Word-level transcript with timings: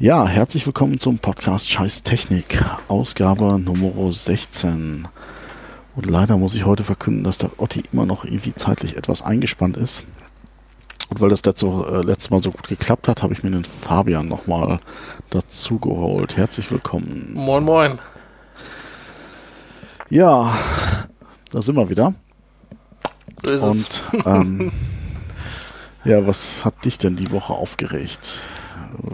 Ja, 0.00 0.28
herzlich 0.28 0.64
willkommen 0.64 1.00
zum 1.00 1.18
Podcast 1.18 1.68
Scheiß 1.68 2.04
Technik, 2.04 2.64
Ausgabe 2.86 3.58
Nummer 3.58 4.12
16. 4.12 5.08
Und 5.96 6.06
leider 6.06 6.36
muss 6.36 6.54
ich 6.54 6.64
heute 6.64 6.84
verkünden, 6.84 7.24
dass 7.24 7.38
der 7.38 7.50
Otti 7.60 7.82
immer 7.92 8.06
noch 8.06 8.24
irgendwie 8.24 8.54
zeitlich 8.54 8.96
etwas 8.96 9.22
eingespannt 9.22 9.76
ist. 9.76 10.04
Und 11.08 11.20
weil 11.20 11.30
das 11.30 11.44
letzte, 11.44 11.66
äh, 11.66 12.06
letztes 12.06 12.30
Mal 12.30 12.40
so 12.40 12.52
gut 12.52 12.68
geklappt 12.68 13.08
hat, 13.08 13.24
habe 13.24 13.32
ich 13.32 13.42
mir 13.42 13.50
den 13.50 13.64
Fabian 13.64 14.28
nochmal 14.28 14.78
dazu 15.30 15.80
geholt. 15.80 16.36
Herzlich 16.36 16.70
willkommen. 16.70 17.32
Moin, 17.34 17.64
moin. 17.64 17.98
Ja, 20.10 20.56
da 21.50 21.60
sind 21.60 21.74
wir 21.74 21.90
wieder. 21.90 22.14
So 23.42 23.50
ist 23.50 24.04
Und 24.12 24.26
ähm, 24.26 24.70
ja, 26.04 26.24
was 26.24 26.64
hat 26.64 26.84
dich 26.84 26.98
denn 26.98 27.16
die 27.16 27.32
Woche 27.32 27.52
aufgeregt? 27.52 28.38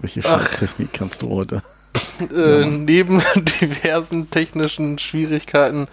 Welche. 0.01 0.23
Scheißtechnik 0.23 0.93
kannst 0.93 1.23
du 1.23 1.31
heute? 1.31 1.63
Äh, 2.21 2.65
neben 2.65 3.23
diversen 3.61 4.31
technischen 4.31 4.99
Schwierigkeiten, 4.99 5.89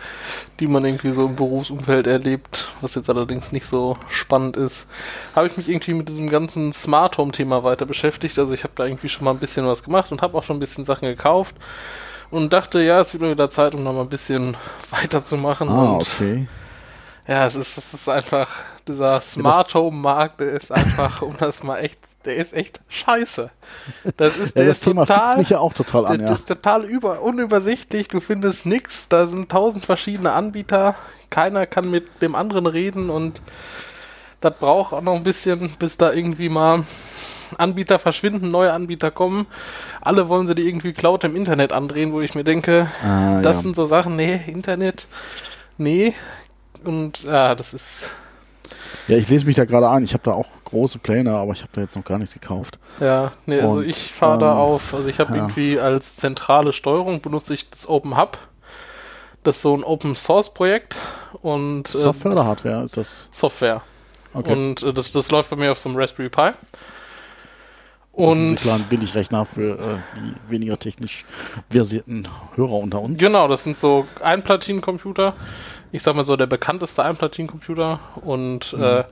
die 0.59 0.67
man 0.67 0.85
irgendwie 0.85 1.11
so 1.11 1.25
im 1.25 1.35
Berufsumfeld 1.35 2.05
erlebt, 2.05 2.69
was 2.81 2.93
jetzt 2.93 3.09
allerdings 3.09 3.51
nicht 3.51 3.65
so 3.65 3.97
spannend 4.07 4.55
ist, 4.55 4.87
habe 5.35 5.47
ich 5.47 5.57
mich 5.57 5.67
irgendwie 5.67 5.93
mit 5.95 6.09
diesem 6.09 6.29
ganzen 6.29 6.73
Smart 6.73 7.17
Home 7.17 7.31
Thema 7.31 7.63
weiter 7.63 7.85
beschäftigt. 7.87 8.37
Also 8.37 8.53
ich 8.53 8.63
habe 8.63 8.73
da 8.75 8.85
irgendwie 8.85 9.09
schon 9.09 9.25
mal 9.25 9.31
ein 9.31 9.39
bisschen 9.39 9.65
was 9.65 9.83
gemacht 9.83 10.11
und 10.11 10.21
habe 10.21 10.37
auch 10.37 10.43
schon 10.43 10.57
ein 10.57 10.59
bisschen 10.59 10.85
Sachen 10.85 11.07
gekauft 11.07 11.55
und 12.31 12.53
dachte, 12.53 12.81
ja, 12.81 13.01
es 13.01 13.13
wird 13.13 13.21
mal 13.21 13.31
wieder 13.31 13.49
Zeit, 13.49 13.75
um 13.75 13.83
noch 13.83 13.93
mal 13.93 14.01
ein 14.01 14.09
bisschen 14.09 14.57
weiterzumachen. 14.91 15.69
Ah, 15.69 15.93
und 15.93 16.01
okay. 16.01 16.47
Ja, 17.27 17.45
es 17.45 17.55
ist, 17.55 17.77
es 17.77 17.93
ist 17.93 18.09
einfach, 18.09 18.49
dieser 18.87 19.21
Smart 19.21 19.73
Home 19.73 19.97
Markt, 19.97 20.39
der 20.39 20.53
ist 20.53 20.71
einfach, 20.71 21.21
um 21.21 21.35
das 21.37 21.61
mal 21.63 21.77
echt, 21.77 21.99
der 22.25 22.35
ist 22.35 22.53
echt 22.53 22.79
scheiße. 22.89 23.49
Das 24.17 24.37
ist, 24.37 24.55
Ja, 24.55 24.65
das 24.65 24.77
ist 24.77 24.83
Thema 24.83 25.05
total, 25.05 25.23
fixt 25.25 25.37
mich 25.37 25.49
ja 25.49 25.59
auch 25.59 25.73
total 25.73 26.05
an, 26.05 26.17
der, 26.17 26.25
ja. 26.27 26.31
das 26.31 26.41
ist 26.41 26.47
total 26.47 26.85
über, 26.85 27.21
unübersichtlich, 27.21 28.07
du 28.07 28.19
findest 28.19 28.65
nichts, 28.65 29.07
da 29.09 29.27
sind 29.27 29.49
tausend 29.49 29.85
verschiedene 29.85 30.33
Anbieter, 30.33 30.95
keiner 31.29 31.65
kann 31.65 31.89
mit 31.89 32.21
dem 32.21 32.35
anderen 32.35 32.65
reden 32.65 33.09
und 33.09 33.41
das 34.41 34.53
braucht 34.59 34.93
auch 34.93 35.01
noch 35.01 35.15
ein 35.15 35.23
bisschen, 35.23 35.71
bis 35.79 35.97
da 35.97 36.11
irgendwie 36.11 36.49
mal 36.49 36.83
Anbieter 37.57 37.99
verschwinden, 37.99 38.49
neue 38.49 38.73
Anbieter 38.73 39.11
kommen. 39.11 39.45
Alle 40.01 40.29
wollen 40.29 40.47
sie 40.47 40.55
die 40.55 40.67
irgendwie 40.67 40.93
Cloud 40.93 41.23
im 41.25 41.35
Internet 41.35 41.73
andrehen, 41.73 42.11
wo 42.13 42.21
ich 42.21 42.33
mir 42.33 42.43
denke, 42.43 42.87
Ah, 43.03 43.41
das 43.41 43.57
ja. 43.57 43.61
sind 43.63 43.75
so 43.75 43.85
Sachen, 43.85 44.15
nee, 44.15 44.41
Internet, 44.47 45.07
nee. 45.77 46.13
Und 46.83 47.23
ja, 47.23 47.53
das 47.53 47.73
ist, 47.73 48.09
ja, 49.07 49.17
ich 49.17 49.29
lese 49.29 49.45
mich 49.45 49.55
da 49.55 49.65
gerade 49.65 49.89
ein. 49.89 50.03
Ich 50.03 50.13
habe 50.13 50.23
da 50.23 50.33
auch 50.33 50.47
große 50.65 50.99
Pläne, 50.99 51.31
aber 51.31 51.53
ich 51.53 51.61
habe 51.61 51.71
da 51.73 51.81
jetzt 51.81 51.95
noch 51.95 52.03
gar 52.05 52.17
nichts 52.17 52.33
gekauft. 52.33 52.79
ja, 52.99 53.31
nee, 53.45 53.59
also 53.59 53.77
Und, 53.77 53.87
ich 53.87 54.11
fahre 54.11 54.39
da 54.39 54.51
ähm, 54.53 54.57
auf, 54.57 54.93
also 54.93 55.07
ich 55.07 55.19
habe 55.19 55.31
ja. 55.31 55.37
irgendwie 55.37 55.79
als 55.79 56.15
zentrale 56.17 56.73
Steuerung 56.73 57.21
benutze 57.21 57.53
ich 57.53 57.69
das 57.69 57.87
Open 57.87 58.17
Hub. 58.17 58.37
Das 59.43 59.55
ist 59.57 59.61
so 59.63 59.75
ein 59.75 59.83
Open 59.83 60.15
Source 60.15 60.53
Projekt 60.53 60.95
und 61.41 61.93
äh, 61.93 61.97
Software 61.97 62.31
oder 62.33 62.45
Hardware 62.45 62.85
ist 62.85 62.97
das? 62.97 63.27
Software. 63.31 63.81
Okay. 64.33 64.51
Und 64.53 64.83
äh, 64.83 64.93
das, 64.93 65.11
das 65.11 65.31
läuft 65.31 65.49
bei 65.49 65.55
mir 65.55 65.71
auf 65.71 65.79
so 65.79 65.89
einem 65.89 65.97
Raspberry 65.97 66.29
Pi. 66.29 66.51
das 68.15 68.37
ist 68.37 68.67
ein 68.67 68.81
Und 68.81 68.89
Billigrechner 68.89 69.45
für 69.45 69.79
äh, 69.79 69.97
die 70.15 70.51
weniger 70.51 70.77
technisch 70.77 71.25
versierten 71.69 72.27
Hörer 72.55 72.73
unter 72.73 73.01
uns. 73.01 73.19
Genau, 73.19 73.47
das 73.47 73.63
sind 73.63 73.77
so 73.77 74.07
Einplatinencomputer. 74.21 75.33
Ich 75.91 76.03
sag 76.03 76.15
mal 76.15 76.23
so 76.23 76.35
der 76.37 76.47
bekannteste 76.47 77.03
Einplatinencomputer. 77.03 77.99
Und 78.21 78.73
Mhm. 78.73 78.83
äh, 78.83 79.03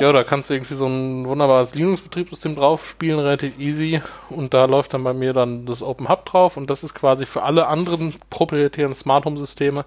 ja, 0.00 0.12
da 0.12 0.22
kannst 0.22 0.48
du 0.48 0.54
irgendwie 0.54 0.74
so 0.74 0.86
ein 0.86 1.26
wunderbares 1.26 1.74
Linux-Betriebssystem 1.74 2.54
drauf 2.54 2.88
spielen, 2.88 3.18
relativ 3.18 3.58
easy. 3.58 4.00
Und 4.30 4.54
da 4.54 4.66
läuft 4.66 4.94
dann 4.94 5.02
bei 5.02 5.12
mir 5.12 5.32
dann 5.32 5.66
das 5.66 5.82
Open 5.82 6.08
Hub 6.08 6.24
drauf. 6.24 6.56
Und 6.56 6.70
das 6.70 6.84
ist 6.84 6.94
quasi 6.94 7.26
für 7.26 7.42
alle 7.42 7.66
anderen 7.66 8.14
proprietären 8.30 8.94
Smart 8.94 9.24
Home-Systeme. 9.24 9.84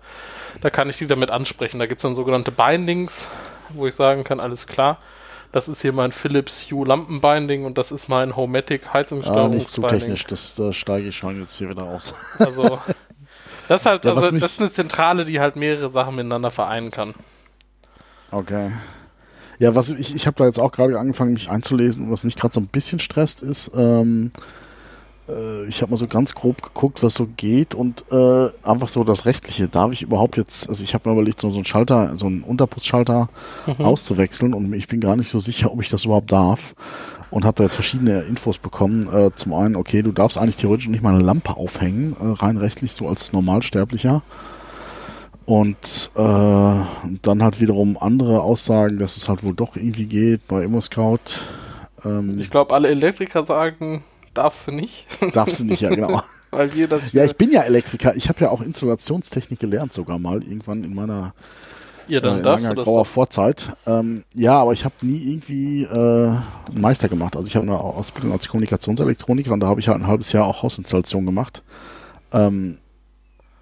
Da 0.60 0.70
kann 0.70 0.90
ich 0.90 0.98
die 0.98 1.08
damit 1.08 1.32
ansprechen. 1.32 1.80
Da 1.80 1.86
gibt's 1.86 2.04
dann 2.04 2.14
sogenannte 2.16 2.52
Bindings, 2.52 3.28
wo 3.70 3.88
ich 3.88 3.96
sagen 3.96 4.24
kann, 4.26 4.40
alles 4.42 4.68
klar. 4.68 4.98
Das 5.54 5.68
ist 5.68 5.82
hier 5.82 5.92
mein 5.92 6.12
Philips 6.14 6.68
Hue 6.72 6.86
Lampenbinding 6.88 7.66
und 7.66 7.78
das 7.78 7.92
ist 7.92 8.08
mein 8.08 8.36
Homematic 8.38 8.84
Ah, 8.88 8.94
Heizungssteuerungsbinding. 8.94 9.60
nicht 9.60 9.72
zu 9.72 9.82
technisch, 9.82 10.26
das 10.26 10.56
da 10.56 10.72
steige 10.72 11.10
ich 11.10 11.16
schon 11.18 11.40
jetzt 11.42 11.58
hier 11.58 11.70
wieder 11.70 11.84
aus. 11.84 12.14
Also, 12.40 12.80
das 13.72 13.82
ist 13.82 13.86
halt, 13.86 14.04
Ja, 14.04 14.14
also, 14.14 14.32
das 14.32 14.52
ist 14.52 14.60
eine 14.60 14.72
Zentrale, 14.72 15.24
die 15.24 15.40
halt 15.40 15.56
mehrere 15.56 15.90
Sachen 15.90 16.16
miteinander 16.16 16.52
vereinen 16.52 16.92
kann. 16.92 17.14
Okay. 18.30 18.72
Ja, 19.60 19.76
was 19.76 19.90
ich, 19.92 20.14
ich 20.14 20.28
habe 20.28 20.36
da 20.38 20.46
jetzt 20.46 20.60
auch 20.60 20.74
gerade 20.74 21.00
angefangen, 21.00 21.34
mich 21.34 21.50
einzulesen 21.50 22.06
und 22.06 22.12
was 22.12 22.26
mich 22.26 22.36
gerade 22.36 22.54
so 22.54 22.60
ein 22.60 22.68
bisschen 22.68 23.00
stresst, 23.00 23.44
ist, 23.44 23.72
ähm, 23.74 24.32
äh, 25.30 25.66
ich 25.68 25.82
habe 25.82 25.92
mal 25.92 25.98
so 25.98 26.08
ganz 26.08 26.36
grob 26.36 26.62
geguckt, 26.62 27.02
was 27.02 27.14
so 27.14 27.28
geht 27.38 27.74
und 27.74 28.04
äh, 28.12 28.50
einfach 28.64 28.90
so 28.90 29.06
das 29.06 29.26
Rechtliche. 29.26 29.70
Darf 29.70 29.94
ich 29.94 30.02
überhaupt 30.02 30.36
jetzt, 30.36 30.68
also 30.68 30.84
ich 30.84 30.94
habe 30.94 31.08
mir 31.08 31.14
überlegt, 31.14 31.40
so, 31.40 31.50
so 31.50 31.58
einen 31.58 31.66
Schalter, 31.66 32.18
so 32.18 32.26
einen 32.26 32.44
Unterputzschalter 32.44 33.30
auszuwechseln 33.78 34.54
und 34.54 34.74
ich 34.74 34.90
bin 34.90 35.00
gar 35.00 35.16
nicht 35.16 35.30
so 35.30 35.40
sicher, 35.40 35.72
ob 35.72 35.82
ich 35.82 35.90
das 35.90 36.04
überhaupt 36.04 36.32
darf. 36.32 36.76
Und 37.32 37.46
habe 37.46 37.56
da 37.58 37.64
jetzt 37.64 37.76
verschiedene 37.76 38.22
Infos 38.22 38.58
bekommen. 38.60 39.08
Äh, 39.12 39.32
zum 39.36 39.54
einen, 39.54 39.76
okay, 39.76 40.02
du 40.04 40.12
darfst 40.12 40.38
eigentlich 40.38 40.58
theoretisch 40.58 40.88
nicht 40.90 41.02
mal 41.02 41.16
eine 41.16 41.24
Lampe 41.24 41.56
aufhängen, 41.58 42.16
äh, 42.22 42.26
rein 42.44 42.58
rechtlich, 42.58 42.92
so 42.92 43.08
als 43.08 43.34
Normalsterblicher. 43.34 44.22
Und 45.46 46.12
äh, 46.16 46.20
dann 46.20 47.44
halt 47.44 47.60
wiederum 47.60 47.98
andere 47.98 48.42
Aussagen, 48.42 49.00
dass 49.00 49.18
es 49.18 49.28
halt 49.28 49.44
wohl 49.44 49.56
doch 49.56 49.76
irgendwie 49.76 50.06
geht 50.06 50.48
bei 50.48 50.64
ImmoScout. 50.64 51.18
Ähm, 52.06 52.40
Ich 52.40 52.50
glaube, 52.52 52.74
alle 52.76 52.90
Elektriker 52.90 53.46
sagen, 53.46 54.04
darfst 54.34 54.68
du 54.68 54.72
nicht, 54.72 55.08
darfst 55.34 55.60
du 55.60 55.66
nicht, 55.66 55.82
ja 55.82 55.90
genau. 55.96 56.22
weil 56.52 56.74
wir 56.74 56.88
das 56.88 57.12
Ja, 57.12 57.24
ich 57.24 57.36
bin 57.36 57.52
ja 57.52 57.62
Elektriker. 57.64 58.16
Ich 58.16 58.30
habe 58.30 58.42
ja 58.42 58.50
auch 58.50 58.62
Installationstechnik 58.62 59.60
gelernt 59.60 59.94
sogar 59.94 60.20
mal 60.20 60.44
irgendwann 60.44 60.84
in 60.84 60.94
meiner 60.94 61.34
ja, 62.08 62.20
äh, 62.20 62.22
dann 62.22 62.38
in 62.38 62.44
darfst 62.44 62.70
du 62.70 62.74
das 62.74 62.86
grauer. 62.86 63.06
Vorzeit. 63.06 63.76
Ähm, 63.86 64.24
ja, 64.34 64.54
aber 64.60 64.74
ich 64.74 64.86
habe 64.86 64.96
nie 65.02 65.18
irgendwie 65.32 65.84
äh, 65.84 65.88
einen 65.90 66.82
Meister 66.82 67.10
gemacht. 67.10 67.36
Also 67.36 67.48
ich 67.48 67.56
habe 67.56 67.66
eine 67.66 67.80
Ausbildung 67.80 68.32
als 68.32 68.48
Kommunikationselektroniker 68.48 69.52
und 69.52 69.60
da 69.60 69.68
habe 69.68 69.80
ich 69.80 69.88
halt 69.88 70.00
ein 70.00 70.08
halbes 70.08 70.32
Jahr 70.32 70.46
auch 70.46 70.64
Hausinstallation 70.64 71.26
gemacht. 71.26 71.64
Ähm, 72.32 72.80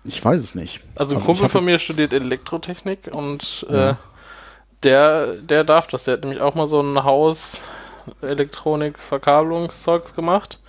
ich 0.04 0.24
weiß 0.24 0.42
es 0.42 0.56
nicht. 0.56 0.82
Also 0.96 1.16
ein 1.16 1.20
ich 1.20 1.26
Kumpel 1.26 1.50
von 1.50 1.66
mir 1.66 1.78
studiert 1.80 2.14
Elektrotechnik 2.14 3.10
und 3.14 3.66
Ja. 3.70 3.92
äh, 3.92 3.96
der, 4.84 5.34
der 5.36 5.64
darf 5.64 5.88
das. 5.88 6.06
Der 6.06 6.14
hat 6.16 6.22
nämlich 6.22 6.42
auch 6.42 6.56
mal 6.56 6.68
so 6.68 6.80
ein 6.80 7.04
Haus 7.04 7.62
Elektronik-Verkabelungszeugs 8.22 10.16
gemacht. 10.16 10.60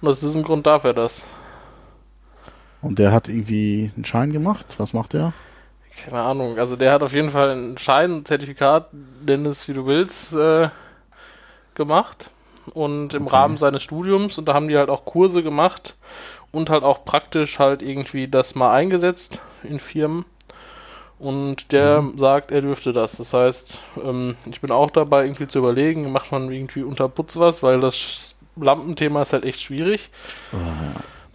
Und 0.00 0.08
aus 0.08 0.20
diesem 0.20 0.42
Grund 0.42 0.66
darf 0.66 0.84
er 0.84 0.94
das. 0.94 1.24
Und 2.82 2.98
der 2.98 3.12
hat 3.12 3.28
irgendwie 3.28 3.90
einen 3.96 4.04
Schein 4.04 4.32
gemacht. 4.32 4.74
Was 4.78 4.92
macht 4.92 5.14
der? 5.14 5.32
Keine 6.02 6.20
Ahnung. 6.20 6.58
Also 6.58 6.76
der 6.76 6.92
hat 6.92 7.02
auf 7.02 7.12
jeden 7.12 7.30
Fall 7.30 7.50
einen 7.50 7.78
Schein, 7.78 8.18
ein 8.18 8.24
Zertifikat, 8.24 8.88
nenn 9.24 9.46
es 9.46 9.66
wie 9.68 9.74
du 9.74 9.86
willst, 9.86 10.32
äh, 10.34 10.68
gemacht. 11.74 12.30
Und 12.72 13.14
im 13.14 13.26
Okay. 13.26 13.36
Rahmen 13.36 13.56
seines 13.56 13.82
Studiums. 13.82 14.38
Und 14.38 14.46
da 14.46 14.54
haben 14.54 14.68
die 14.68 14.76
halt 14.76 14.88
auch 14.88 15.04
Kurse 15.04 15.42
gemacht 15.42 15.94
und 16.50 16.70
halt 16.70 16.82
auch 16.82 17.04
praktisch 17.04 17.58
halt 17.58 17.82
irgendwie 17.82 18.26
das 18.28 18.54
mal 18.54 18.72
eingesetzt 18.72 19.38
in 19.62 19.78
Firmen. 19.80 20.24
Und 21.18 21.72
der 21.72 22.04
sagt, 22.16 22.50
er 22.50 22.60
dürfte 22.60 22.92
das. 22.92 23.16
Das 23.16 23.32
heißt, 23.32 23.78
ähm, 24.02 24.36
ich 24.50 24.60
bin 24.60 24.70
auch 24.72 24.90
dabei, 24.90 25.24
irgendwie 25.24 25.46
zu 25.46 25.58
überlegen, 25.58 26.10
macht 26.10 26.32
man 26.32 26.50
irgendwie 26.50 26.82
unter 26.82 27.08
Putz 27.08 27.36
was, 27.36 27.62
weil 27.62 27.80
das 27.80 28.34
Lampenthema 28.56 29.22
ist 29.22 29.32
halt 29.32 29.44
echt 29.44 29.60
schwierig. 29.60 30.10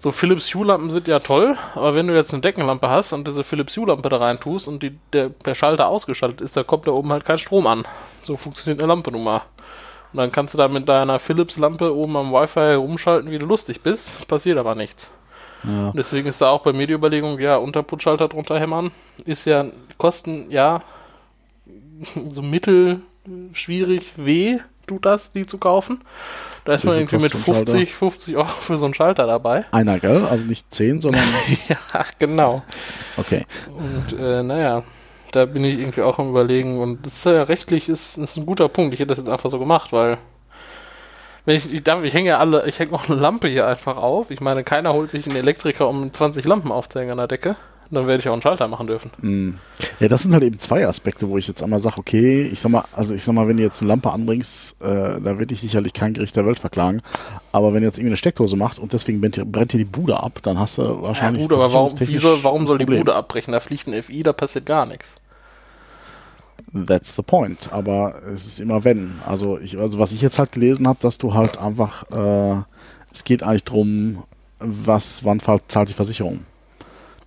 So 0.01 0.13
Philips 0.13 0.55
Hue-Lampen 0.55 0.91
sind 0.91 1.09
ja 1.09 1.19
toll, 1.19 1.57
aber 1.75 1.93
wenn 1.93 2.07
du 2.07 2.15
jetzt 2.15 2.31
eine 2.31 2.41
Deckenlampe 2.41 2.89
hast 2.89 3.11
und 3.11 3.27
diese 3.27 3.43
Philips 3.43 3.75
Hue-Lampe 3.75 4.07
da 4.07 4.15
rein 4.15 4.39
tust 4.39 4.69
und 4.69 4.81
die, 4.81 4.97
der, 5.11 5.29
der 5.29 5.55
Schalter 5.55 5.87
ausgeschaltet 5.87 6.39
ist, 6.39 6.55
da 6.55 6.63
kommt 6.63 6.87
da 6.87 6.91
oben 6.91 7.11
halt 7.11 7.25
kein 7.25 7.37
Strom 7.37 7.67
an. 7.67 7.85
So 8.23 8.37
funktioniert 8.37 8.79
eine 8.79 8.87
Lampe 8.87 9.11
nun 9.11 9.25
mal. 9.25 9.41
Und 10.13 10.17
dann 10.17 10.31
kannst 10.31 10.53
du 10.53 10.57
da 10.57 10.69
mit 10.69 10.87
deiner 10.87 11.19
Philips-Lampe 11.19 11.93
oben 11.93 12.15
am 12.15 12.31
Wi-Fi 12.31 12.61
herumschalten, 12.61 13.29
wie 13.29 13.39
du 13.39 13.45
lustig 13.45 13.81
bist, 13.81 14.25
passiert 14.29 14.57
aber 14.57 14.73
nichts. 14.73 15.11
Ja. 15.63 15.89
Und 15.89 15.97
deswegen 15.97 16.29
ist 16.29 16.39
da 16.39 16.49
auch 16.49 16.61
bei 16.61 16.71
mir 16.71 16.87
die 16.87 16.93
Überlegung, 16.93 17.37
ja, 17.37 17.57
Unterputzschalter 17.57 18.29
drunter 18.29 18.57
hämmern, 18.57 18.91
ist 19.25 19.43
ja, 19.43 19.65
kosten, 19.97 20.49
ja, 20.49 20.81
so 22.31 22.41
mittel 22.41 23.01
schwierig 23.51 24.13
weh, 24.15 24.59
tut 24.89 25.05
das, 25.05 25.31
die 25.31 25.45
zu 25.45 25.57
kaufen. 25.57 26.01
Da 26.65 26.73
ist 26.73 26.83
man 26.83 26.95
irgendwie 26.95 27.17
mit 27.17 27.31
kostet 27.31 27.69
so 27.69 27.73
ein 27.77 27.85
50, 27.85 27.95
50 27.95 28.37
Euro 28.37 28.47
für 28.47 28.77
so 28.77 28.85
einen 28.85 28.93
Schalter 28.93 29.27
dabei. 29.27 29.65
Einer, 29.71 29.99
gell? 29.99 30.25
Also 30.25 30.45
nicht 30.45 30.73
zehn, 30.73 30.99
sondern. 30.99 31.23
ja, 31.69 32.05
genau. 32.17 32.63
Okay. 33.17 33.45
Und 33.67 34.19
äh, 34.19 34.43
naja, 34.43 34.83
da 35.31 35.45
bin 35.45 35.63
ich 35.63 35.79
irgendwie 35.79 36.01
auch 36.01 36.19
am 36.19 36.29
überlegen 36.29 36.79
und 36.79 37.05
das 37.05 37.17
ist 37.17 37.25
ja 37.25 37.43
rechtlich 37.43 37.89
ist, 37.89 38.17
ist 38.17 38.37
ein 38.37 38.45
guter 38.45 38.67
Punkt. 38.67 38.93
Ich 38.93 38.99
hätte 38.99 39.09
das 39.09 39.19
jetzt 39.19 39.29
einfach 39.29 39.49
so 39.49 39.59
gemacht, 39.59 39.93
weil 39.93 40.17
wenn 41.45 41.55
ich, 41.55 41.73
ich 41.73 41.83
darf, 41.83 42.03
ich 42.03 42.13
hänge 42.13 42.29
ja 42.29 42.37
alle, 42.39 42.67
ich 42.67 42.79
hänge 42.79 42.93
auch 42.93 43.09
eine 43.09 43.19
Lampe 43.19 43.47
hier 43.47 43.67
einfach 43.67 43.97
auf. 43.97 44.31
Ich 44.31 44.41
meine, 44.41 44.63
keiner 44.63 44.93
holt 44.93 45.11
sich 45.11 45.27
einen 45.27 45.35
Elektriker, 45.37 45.87
um 45.87 46.11
20 46.11 46.45
Lampen 46.45 46.71
aufzuhängen 46.71 47.11
an 47.11 47.17
der 47.17 47.27
Decke. 47.27 47.55
Dann 47.91 48.07
werde 48.07 48.21
ich 48.21 48.29
auch 48.29 48.33
einen 48.33 48.41
Schalter 48.41 48.67
machen 48.67 48.87
dürfen. 48.87 49.11
Mm. 49.19 49.57
Ja, 49.99 50.07
das 50.07 50.23
sind 50.23 50.33
halt 50.33 50.43
eben 50.43 50.59
zwei 50.59 50.87
Aspekte, 50.87 51.27
wo 51.29 51.37
ich 51.37 51.47
jetzt 51.47 51.63
einmal 51.63 51.79
sage, 51.79 51.97
okay, 51.97 52.41
ich 52.41 52.59
sag 52.59 52.71
mal, 52.71 52.85
also 52.91 53.13
ich 53.13 53.23
sag 53.23 53.33
mal, 53.33 53.47
wenn 53.47 53.57
du 53.57 53.63
jetzt 53.63 53.81
eine 53.81 53.89
Lampe 53.89 54.11
anbringst, 54.11 54.81
äh, 54.81 55.19
da 55.19 55.39
wird 55.39 55.51
dich 55.51 55.61
sicherlich 55.61 55.93
kein 55.93 56.13
Gericht 56.13 56.35
der 56.35 56.45
Welt 56.45 56.59
verklagen. 56.59 57.01
Aber 57.51 57.73
wenn 57.73 57.81
du 57.81 57.87
jetzt 57.87 57.97
irgendwie 57.97 58.11
eine 58.11 58.17
Steckdose 58.17 58.55
macht 58.57 58.79
und 58.79 58.93
deswegen 58.93 59.21
brennt, 59.21 59.51
brennt 59.51 59.73
dir 59.73 59.79
die 59.79 59.85
Bude 59.85 60.21
ab, 60.21 60.39
dann 60.43 60.59
hast 60.59 60.77
du 60.77 61.01
wahrscheinlich. 61.01 61.43
Ja, 61.43 61.47
gut, 61.47 61.57
aber 61.57 61.73
warum, 61.73 61.89
soll, 61.97 62.43
warum 62.43 62.67
soll 62.67 62.77
die. 62.77 62.85
Bude 62.85 63.15
abbrechen? 63.15 63.53
Da 63.53 63.59
fliegt 63.59 63.87
ein 63.87 64.03
FI, 64.03 64.23
da 64.23 64.33
passiert 64.33 64.65
gar 64.65 64.85
nichts. 64.85 65.15
That's 66.85 67.15
the 67.15 67.23
point. 67.23 67.71
Aber 67.71 68.21
es 68.33 68.45
ist 68.45 68.59
immer 68.59 68.83
wenn. 68.83 69.15
Also, 69.25 69.59
ich, 69.59 69.77
also 69.77 69.99
was 69.99 70.11
ich 70.11 70.21
jetzt 70.21 70.37
halt 70.37 70.51
gelesen 70.51 70.87
habe, 70.87 70.99
dass 71.01 71.17
du 71.17 71.33
halt 71.33 71.57
einfach, 71.57 72.03
äh, 72.11 72.61
es 73.11 73.23
geht 73.23 73.41
eigentlich 73.41 73.63
drum, 73.63 74.23
was, 74.59 75.23
wann 75.23 75.39
zahlt 75.39 75.89
die 75.89 75.93
Versicherung. 75.93 76.41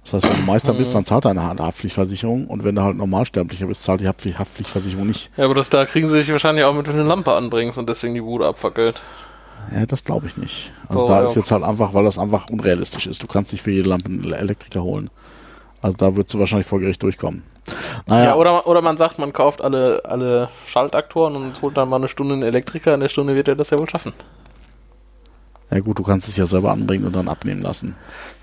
Das 0.05 0.15
heißt, 0.15 0.25
wenn 0.31 0.41
du 0.41 0.43
Meister 0.47 0.73
bist, 0.75 0.95
dann 0.95 1.05
zahlt 1.05 1.25
deine 1.25 1.43
Haftpflichtversicherung 1.45 2.49
und 2.49 2.65
wenn 2.65 2.75
du 2.75 2.83
halt 2.83 2.97
Normalsterblicher 2.97 3.67
bist, 3.67 3.83
zahlt 3.85 4.01
die 4.01 4.09
Haftpflicht- 4.09 4.39
Haftpflichtversicherung 4.39 5.07
nicht. 5.07 5.31
Ja, 5.37 5.45
aber 5.45 5.55
das, 5.55 5.71
da 5.71 5.85
kriegen 5.87 6.09
sie 6.09 6.15
sich 6.21 6.33
wahrscheinlich 6.33 6.65
auch 6.65 6.75
mit, 6.75 6.89
wenn 6.89 6.95
du 6.97 7.01
eine 7.01 7.09
Lampe 7.09 7.33
anbringst 7.33 7.79
und 7.79 7.89
deswegen 7.89 8.15
die 8.15 8.21
Bude 8.21 8.47
abfackelt. 8.47 9.01
Ja, 9.73 9.87
das 9.87 10.03
glaube 10.05 10.27
ich 10.27 10.37
nicht. 10.37 10.73
Also 10.89 11.05
Oh, 11.05 11.09
da 11.09 11.19
ja. 11.19 11.25
ist 11.25 11.37
jetzt 11.37 11.53
halt 11.53 11.63
einfach, 11.63 11.95
weil 11.95 12.03
das 12.05 12.19
einfach 12.19 12.51
unrealistisch 12.51 13.07
ist. 13.07 13.23
Du 13.23 13.29
kannst 13.29 13.53
nicht 13.53 13.63
für 13.63 13.71
jede 13.71 13.89
Lampe 13.89 14.07
einen 14.07 14.25
Elektriker 14.33 14.83
holen. 14.83 15.09
Also 15.83 15.97
da 15.97 16.17
würdest 16.17 16.35
du 16.35 16.41
wahrscheinlich 16.41 16.67
vor 16.67 16.81
Gericht 16.81 17.01
durchkommen. 17.03 17.45
Naja, 18.09 18.25
Ja, 18.31 18.35
oder, 18.35 18.67
oder 18.67 18.83
man 18.83 18.97
sagt, 18.97 19.21
man 19.21 19.33
kauft 19.33 19.63
alle, 19.63 20.03
alle 20.05 20.49
Schaltaktoren 20.67 21.37
und 21.37 21.63
holt 21.63 21.77
dann 21.77 21.89
mal 21.89 21.97
eine 21.97 22.09
Stunde 22.09 22.35
einen 22.35 22.43
Elektriker, 22.43 22.93
in 22.95 23.01
der 23.01 23.09
Stunde 23.09 23.37
wird 23.37 23.47
er 23.47 23.55
das 23.55 23.71
ja 23.71 23.79
wohl 23.79 23.89
schaffen. 23.89 24.13
ja 25.71 25.79
gut, 25.79 25.97
du 25.99 26.03
kannst 26.03 26.27
es 26.27 26.37
ja 26.37 26.45
selber 26.47 26.73
anbringen 26.73 27.07
und 27.07 27.15
dann 27.15 27.29
abnehmen 27.29 27.63
lassen. 27.63 27.95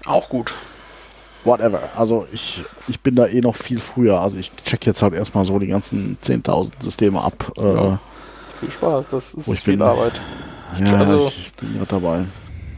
Auch 0.05 0.29
gut. 0.29 0.53
Whatever. 1.45 1.81
Also 1.95 2.27
ich, 2.33 2.63
ich 2.87 2.99
bin 2.99 3.15
da 3.15 3.25
eh 3.27 3.41
noch 3.41 3.55
viel 3.55 3.79
früher. 3.79 4.19
Also 4.19 4.37
ich 4.37 4.51
check 4.65 4.85
jetzt 4.85 5.01
halt 5.01 5.13
erstmal 5.13 5.45
so 5.45 5.57
die 5.59 5.67
ganzen 5.67 6.17
10.000 6.23 6.71
Systeme 6.79 7.21
ab. 7.21 7.51
Äh, 7.57 7.73
Ja. 7.73 7.99
Viel 8.59 8.71
Spaß, 8.71 9.07
das 9.07 9.33
ist 9.35 9.45
viel 9.61 9.77
bin. 9.77 9.81
Arbeit. 9.81 10.19
ja, 10.83 10.93
also- 10.97 11.17
ich, 11.27 11.39
ich 11.39 11.51
bin 11.53 11.73
gerade 11.75 11.87
dabei. 11.87 12.25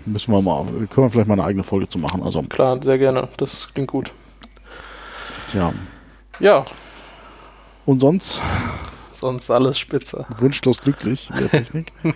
Müssen 0.05 0.31
wir 0.33 0.41
mal, 0.41 0.63
können 0.65 1.07
wir 1.07 1.09
vielleicht 1.09 1.27
mal 1.27 1.33
eine 1.35 1.43
eigene 1.43 1.63
Folge 1.63 1.87
zu 1.89 1.97
machen. 1.99 2.21
Also, 2.23 2.41
Klar, 2.43 2.77
sehr 2.83 2.97
gerne. 2.99 3.27
Das 3.37 3.71
klingt 3.73 3.89
gut. 3.89 4.11
tja. 5.47 5.73
Ja, 6.39 6.65
Und 7.85 7.99
sonst 7.99 8.39
sonst 9.13 9.51
alles 9.51 9.77
spitze. 9.77 10.25
wunschlos 10.39 10.79
glücklich 10.81 11.29
in 11.31 11.37
der 11.37 11.49
Technik. 11.51 11.91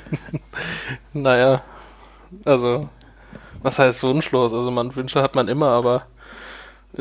Naja, 1.14 1.62
also, 2.46 2.90
was 3.62 3.78
heißt 3.80 4.02
wunschlos? 4.04 4.52
Also, 4.54 4.72
man 4.72 4.96
Wünsche 4.96 5.22
hat 5.22 5.36
man 5.36 5.48
immer, 5.48 5.70
aber 5.70 6.04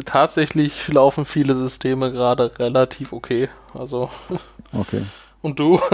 tatsächlich 0.04 0.88
laufen 0.88 1.24
viele 1.24 1.54
Systeme 1.54 2.10
gerade 2.12 2.58
relativ 2.58 3.12
okay. 3.12 3.48
Also, 3.74 4.10
Okay. 4.72 5.02
und 5.42 5.58
du? 5.58 5.80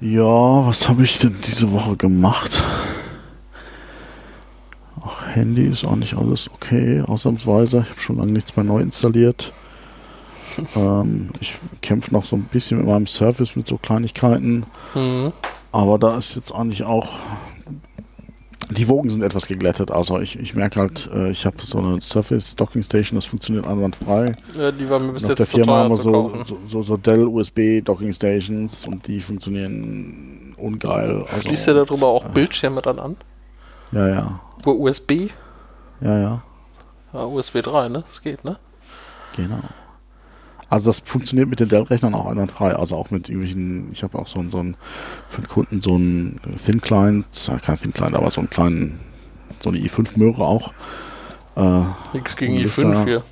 Ja, 0.00 0.66
was 0.66 0.88
habe 0.88 1.02
ich 1.02 1.18
denn 1.18 1.36
diese 1.46 1.70
Woche 1.70 1.96
gemacht? 1.96 2.62
Ach, 5.04 5.26
Handy 5.34 5.66
ist 5.66 5.84
auch 5.84 5.96
nicht 5.96 6.14
alles 6.16 6.50
okay, 6.52 7.02
ausnahmsweise. 7.06 7.80
Ich 7.84 7.90
habe 7.90 8.00
schon 8.00 8.16
lange 8.16 8.32
nichts 8.32 8.56
mehr 8.56 8.64
neu 8.64 8.80
installiert. 8.80 9.52
ähm, 10.76 11.30
ich 11.40 11.54
kämpfe 11.82 12.12
noch 12.14 12.24
so 12.24 12.36
ein 12.36 12.44
bisschen 12.44 12.78
mit 12.78 12.86
meinem 12.86 13.06
Surface 13.06 13.54
mit 13.54 13.66
so 13.66 13.76
Kleinigkeiten, 13.76 14.64
Hm. 14.94 15.32
aber 15.72 15.98
da 15.98 16.16
ist 16.16 16.36
jetzt 16.36 16.52
eigentlich 16.52 16.84
auch. 16.84 17.08
Die 18.72 18.88
Wogen 18.88 19.10
sind 19.10 19.22
etwas 19.22 19.46
geglättet. 19.46 19.90
Also 19.90 20.20
ich, 20.20 20.38
ich 20.38 20.54
merke 20.54 20.80
halt, 20.80 21.10
äh, 21.12 21.30
ich 21.30 21.46
habe 21.46 21.56
so 21.64 21.78
eine 21.78 22.00
Surface 22.00 22.56
Docking 22.56 22.82
Station, 22.82 23.16
das 23.16 23.26
funktioniert 23.26 23.66
einwandfrei. 23.66 24.34
Ja, 24.56 24.72
die 24.72 24.88
war 24.88 24.98
mir 24.98 25.12
bis 25.12 25.24
Und 25.24 25.32
auf 25.32 25.38
jetzt 25.38 25.54
der 25.54 25.64
Firma 25.64 25.78
haben 25.78 25.90
wir 25.90 25.96
so, 25.96 26.32
so, 26.66 26.82
so 26.82 26.96
Dell 26.96 27.26
USB 27.26 27.80
Docking 27.84 28.12
Stations 28.12 28.86
und 28.86 29.06
die 29.06 29.20
funktionieren 29.20 30.54
ungeil. 30.56 31.24
Also, 31.30 31.48
Schließt 31.48 31.68
ihr 31.68 31.74
darüber 31.74 32.08
auch 32.08 32.26
äh, 32.26 32.32
Bildschirme 32.32 32.82
dann 32.82 32.98
an? 32.98 33.16
Ja, 33.92 34.08
ja. 34.08 34.40
Über 34.60 34.74
USB? 34.74 35.12
Ja, 36.00 36.18
ja. 36.18 36.42
Ja, 37.12 37.24
USB 37.24 37.62
3, 37.62 37.88
ne? 37.88 38.04
Das 38.08 38.22
geht, 38.22 38.44
ne? 38.44 38.58
Genau. 39.36 39.60
Also 40.72 40.88
das 40.88 41.00
funktioniert 41.00 41.50
mit 41.50 41.60
den 41.60 41.68
Dell-Rechnern 41.68 42.14
auch 42.14 42.24
einwandfrei. 42.26 42.74
Also 42.74 42.96
auch 42.96 43.10
mit 43.10 43.28
irgendwelchen, 43.28 43.92
ich 43.92 44.02
habe 44.02 44.18
auch 44.18 44.26
so, 44.26 44.38
einen- 44.38 44.50
so 44.50 44.58
einen, 44.58 44.74
für 45.28 45.42
den 45.42 45.48
Kunden 45.48 45.82
so 45.82 45.94
einen 45.94 46.40
Thin 46.64 46.80
Client, 46.80 47.26
ja, 47.46 47.58
kein 47.58 47.76
Thin 47.78 47.92
Client, 47.92 48.14
aber 48.16 48.30
so 48.30 48.40
einen 48.40 48.48
kleinen, 48.48 49.00
so 49.62 49.68
eine 49.68 49.78
i5 49.78 50.16
Möhre 50.18 50.42
auch. 50.44 50.72
Äh, 51.56 51.82
Nix 52.14 52.36
gegen 52.36 52.54
Und 52.54 52.60
i5 52.60 52.80
Lüfter. 52.84 53.04
hier. 53.04 53.22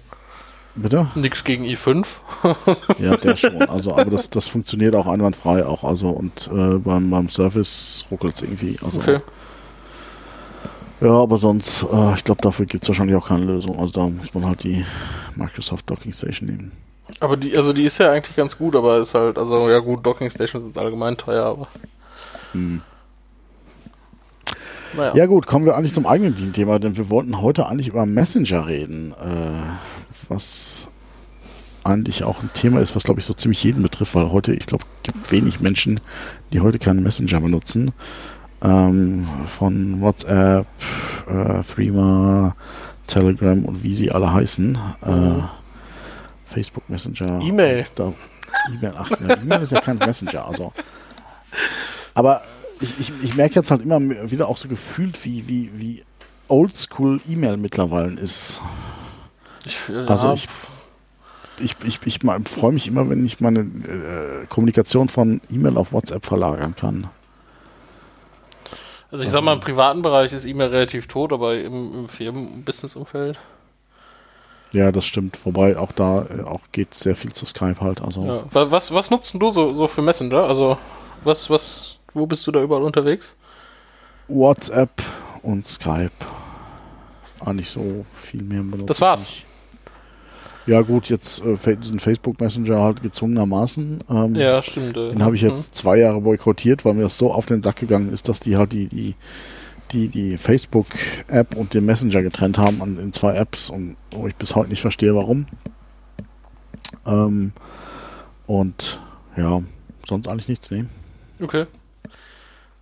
bitte? 0.74 1.06
Nix 1.14 1.42
gegen 1.42 1.64
i5. 1.64 2.06
Ja, 2.98 3.16
der 3.16 3.36
schon. 3.38 3.62
Also, 3.62 3.92
aber 3.96 4.10
das, 4.10 4.28
das 4.28 4.46
funktioniert 4.46 4.94
auch 4.94 5.06
einwandfrei 5.06 5.64
auch. 5.64 5.82
Also 5.84 6.10
und 6.10 6.50
äh, 6.52 6.76
beim, 6.76 7.08
beim 7.10 7.30
Service 7.30 8.04
ruckelt 8.10 8.34
es 8.36 8.42
irgendwie. 8.42 8.76
Also, 8.84 8.98
Okay. 9.00 9.20
Ja, 11.00 11.12
aber 11.12 11.38
sonst, 11.38 11.84
äh, 11.90 12.14
ich 12.16 12.24
glaube, 12.24 12.42
dafür 12.42 12.66
gibt 12.66 12.84
es 12.84 12.88
wahrscheinlich 12.90 13.16
auch 13.16 13.28
keine 13.28 13.46
Lösung. 13.46 13.78
Also 13.78 13.94
da 13.94 14.06
muss 14.10 14.34
man 14.34 14.44
halt 14.44 14.62
die 14.62 14.84
Microsoft 15.36 15.88
Docking 15.88 16.12
Station 16.12 16.50
nehmen. 16.50 16.72
Aber 17.18 17.36
die, 17.36 17.56
also 17.56 17.72
die 17.72 17.84
ist 17.84 17.98
ja 17.98 18.12
eigentlich 18.12 18.36
ganz 18.36 18.56
gut, 18.56 18.76
aber 18.76 18.98
ist 18.98 19.14
halt, 19.14 19.38
also 19.38 19.68
ja 19.68 19.78
gut, 19.78 20.04
Docking 20.06 20.30
Stations 20.30 20.64
sind 20.64 20.78
allgemein 20.78 21.16
teuer, 21.16 21.44
aber. 21.44 21.68
Hm. 22.52 22.82
Naja. 24.96 25.14
Ja 25.14 25.26
gut, 25.26 25.46
kommen 25.46 25.64
wir 25.64 25.76
eigentlich 25.76 25.94
zum 25.94 26.06
eigentlichen 26.06 26.52
Thema, 26.52 26.78
denn 26.78 26.96
wir 26.96 27.10
wollten 27.10 27.40
heute 27.40 27.66
eigentlich 27.66 27.88
über 27.88 28.06
Messenger 28.06 28.66
reden, 28.66 29.12
äh, 29.12 30.28
was 30.28 30.88
eigentlich 31.84 32.24
auch 32.24 32.42
ein 32.42 32.50
Thema 32.52 32.80
ist, 32.80 32.94
was 32.96 33.04
glaube 33.04 33.20
ich 33.20 33.26
so 33.26 33.32
ziemlich 33.32 33.62
jeden 33.62 33.82
betrifft, 33.82 34.14
weil 34.14 34.30
heute, 34.30 34.52
ich 34.52 34.66
glaube, 34.66 34.84
es 34.96 35.02
gibt 35.04 35.32
wenig 35.32 35.60
Menschen, 35.60 36.00
die 36.52 36.60
heute 36.60 36.78
keinen 36.78 37.02
Messenger 37.02 37.40
benutzen. 37.40 37.92
Ähm, 38.62 39.26
von 39.46 40.00
WhatsApp, 40.02 40.66
äh, 41.28 41.62
Threema, 41.62 42.54
Telegram 43.06 43.64
und 43.64 43.82
wie 43.82 43.94
sie 43.94 44.10
alle 44.10 44.32
heißen. 44.32 44.78
Äh, 45.02 45.10
Mhm. 45.10 45.48
Facebook 46.50 46.88
Messenger. 46.88 47.40
E-Mail. 47.42 47.84
E-Mail, 48.74 48.92
ach, 48.96 49.10
ja, 49.20 49.36
E-Mail 49.36 49.62
ist 49.62 49.72
ja 49.72 49.80
kein 49.80 49.96
Messenger, 49.98 50.46
also. 50.46 50.72
Aber 52.14 52.42
ich, 52.80 52.98
ich, 52.98 53.12
ich 53.22 53.34
merke 53.34 53.54
jetzt 53.56 53.70
halt 53.70 53.82
immer 53.82 54.00
wieder 54.00 54.48
auch 54.48 54.56
so 54.56 54.68
gefühlt, 54.68 55.24
wie, 55.24 55.48
wie, 55.48 55.70
wie 55.74 56.04
oldschool 56.48 57.20
E-Mail 57.28 57.56
mittlerweile 57.56 58.18
ist. 58.20 58.60
Ich, 59.64 59.78
ja, 59.88 60.04
Also 60.06 60.32
ich, 60.32 60.48
ich, 61.60 61.76
ich, 61.84 62.00
ich 62.04 62.18
freue 62.46 62.72
mich 62.72 62.88
immer, 62.88 63.08
wenn 63.08 63.24
ich 63.24 63.40
meine 63.40 63.60
äh, 63.60 64.46
Kommunikation 64.46 65.08
von 65.08 65.40
E-Mail 65.50 65.76
auf 65.76 65.92
WhatsApp 65.92 66.24
verlagern 66.24 66.74
kann. 66.74 67.08
also 69.10 69.24
ich 69.24 69.30
sag 69.30 69.42
mal, 69.42 69.54
im 69.54 69.60
privaten 69.60 70.02
Bereich 70.02 70.32
ist 70.32 70.46
E-Mail 70.46 70.68
relativ 70.68 71.06
tot, 71.06 71.32
aber 71.32 71.58
im, 71.58 71.94
im 71.94 72.08
Firmen-Business-Umfeld. 72.08 73.38
Ja, 74.72 74.92
das 74.92 75.04
stimmt. 75.04 75.38
Wobei 75.44 75.76
auch 75.76 75.92
da 75.92 76.26
äh, 76.26 76.42
auch 76.42 76.60
geht 76.72 76.94
sehr 76.94 77.16
viel 77.16 77.32
zu 77.32 77.44
Skype 77.46 77.80
halt. 77.80 78.00
Also 78.00 78.24
Ja. 78.24 78.42
Wa- 78.52 78.70
Was, 78.70 78.92
was 78.94 79.10
nutzt 79.10 79.32
denn 79.34 79.40
du 79.40 79.50
so, 79.50 79.74
so 79.74 79.86
für 79.86 80.02
Messenger? 80.02 80.44
Also, 80.44 80.78
was, 81.24 81.50
was, 81.50 81.98
wo 82.14 82.26
bist 82.26 82.46
du 82.46 82.52
da 82.52 82.62
überall 82.62 82.82
unterwegs? 82.82 83.36
WhatsApp 84.28 84.90
und 85.42 85.66
Skype. 85.66 86.10
Eigentlich 87.44 87.70
so 87.70 88.04
viel 88.14 88.42
mehr 88.42 88.60
benutzt. 88.62 88.90
Das 88.90 89.00
war's. 89.00 89.22
ich 89.22 89.28
nicht. 89.28 89.46
Ja 90.66 90.82
gut, 90.82 91.08
jetzt 91.08 91.42
äh, 91.44 91.76
diesen 91.76 91.98
Facebook 91.98 92.38
Messenger 92.40 92.78
halt 92.80 93.02
gezwungenermaßen. 93.02 94.04
Ähm, 94.08 94.34
Ja, 94.36 94.62
stimmt. 94.62 94.96
äh, 94.96 95.08
Den 95.10 95.22
habe 95.24 95.34
ich 95.34 95.42
jetzt 95.42 95.74
zwei 95.74 95.96
Jahre 95.96 96.20
boykottiert, 96.20 96.84
weil 96.84 96.94
mir 96.94 97.02
das 97.02 97.16
so 97.18 97.32
auf 97.32 97.46
den 97.46 97.62
Sack 97.62 97.76
gegangen 97.76 98.12
ist, 98.12 98.28
dass 98.28 98.40
die 98.40 98.56
halt 98.56 98.72
die, 98.72 98.86
die, 98.86 99.14
die, 99.92 100.08
die 100.08 100.38
Facebook-App 100.38 101.54
und 101.56 101.74
den 101.74 101.84
Messenger 101.84 102.22
getrennt 102.22 102.58
haben 102.58 102.82
an, 102.82 102.98
in 102.98 103.12
zwei 103.12 103.34
Apps 103.34 103.70
und 103.70 103.96
wo 104.12 104.26
ich 104.26 104.36
bis 104.36 104.54
heute 104.54 104.70
nicht 104.70 104.80
verstehe, 104.80 105.14
warum. 105.14 105.46
Ähm, 107.06 107.52
und 108.46 109.00
ja, 109.36 109.62
sonst 110.06 110.28
eigentlich 110.28 110.48
nichts 110.48 110.70
nehmen. 110.70 110.90
Okay. 111.40 111.66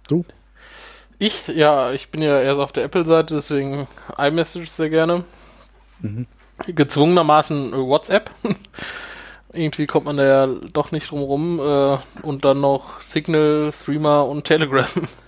Du? 0.09 0.25
Ich, 1.19 1.49
ja, 1.49 1.93
ich 1.93 2.11
bin 2.11 2.23
ja 2.23 2.41
erst 2.41 2.61
auf 2.61 2.73
der 2.73 2.85
Apple-Seite, 2.85 3.35
deswegen 3.35 3.89
iMessage 4.17 4.69
sehr 4.69 4.89
gerne. 4.89 5.25
Mhm. 6.01 6.27
Gezwungenermaßen 6.67 7.73
WhatsApp. 7.73 8.31
Irgendwie 9.53 9.87
kommt 9.87 10.07
man 10.07 10.17
da 10.17 10.25
ja 10.25 10.47
doch 10.73 10.93
nicht 10.93 11.11
drum 11.11 11.23
rum. 11.23 11.59
Äh, 11.59 11.99
und 12.23 12.45
dann 12.45 12.61
noch 12.61 13.01
Signal, 13.01 13.73
Threema 13.73 14.21
und 14.21 14.45
Telegram. 14.45 14.87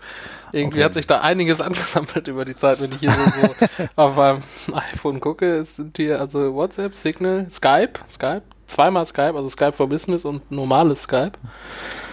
Irgendwie 0.53 0.79
Okay. 0.79 0.85
hat 0.85 0.95
sich 0.95 1.07
da 1.07 1.21
einiges 1.21 1.61
angesammelt 1.63 2.27
über 2.29 2.45
die 2.45 2.57
Zeit, 2.57 2.81
wenn 2.81 2.93
ich 2.93 3.01
hier 3.01 3.13
so, 3.13 3.47
so 3.47 3.85
auf 3.97 4.17
meinem 4.17 4.43
iPhone 4.73 5.21
gucke. 5.21 5.47
Es 5.59 5.77
sind 5.77 5.97
hier 5.97 6.21
also 6.21 6.55
WhatsApp, 6.55 6.95
Signal, 6.95 7.47
Skype, 7.51 7.93
Skype, 8.11 8.43
zweimal 8.67 9.05
Skype, 9.07 9.35
also 9.37 9.49
Skype 9.49 9.73
for 9.73 9.89
Business 9.89 10.25
und 10.25 10.51
normales 10.51 11.03
Skype. 11.03 11.33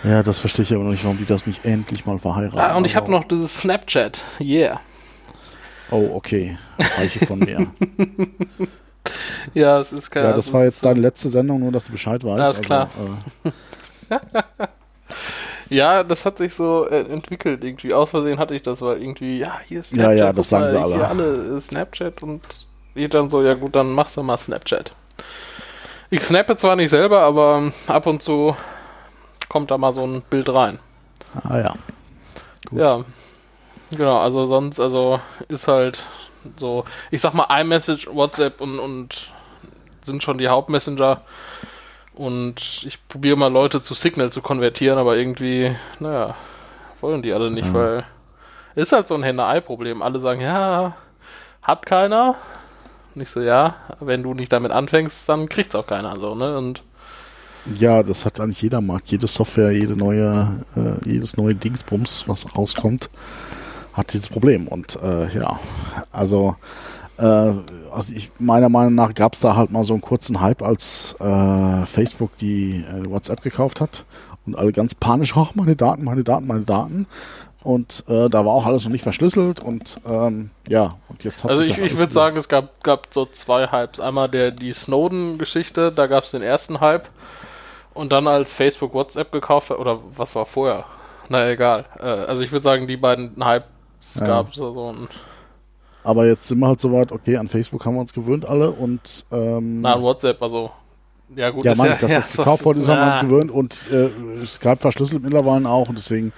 Ja, 0.04 0.22
das 0.24 0.40
verstehe 0.40 0.64
ich 0.64 0.74
aber 0.74 0.84
noch 0.84 0.92
nicht, 0.92 1.04
warum 1.04 1.18
die 1.18 1.26
das 1.26 1.48
nicht 1.48 1.66
endlich 1.66 2.06
mal 2.06 2.20
verheiraten. 2.20 2.60
Ah, 2.60 2.76
und 2.76 2.86
ich 2.86 2.96
habe 2.96 3.08
Also, 3.08 3.18
noch 3.18 3.24
dieses 3.26 3.60
Snapchat. 3.60 4.22
Yeah. 4.40 4.80
Oh, 5.90 6.10
okay. 6.14 6.58
Reiche 6.98 7.26
von 7.26 7.40
mir. 7.40 7.68
ja, 9.54 9.80
es 9.80 9.92
ist 9.92 10.12
kein 10.12 10.24
Ja, 10.26 10.34
das 10.34 10.52
war 10.52 10.64
jetzt 10.66 10.84
deine 10.86 11.00
letzte 11.00 11.30
Sendung, 11.30 11.62
nur 11.62 11.72
dass 11.72 11.86
du 11.86 11.92
Bescheid 11.94 12.24
weißt. 12.24 12.40
Ja, 12.40 12.50
ist 12.52 12.62
klar. 12.64 12.90
äh, 14.10 14.18
Ja, 15.70 16.04
das 16.04 16.26
hat 16.26 16.38
sich 16.38 16.54
so 16.54 16.88
äh, 16.88 17.02
entwickelt 17.02 17.64
irgendwie. 17.64 17.94
Aus 17.94 18.10
Versehen 18.12 18.40
hatte 18.40 18.56
ich 18.56 18.62
das, 18.64 18.82
weil 18.82 19.02
irgendwie, 19.02 19.40
ja, 19.40 19.60
hier 19.68 19.82
ist 19.82 19.96
Ja, 19.96 20.14
Snapchat. 20.14 20.18
ja, 20.18 20.34
das 20.34 20.36
guck 20.36 20.46
sagen 20.50 20.70
sie 20.70 20.78
alle. 20.80 20.96
Hier 20.96 21.08
alle 21.10 21.58
äh, 21.58 21.60
Snapchat 21.60 22.24
und 22.24 22.42
ich 22.96 23.10
dann 23.10 23.30
so, 23.30 23.44
ja 23.44 23.54
gut, 23.54 23.76
dann 23.76 23.92
machst 23.94 24.18
du 24.18 24.24
mal 24.24 24.38
Snapchat. 24.38 24.92
Ich 26.10 26.22
snappe 26.24 26.56
zwar 26.56 26.76
nicht 26.76 26.90
selber, 26.90 27.22
aber 27.22 27.72
ab 27.88 28.06
und 28.08 28.22
zu 28.24 28.56
kommt 29.50 29.72
da 29.72 29.78
mal 29.78 29.94
so 29.94 30.06
ein 30.06 30.22
Bild 30.30 30.50
rein. 30.54 30.80
ah 31.44 31.58
ja. 31.60 31.76
Gut. 32.70 32.80
Ja. 32.80 33.04
Genau, 33.92 34.20
also 34.20 34.46
sonst, 34.46 34.80
also 34.80 35.20
ist 35.48 35.68
halt 35.68 36.04
so, 36.58 36.86
ich 37.12 37.22
sag 37.22 37.34
mal, 37.34 37.48
iMessage, 37.62 38.08
WhatsApp 38.14 38.60
und, 38.62 38.80
und 38.80 39.30
sind 40.02 40.24
schon 40.24 40.38
die 40.38 40.48
Hauptmessenger. 40.48 41.22
Und 42.18 42.84
ich 42.86 42.98
probiere 43.08 43.38
mal 43.38 43.52
Leute 43.52 43.82
zu 43.82 43.94
Signal 43.94 44.32
zu 44.32 44.42
konvertieren, 44.42 44.98
aber 44.98 45.18
irgendwie, 45.18 45.76
naja, 46.00 46.36
wollen 47.00 47.22
die 47.22 47.32
alle 47.32 47.52
nicht, 47.52 47.68
Ja. 47.68 47.74
weil 47.74 48.04
ist 48.76 48.92
halt 48.92 49.08
so 49.08 49.16
ein 49.16 49.24
Henne-Ei-Problem. 49.24 50.02
Alle 50.02 50.20
sagen, 50.20 50.42
ja, 50.42 50.96
hat 51.64 51.86
keiner. 51.86 52.36
Nicht 53.16 53.30
so, 53.32 53.42
ja, 53.42 53.76
wenn 54.00 54.22
du 54.24 54.34
nicht 54.34 54.52
damit 54.52 54.72
anfängst, 54.72 55.28
dann 55.30 55.50
kriegt's 55.50 55.76
auch 55.76 55.88
keiner, 55.88 56.18
so, 56.20 56.36
ne? 56.36 56.58
Und 56.58 56.84
Ja, 57.80 58.02
das 58.04 58.24
hat 58.26 58.40
eigentlich 58.40 58.62
jeder 58.62 58.82
Markt. 58.82 59.08
Jede 59.08 59.28
Software, 59.28 59.72
jede 59.72 59.96
neue, 59.98 60.64
äh, 60.76 61.10
jedes 61.10 61.36
neue 61.38 61.54
Dingsbums, 61.56 62.28
was 62.28 62.56
rauskommt, 62.56 63.10
hat 63.94 64.14
dieses 64.14 64.30
Problem. 64.30 64.68
Und 64.68 64.96
äh, 65.02 65.28
ja, 65.38 65.60
also, 66.12 66.56
also 67.24 68.14
ich, 68.14 68.30
meiner 68.40 68.70
Meinung 68.70 68.96
nach 68.96 69.14
gab 69.14 69.34
es 69.34 69.40
da 69.40 69.56
halt 69.56 69.72
mal 69.72 69.84
so 69.84 69.94
einen 69.94 70.02
kurzen 70.02 70.40
Hype, 70.40 70.62
als 70.62 71.16
äh, 71.20 71.86
Facebook 71.86 72.38
die 72.38 72.84
äh, 72.84 73.10
WhatsApp 73.10 73.42
gekauft 73.42 73.82
hat 73.82 74.06
und 74.46 74.56
alle 74.56 74.72
ganz 74.72 74.94
panisch, 74.96 75.36
ach, 75.36 75.56
meine 75.56 75.76
Daten, 75.76 76.04
meine 76.04 76.24
Daten, 76.24 76.48
meine 76.48 76.62
Daten. 76.66 77.08
Und 77.64 78.04
äh, 78.08 78.30
da 78.30 78.46
war 78.46 78.54
auch 78.54 78.66
alles 78.66 78.86
noch 78.86 78.92
nicht 78.92 79.02
verschlüsselt 79.04 79.60
und 79.60 80.00
ähm, 80.08 80.52
ja, 80.70 80.96
und 81.10 81.24
jetzt 81.24 81.44
hat 81.44 81.52
Also 81.52 81.64
ich, 81.64 81.80
ich 81.80 81.98
würde 81.98 82.14
sagen, 82.14 82.38
es 82.38 82.48
gab, 82.48 82.82
gab 82.84 83.08
so 83.12 83.26
zwei 83.26 83.68
Hypes. 83.72 84.00
Einmal 84.00 84.30
der 84.30 84.52
die 84.52 84.72
Snowden-Geschichte, 84.72 85.92
da 85.92 86.08
gab 86.08 86.24
es 86.24 86.32
den 86.32 86.44
ersten 86.44 86.80
Hype. 86.80 87.10
Und 87.94 88.12
dann 88.12 88.28
als 88.28 88.54
Facebook 88.54 88.94
WhatsApp 88.94 89.32
gekauft 89.32 89.72
hat, 89.72 89.80
oder 89.80 90.00
was 90.16 90.36
war 90.36 90.46
vorher? 90.46 90.86
Na 91.30 91.50
egal. 91.50 91.86
Äh, 92.00 92.06
also 92.06 92.44
ich 92.44 92.52
würde 92.52 92.64
sagen, 92.64 92.88
die 92.88 92.96
beiden 92.96 93.44
Hypes 93.44 94.20
Ja. 94.20 94.28
gab 94.28 94.50
es 94.50 94.56
so 94.56 94.94
ein, 94.94 95.10
Aber 96.08 96.26
jetzt 96.26 96.48
sind 96.48 96.60
wir 96.60 96.68
halt 96.68 96.80
soweit, 96.80 97.12
okay, 97.12 97.36
an 97.36 97.50
Facebook 97.50 97.86
haben 97.86 97.96
wir 97.96 98.00
uns 98.02 98.14
gewöhnt 98.14 98.48
alle 98.48 98.72
und 98.72 99.26
ähm, 99.30 99.82
na, 99.82 99.96
an 99.96 100.02
WhatsApp, 100.02 100.42
also 100.42 100.72
ja 101.36 101.50
gut. 101.50 101.66
Ja, 101.66 101.74
ist 101.74 101.78
meine 101.78 101.94
ich, 101.96 102.00
dass 102.00 102.12
das 102.14 102.32
so- 102.34 102.44
gekauft 102.44 102.64
worden 102.64 102.80
ist, 102.80 102.88
haben 102.88 103.02
wir 103.02 103.14
uns 103.14 103.20
gewöhnt 103.22 103.52
und 103.52 103.90
äh, 103.92 104.46
Skype 104.46 104.78
verschlüsselt 104.78 105.22
mittlerweile 105.24 105.68
auch 105.68 105.90
und 105.90 105.98
deswegen, 105.98 106.32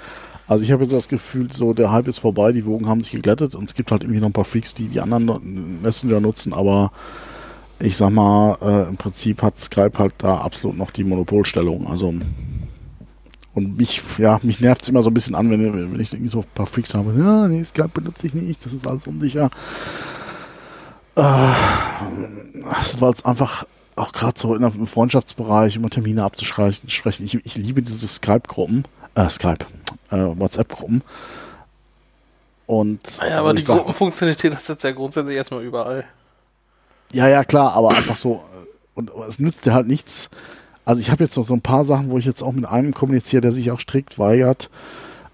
also 0.48 0.64
ich 0.66 0.72
habe 0.72 0.82
jetzt 0.82 0.92
das 0.92 1.08
Gefühl, 1.08 1.54
so 1.54 1.74
der 1.74 1.92
Hype 1.92 2.08
ist 2.08 2.18
vorbei, 2.18 2.52
die 2.52 2.66
Wogen 2.66 2.88
haben 2.88 3.04
sich 3.04 3.12
geglättet 3.12 3.54
und 3.54 3.66
es 3.66 3.76
gibt 3.76 3.92
halt 3.92 4.02
irgendwie 4.04 4.20
noch 4.20 4.30
ein 4.30 4.34
paar 4.34 4.44
Freaks, 4.44 4.74
die 4.74 4.88
die 4.88 5.02
anderen 5.02 5.82
Messenger 5.84 6.20
nutzen, 6.20 6.52
aber 6.52 6.92
ich 7.80 7.96
sag 7.96 8.10
mal, 8.10 8.58
äh, 8.62 8.90
im 8.90 8.98
Prinzip 8.98 9.44
hat 9.44 9.60
Skype 9.60 10.00
halt 10.00 10.16
da 10.18 10.40
absolut 10.40 10.78
noch 10.80 10.90
die 10.90 11.04
Monopolstellung, 11.04 11.86
also 11.88 12.12
und 13.60 13.78
mich, 13.78 14.02
ja, 14.18 14.40
mich 14.44 14.60
nervt 14.60 14.82
es 14.84 14.90
immer 14.90 15.04
so 15.04 15.10
ein 15.10 15.14
bisschen 15.14 15.36
an, 15.36 15.50
wenn, 15.52 15.62
wenn 15.94 16.00
ich 16.00 16.12
irgendwie 16.14 16.32
so 16.32 16.40
ein 16.40 16.46
paar 16.56 16.66
Freaks 16.66 16.94
habe, 16.94 17.14
ja, 17.18 17.48
nee, 17.48 17.64
Skype 17.64 17.90
benutze 17.94 18.26
ich 18.28 18.34
nicht, 18.34 18.66
das 18.66 18.74
ist 18.74 18.88
alles 18.88 19.06
unsicher. 19.08 19.50
Äh, 21.16 21.22
weil 23.00 23.12
es 23.14 23.24
einfach 23.26 23.66
auch 23.96 24.12
gerade 24.14 24.40
so 24.40 24.56
in 24.56 24.64
einem 24.64 24.88
Freundschaftsbereich 24.88 25.76
immer 25.76 25.90
Termine 25.90 26.24
abzusprechen. 26.24 26.90
sprechen. 26.90 27.26
Ich, 27.26 27.36
ich 27.46 27.56
liebe 27.56 27.82
diese 27.82 28.08
Skype-Gruppen, 28.08 28.86
äh, 29.16 29.28
Skype, 29.30 29.66
äh, 30.12 30.18
WhatsApp-Gruppen. 30.18 31.02
Und 32.66 33.18
Ja, 33.18 33.40
aber 33.40 33.50
wo 33.50 33.54
die 33.54 33.62
sag- 33.64 33.78
Gruppenfunktionalität 33.78 34.54
das 34.54 34.62
ist 34.64 34.70
jetzt 34.70 34.84
ja 34.84 34.92
grundsätzlich 34.92 35.36
erstmal 35.36 35.64
überall. 35.64 36.06
Ja, 37.12 37.28
ja, 37.28 37.44
klar, 37.44 37.74
aber 37.74 37.90
einfach 37.90 38.16
so, 38.16 38.36
äh, 38.36 38.68
und 38.94 39.12
es 39.28 39.40
nützt 39.40 39.66
dir 39.66 39.74
halt 39.74 39.88
nichts. 39.88 40.30
Also 40.90 41.02
ich 41.02 41.12
habe 41.12 41.24
jetzt 41.24 41.38
noch 41.38 41.44
so 41.44 41.54
ein 41.54 41.62
paar 41.62 41.86
Sachen, 41.86 42.10
wo 42.10 42.18
ich 42.18 42.26
jetzt 42.26 42.42
auch 42.42 42.52
mit 42.52 42.66
einem 42.66 42.96
kommuniziere, 42.96 43.42
der 43.42 43.52
sich 43.52 43.70
auch 43.70 43.80
strikt 43.80 44.18
weigert, 44.18 44.72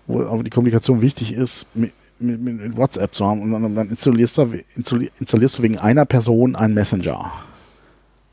wo 0.06 0.22
aber 0.22 0.44
die 0.44 0.50
Kommunikation 0.50 1.00
wichtig 1.02 1.32
ist, 1.32 1.66
mit, 1.74 1.94
mit, 2.20 2.42
mit 2.42 2.76
WhatsApp 2.76 3.16
zu 3.16 3.26
haben. 3.26 3.42
Und 3.42 3.54
dann, 3.54 3.74
dann 3.74 3.88
installierst, 3.90 4.38
du, 4.38 4.42
installi- 4.78 5.12
installierst 5.18 5.58
du 5.58 5.64
wegen 5.64 5.78
einer 5.78 6.04
Person 6.04 6.58
einen 6.58 6.74
Messenger. 6.74 7.32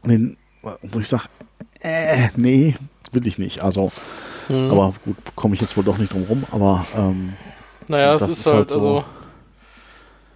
Und 0.02 0.09
den, 0.11 0.37
wo 0.83 0.99
ich 0.99 1.07
sage, 1.07 1.26
äh, 1.81 2.26
nee, 2.35 2.75
will 3.12 3.25
ich 3.25 3.38
nicht. 3.38 3.61
Also, 3.62 3.93
Hm. 4.49 4.73
aber 4.73 4.93
gut, 5.05 5.14
komme 5.37 5.55
ich 5.55 5.61
jetzt 5.61 5.76
wohl 5.76 5.85
doch 5.85 5.99
nicht 5.99 6.12
drum 6.12 6.25
rum, 6.25 6.45
aber 6.50 6.85
ähm, 6.99 7.35
Naja, 7.87 8.17
es 8.17 8.23
ist, 8.23 8.38
ist 8.41 8.47
halt, 8.47 8.57
halt 8.57 8.71
so- 8.73 8.79
also. 8.81 9.05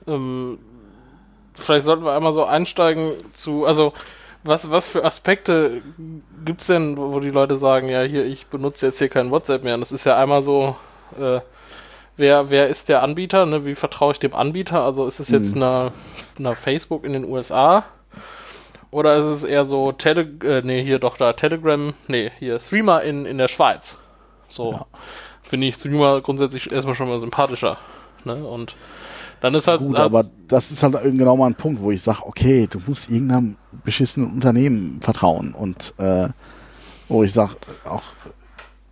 Ähm, 0.06 0.58
vielleicht 1.54 1.84
sollten 1.84 2.04
wir 2.04 2.12
einmal 2.12 2.32
so 2.32 2.44
einsteigen 2.44 3.10
zu. 3.34 3.64
Also, 3.66 3.92
was, 4.46 4.70
was 4.70 4.88
für 4.88 5.04
Aspekte 5.04 5.82
gibt 6.44 6.60
es 6.60 6.66
denn, 6.68 6.96
wo, 6.96 7.20
die 7.20 7.30
Leute 7.30 7.58
sagen, 7.58 7.88
ja, 7.88 8.02
hier, 8.02 8.24
ich 8.24 8.46
benutze 8.46 8.86
jetzt 8.86 8.98
hier 8.98 9.08
kein 9.08 9.30
WhatsApp 9.30 9.64
mehr? 9.64 9.74
Und 9.74 9.80
das 9.80 9.92
ist 9.92 10.04
ja 10.04 10.16
einmal 10.16 10.42
so. 10.42 10.76
Äh, 11.18 11.40
Wer, 12.18 12.48
wer 12.48 12.70
ist 12.70 12.88
der 12.88 13.02
Anbieter? 13.02 13.44
Ne? 13.44 13.66
Wie 13.66 13.74
vertraue 13.74 14.12
ich 14.12 14.18
dem 14.18 14.34
Anbieter? 14.34 14.82
Also 14.82 15.06
ist 15.06 15.20
es 15.20 15.28
jetzt 15.28 15.54
Mhm. 15.54 15.62
eine, 15.62 15.92
eine 16.38 16.56
Facebook 16.56 17.04
in 17.04 17.12
den 17.12 17.26
USA? 17.26 17.84
Oder 18.90 19.16
ist 19.16 19.26
es 19.26 19.44
eher 19.44 19.66
so 19.66 19.92
Tele 19.92 20.22
äh, 20.42 20.62
nee, 20.64 20.82
hier 20.82 20.98
doch 20.98 21.18
da 21.18 21.34
Telegram, 21.34 21.92
nee, 22.06 22.30
hier 22.38 22.58
Streamer 22.58 23.02
in, 23.02 23.26
in 23.26 23.36
der 23.36 23.48
Schweiz. 23.48 23.98
So. 24.48 24.72
Ja. 24.72 24.86
Finde 25.42 25.66
ich 25.66 25.74
Streamer 25.74 26.22
grundsätzlich 26.22 26.72
erstmal 26.72 26.94
schon 26.94 27.10
mal 27.10 27.20
sympathischer. 27.20 27.76
Ne? 28.24 28.36
Und 28.36 28.74
dann 29.40 29.54
ist 29.54 29.68
halt. 29.68 29.80
Gut, 29.80 29.96
aber 29.96 30.24
das 30.48 30.70
ist 30.70 30.82
halt 30.82 30.96
genau 31.02 31.36
mal 31.36 31.46
ein 31.46 31.54
Punkt, 31.54 31.80
wo 31.80 31.90
ich 31.90 32.02
sage, 32.02 32.20
okay, 32.24 32.66
du 32.68 32.78
musst 32.86 33.10
irgendeinem 33.10 33.56
beschissenen 33.84 34.32
Unternehmen 34.32 35.00
vertrauen. 35.00 35.52
Und 35.52 35.94
äh, 35.98 36.28
wo 37.08 37.22
ich 37.22 37.32
sage, 37.32 37.56
auch 37.84 38.02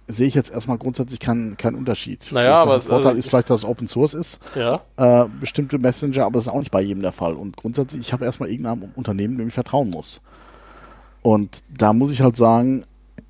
sehe 0.07 0.27
ich 0.27 0.35
jetzt 0.35 0.53
erstmal 0.53 0.77
grundsätzlich 0.79 1.19
keinen 1.19 1.57
keinen 1.57 1.77
Unterschied. 1.77 2.31
Naja, 2.31 2.57
aber 2.57 2.75
der 2.75 2.83
Vorteil 2.83 3.07
also- 3.09 3.19
ist 3.19 3.29
vielleicht, 3.29 3.51
dass 3.51 3.61
es 3.61 3.65
Open 3.65 3.89
Source 3.89 4.15
ist, 4.15 4.41
ja. 4.55 4.83
äh, 4.97 5.27
bestimmte 5.41 5.79
Messenger, 5.79 6.27
aber 6.27 6.35
das 6.35 6.47
ist 6.47 6.53
auch 6.53 6.59
nicht 6.59 6.71
bei 6.71 6.83
jedem 6.83 7.03
der 7.03 7.13
Fall. 7.13 7.35
Und 7.35 7.57
grundsätzlich, 7.57 8.03
ich 8.03 8.13
habe 8.13 8.25
erstmal 8.25 8.51
irgendeinem 8.51 8.93
Unternehmen, 8.97 9.39
dem 9.39 9.49
ich 9.49 9.55
vertrauen 9.55 9.91
muss. 9.91 10.21
Und 11.23 11.63
da 11.75 11.95
muss 11.95 12.13
ich 12.13 12.21
halt 12.21 12.37
sagen, 12.37 12.85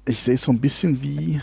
ich 0.05 0.21
sehe 0.21 0.35
es 0.35 0.43
so 0.43 0.53
ein 0.53 0.61
bisschen 0.61 1.03
wie, 1.03 1.41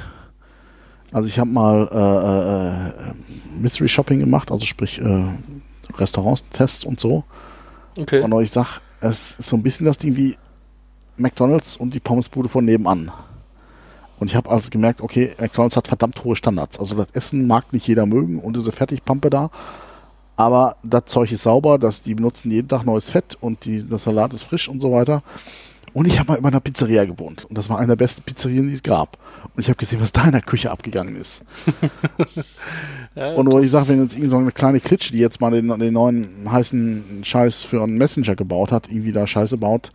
also 1.12 1.28
ich 1.28 1.38
habe 1.40 1.50
mal 1.50 1.88
äh, 1.92 1.98
äh, 1.98 3.10
äh, 3.10 3.14
Mystery 3.62 3.90
Shopping 3.90 4.20
gemacht, 4.20 4.52
also 4.52 4.66
sprich 4.66 5.00
äh, 5.00 5.26
Restaurantstests 5.98 6.86
und 6.86 7.00
so. 7.00 7.24
Okay. 8.00 8.22
Und 8.22 8.42
ich 8.42 8.52
sag, 8.52 8.80
es 9.02 9.40
ist 9.40 9.50
so 9.50 9.58
ein 9.58 9.64
bisschen 9.64 9.86
das 9.86 9.98
Ding 9.98 10.16
wie 10.16 10.38
McDonalds 11.18 11.78
und 11.78 11.94
die 11.94 12.00
Pommesbude 12.00 12.48
von 12.48 12.64
nebenan. 12.64 13.12
Und 14.20 14.28
ich 14.28 14.36
habe 14.36 14.50
also 14.50 14.70
gemerkt, 14.70 15.02
okay, 15.02 15.36
McDonalds 15.40 15.76
hat 15.76 15.88
verdammt 15.88 16.24
hohe 16.24 16.36
Standards. 16.36 16.80
Also 16.80 16.96
das 16.96 17.08
Essen 17.14 17.48
mag 17.48 17.74
nicht 17.74 17.88
jeder 17.88 18.06
mögen 18.06 18.40
und 18.40 18.56
diese 18.56 18.72
Fertigpampe 18.72 19.30
da. 19.30 19.50
Aber 20.38 20.78
das 20.84 21.06
Zeug 21.06 21.32
ist 21.32 21.44
sauber, 21.44 21.78
das, 21.78 22.04
die 22.04 22.16
benutzen 22.16 22.52
jeden 22.52 22.68
Tag 22.68 22.86
neues 22.86 23.10
Fett 23.10 23.38
und 23.42 23.66
die, 23.66 23.84
der 23.84 24.00
Salat 24.00 24.34
ist 24.34 24.44
frisch 24.44 24.70
und 24.70 24.80
so 24.80 24.92
weiter. 24.92 25.24
Und 25.94 26.06
ich 26.08 26.20
habe 26.20 26.32
mal 26.32 26.38
über 26.38 26.48
einer 26.48 26.60
Pizzeria 26.60 27.06
gewohnt. 27.06 27.46
Und 27.46 27.58
das 27.58 27.70
war 27.70 27.78
eine 27.78 27.88
der 27.88 27.96
besten 27.98 28.22
Pizzerien, 28.24 28.68
die 28.68 28.74
es 28.74 28.84
gab. 28.84 29.18
Und 29.56 29.62
ich 29.62 29.68
habe 29.68 29.78
gesehen, 29.78 30.00
was 30.00 30.12
da 30.12 30.24
in 30.24 30.32
der 30.32 30.42
Küche 30.42 30.72
abgegangen 30.72 31.16
ist. 31.16 31.44
Ja, 33.14 33.34
Und 33.34 33.52
wo 33.52 33.60
ich 33.60 33.70
sage, 33.70 33.90
wenn 33.90 34.04
jetzt 34.04 34.16
irgend 34.16 34.30
so 34.30 34.38
eine 34.38 34.54
kleine 34.54 34.80
Klitsche, 34.80 35.12
die 35.12 35.20
jetzt 35.20 35.42
mal 35.42 35.52
den, 35.52 35.68
den 35.80 35.94
neuen 35.94 36.50
heißen 36.50 37.24
Scheiß 37.24 37.64
für 37.64 37.84
einen 37.84 37.98
Messenger 37.98 38.38
gebaut 38.38 38.72
hat, 38.72 38.88
irgendwie 38.88 39.12
da 39.12 39.28
Scheiße 39.28 39.58
baut, 39.58 39.92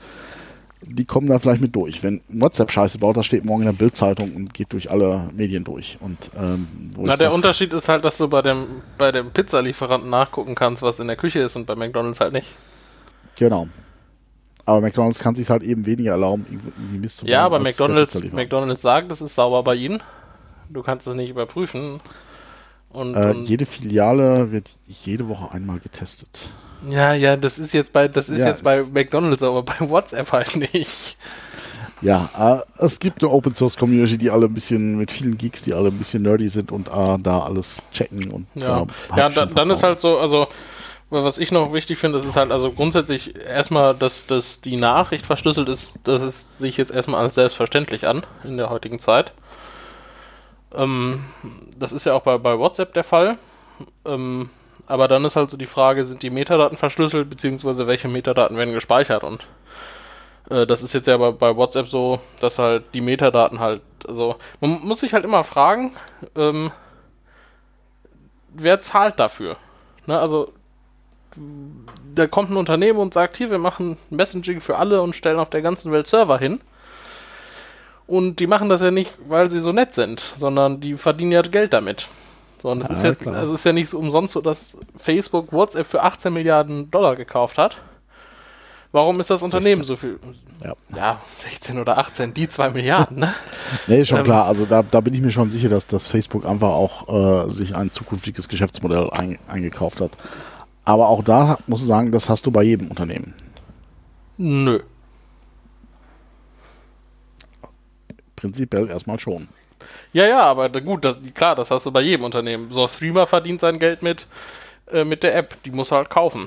die 0.82 1.06
kommen 1.06 1.26
da 1.26 1.38
vielleicht 1.38 1.62
mit 1.62 1.74
durch. 1.74 2.02
Wenn 2.02 2.20
WhatsApp 2.28 2.70
Scheiße 2.70 2.98
baut, 2.98 3.16
das 3.16 3.24
steht 3.24 3.44
morgen 3.44 3.62
in 3.62 3.66
der 3.66 3.72
Bildzeitung 3.72 4.34
und 4.36 4.52
geht 4.52 4.70
durch 4.74 4.90
alle 4.90 5.30
Medien 5.34 5.64
durch. 5.64 5.96
Und 6.00 6.30
ähm, 6.38 6.68
wo 6.94 7.04
Na, 7.04 7.16
der 7.16 7.32
Unterschied 7.32 7.72
ist 7.72 7.88
halt, 7.88 8.04
dass 8.04 8.18
du 8.18 8.28
bei 8.28 8.42
dem, 8.42 8.66
bei 8.98 9.10
dem 9.12 9.30
Pizzalieferanten 9.30 10.10
nachgucken 10.10 10.54
kannst, 10.54 10.82
was 10.82 11.00
in 11.00 11.06
der 11.06 11.16
Küche 11.16 11.40
ist 11.40 11.56
und 11.56 11.66
bei 11.66 11.74
McDonalds 11.74 12.20
halt 12.20 12.34
nicht. 12.34 12.48
Genau. 13.38 13.68
Aber 14.66 14.80
McDonalds 14.80 15.20
kann 15.20 15.34
sich 15.34 15.48
halt 15.48 15.62
eben 15.62 15.86
weniger 15.86 16.10
erlauben, 16.12 16.44
irgendwie 16.50 16.98
Mist 16.98 17.18
zu 17.18 17.26
Ja, 17.26 17.44
aber 17.44 17.60
McDonalds. 17.60 18.20
McDonalds 18.32 18.82
sagt, 18.82 19.10
es 19.12 19.20
ist 19.20 19.34
sauber 19.34 19.62
bei 19.62 19.76
ihnen. 19.76 20.02
Du 20.68 20.82
kannst 20.82 21.06
es 21.06 21.14
nicht 21.14 21.30
überprüfen. 21.30 21.98
Und, 22.90 23.14
Äh, 23.14 23.30
und 23.30 23.48
jede 23.48 23.66
Filiale 23.66 24.50
wird 24.50 24.70
jede 24.86 25.28
Woche 25.28 25.52
einmal 25.52 25.78
getestet. 25.80 26.50
ja, 26.88 27.14
ja, 27.14 27.36
das 27.36 27.58
ist 27.58 27.72
jetzt 27.72 27.92
bei, 27.92 28.08
das 28.08 28.28
ist 28.28 28.38
Ja, 28.40 28.48
jetzt 28.48 28.62
bei 28.64 28.82
McDonalds, 28.92 29.42
aber 29.42 29.62
bei 29.62 29.78
WhatsApp 29.88 30.32
halt 30.32 30.56
nicht. 30.56 31.16
Ja, 32.00 32.64
äh, 32.78 32.84
es 32.84 32.98
gibt 32.98 33.22
eine 33.22 33.32
Open 33.32 33.54
Source 33.54 33.76
Community, 33.76 34.18
die 34.18 34.30
alle 34.30 34.46
ein 34.46 34.54
bisschen 34.54 34.96
mit 34.98 35.10
vielen 35.10 35.38
Geeks, 35.38 35.62
die 35.62 35.72
alle 35.74 35.88
ein 35.88 35.98
bisschen 35.98 36.22
nerdy 36.22 36.48
sind 36.48 36.70
und 36.70 36.88
äh, 36.88 37.18
da 37.18 37.40
alles 37.40 37.84
checken 37.92 38.30
und 38.30 38.46
Ja, 38.54 38.86
ja 39.16 39.28
ich 39.28 39.34
da, 39.34 39.46
dann 39.46 39.70
ist 39.70 39.82
halt 39.82 40.00
so, 40.00 40.18
also 40.18 40.46
was 41.10 41.38
ich 41.38 41.52
noch 41.52 41.72
wichtig 41.72 41.98
finde, 41.98 42.18
ist 42.18 42.36
halt 42.36 42.50
also 42.50 42.72
grundsätzlich 42.72 43.36
erstmal, 43.36 43.94
dass, 43.94 44.26
dass 44.26 44.60
die 44.60 44.76
Nachricht 44.76 45.24
verschlüsselt 45.24 45.68
ist, 45.68 46.00
das 46.04 46.22
ist 46.22 46.58
sich 46.58 46.76
jetzt 46.76 46.92
erstmal 46.92 47.22
als 47.22 47.34
selbstverständlich 47.36 48.06
an 48.06 48.24
in 48.42 48.56
der 48.56 48.70
heutigen 48.70 48.98
Zeit. 48.98 49.32
Ähm, 50.74 51.24
das 51.76 51.92
ist 51.92 52.06
ja 52.06 52.14
auch 52.14 52.22
bei, 52.22 52.38
bei 52.38 52.58
WhatsApp 52.58 52.92
der 52.94 53.04
Fall. 53.04 53.38
Ähm, 54.04 54.50
aber 54.86 55.08
dann 55.08 55.24
ist 55.24 55.36
halt 55.36 55.50
so 55.50 55.56
die 55.56 55.66
Frage, 55.66 56.04
sind 56.04 56.22
die 56.22 56.30
Metadaten 56.30 56.76
verschlüsselt, 56.76 57.28
beziehungsweise 57.28 57.86
welche 57.86 58.08
Metadaten 58.08 58.56
werden 58.56 58.74
gespeichert? 58.74 59.24
Und 59.24 59.46
äh, 60.50 60.66
das 60.66 60.82
ist 60.82 60.92
jetzt 60.92 61.06
ja 61.06 61.16
bei, 61.16 61.32
bei 61.32 61.56
WhatsApp 61.56 61.88
so, 61.88 62.20
dass 62.40 62.58
halt 62.58 62.84
die 62.94 63.00
Metadaten 63.00 63.60
halt, 63.60 63.82
also 64.06 64.36
man 64.60 64.80
muss 64.82 65.00
sich 65.00 65.12
halt 65.12 65.24
immer 65.24 65.44
fragen, 65.44 65.92
ähm, 66.36 66.70
wer 68.52 68.80
zahlt 68.80 69.18
dafür? 69.18 69.56
Ne, 70.06 70.18
also 70.18 70.52
da 72.14 72.26
kommt 72.26 72.50
ein 72.50 72.56
Unternehmen 72.56 72.98
und 72.98 73.14
sagt, 73.14 73.36
hier, 73.36 73.50
wir 73.50 73.58
machen 73.58 73.96
Messaging 74.10 74.60
für 74.60 74.76
alle 74.76 75.02
und 75.02 75.14
stellen 75.14 75.38
auf 75.38 75.50
der 75.50 75.62
ganzen 75.62 75.92
Welt 75.92 76.06
Server 76.06 76.38
hin. 76.38 76.60
Und 78.06 78.38
die 78.38 78.46
machen 78.46 78.68
das 78.68 78.82
ja 78.82 78.90
nicht, 78.90 79.12
weil 79.28 79.50
sie 79.50 79.60
so 79.60 79.72
nett 79.72 79.94
sind, 79.94 80.20
sondern 80.20 80.80
die 80.80 80.96
verdienen 80.96 81.32
ja 81.32 81.42
Geld 81.42 81.72
damit. 81.72 82.08
So, 82.62 82.70
und 82.70 82.80
es 82.80 83.02
ja, 83.02 83.10
ist, 83.10 83.24
ja, 83.24 83.32
also 83.32 83.54
ist 83.54 83.64
ja 83.64 83.72
nicht 83.72 83.88
so 83.88 83.98
umsonst 83.98 84.32
so, 84.34 84.40
dass 84.40 84.76
Facebook 84.96 85.52
WhatsApp 85.52 85.86
für 85.86 86.02
18 86.02 86.32
Milliarden 86.32 86.90
Dollar 86.90 87.16
gekauft 87.16 87.58
hat. 87.58 87.76
Warum 88.92 89.20
ist 89.20 89.28
das 89.28 89.42
Unternehmen 89.42 89.84
16. 89.84 89.84
so 89.84 89.96
viel? 89.96 90.18
Ja. 90.64 90.74
ja. 90.96 91.20
16 91.40 91.78
oder 91.78 91.98
18, 91.98 92.32
die 92.32 92.48
2 92.48 92.70
Milliarden, 92.70 93.18
ne? 93.18 93.34
nee, 93.88 94.00
ist 94.00 94.08
schon 94.08 94.20
ähm, 94.20 94.24
klar. 94.24 94.46
Also 94.46 94.64
da, 94.64 94.82
da 94.82 95.00
bin 95.00 95.12
ich 95.12 95.20
mir 95.20 95.30
schon 95.30 95.50
sicher, 95.50 95.68
dass, 95.68 95.86
dass 95.86 96.06
Facebook 96.06 96.46
einfach 96.46 96.70
auch 96.70 97.46
äh, 97.46 97.50
sich 97.50 97.76
ein 97.76 97.90
zukünftiges 97.90 98.48
Geschäftsmodell 98.48 99.10
ein, 99.10 99.38
eingekauft 99.48 100.00
hat. 100.00 100.12
Aber 100.86 101.08
auch 101.08 101.22
da 101.22 101.58
musst 101.66 101.82
du 101.82 101.88
sagen, 101.88 102.12
das 102.12 102.28
hast 102.30 102.46
du 102.46 102.50
bei 102.50 102.62
jedem 102.62 102.88
Unternehmen. 102.88 103.34
Nö. 104.38 104.80
Prinzipiell 108.36 108.88
erstmal 108.88 109.18
schon. 109.18 109.48
Ja, 110.12 110.26
ja, 110.26 110.42
aber 110.42 110.68
gut, 110.80 111.04
das, 111.04 111.16
klar, 111.34 111.56
das 111.56 111.70
hast 111.70 111.86
du 111.86 111.90
bei 111.90 112.02
jedem 112.02 112.24
Unternehmen. 112.24 112.70
So, 112.70 112.86
Streamer 112.86 113.26
verdient 113.26 113.60
sein 113.60 113.80
Geld 113.80 114.02
mit, 114.02 114.28
äh, 114.92 115.04
mit 115.04 115.24
der 115.24 115.34
App, 115.34 115.60
die 115.64 115.72
muss 115.72 115.90
er 115.90 115.98
halt 115.98 116.10
kaufen. 116.10 116.46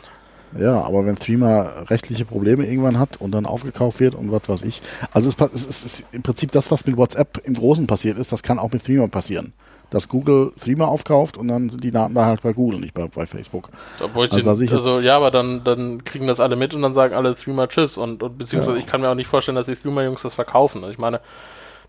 Ja, 0.57 0.81
aber 0.83 1.05
wenn 1.05 1.17
Threema 1.17 1.83
rechtliche 1.89 2.25
Probleme 2.25 2.65
irgendwann 2.65 2.97
hat 2.97 3.17
und 3.17 3.31
dann 3.31 3.45
aufgekauft 3.45 3.99
wird 3.99 4.15
und 4.15 4.31
was 4.31 4.47
weiß 4.47 4.61
ich. 4.63 4.81
Also 5.11 5.29
es, 5.29 5.35
es, 5.53 5.67
es, 5.67 5.83
ist 5.83 6.05
im 6.13 6.23
Prinzip 6.23 6.51
das, 6.53 6.71
was 6.71 6.85
mit 6.85 6.97
WhatsApp 6.97 7.41
im 7.43 7.55
Großen 7.55 7.85
passiert 7.87 8.17
ist, 8.17 8.31
das 8.31 8.41
kann 8.41 8.57
auch 8.57 8.71
mit 8.71 8.83
Threema 8.83 9.07
passieren. 9.09 9.53
Dass 9.89 10.07
Google 10.07 10.53
Threema 10.59 10.87
aufkauft 10.87 11.37
und 11.37 11.47
dann 11.47 11.69
sind 11.69 11.83
die 11.83 11.89
Daten 11.89 12.13
da 12.13 12.25
halt 12.25 12.43
bei 12.43 12.53
Google, 12.53 12.79
nicht 12.79 12.93
bei, 12.93 13.07
bei 13.07 13.25
Facebook. 13.25 13.69
Obwohl 14.03 14.25
ich 14.25 14.33
also, 14.33 14.53
den, 14.53 14.71
also 14.71 14.99
ja, 14.99 15.15
aber 15.15 15.31
dann, 15.31 15.63
dann 15.63 16.03
kriegen 16.03 16.27
das 16.27 16.39
alle 16.39 16.55
mit 16.55 16.75
und 16.75 16.83
dann 16.83 16.93
sagen 16.93 17.15
alle 17.15 17.33
Threema 17.35 17.67
Tschüss 17.67 17.97
und, 17.97 18.21
und 18.21 18.37
beziehungsweise 18.37 18.77
ja. 18.77 18.83
ich 18.83 18.87
kann 18.87 19.01
mir 19.01 19.09
auch 19.09 19.15
nicht 19.15 19.27
vorstellen, 19.27 19.55
dass 19.55 19.65
die 19.65 19.75
Threema-Jungs 19.75 20.21
das 20.21 20.35
verkaufen. 20.35 20.83
Ich 20.91 20.99
meine, 20.99 21.21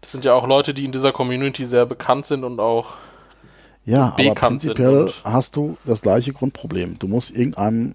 das 0.01 0.13
sind 0.13 0.25
ja 0.25 0.33
auch 0.33 0.47
Leute, 0.47 0.73
die 0.73 0.87
in 0.87 0.93
dieser 0.93 1.13
Community 1.13 1.67
sehr 1.67 1.85
bekannt 1.85 2.25
sind 2.25 2.45
und 2.45 2.59
auch 2.59 2.95
ja, 3.85 4.15
aber 4.17 4.35
prinzipiell 4.35 5.11
hast 5.25 5.57
du 5.57 5.77
das 5.85 6.03
gleiche 6.03 6.33
Grundproblem. 6.33 6.99
Du 6.99 7.09
musst 7.09 7.31
irgendeinem 7.35 7.95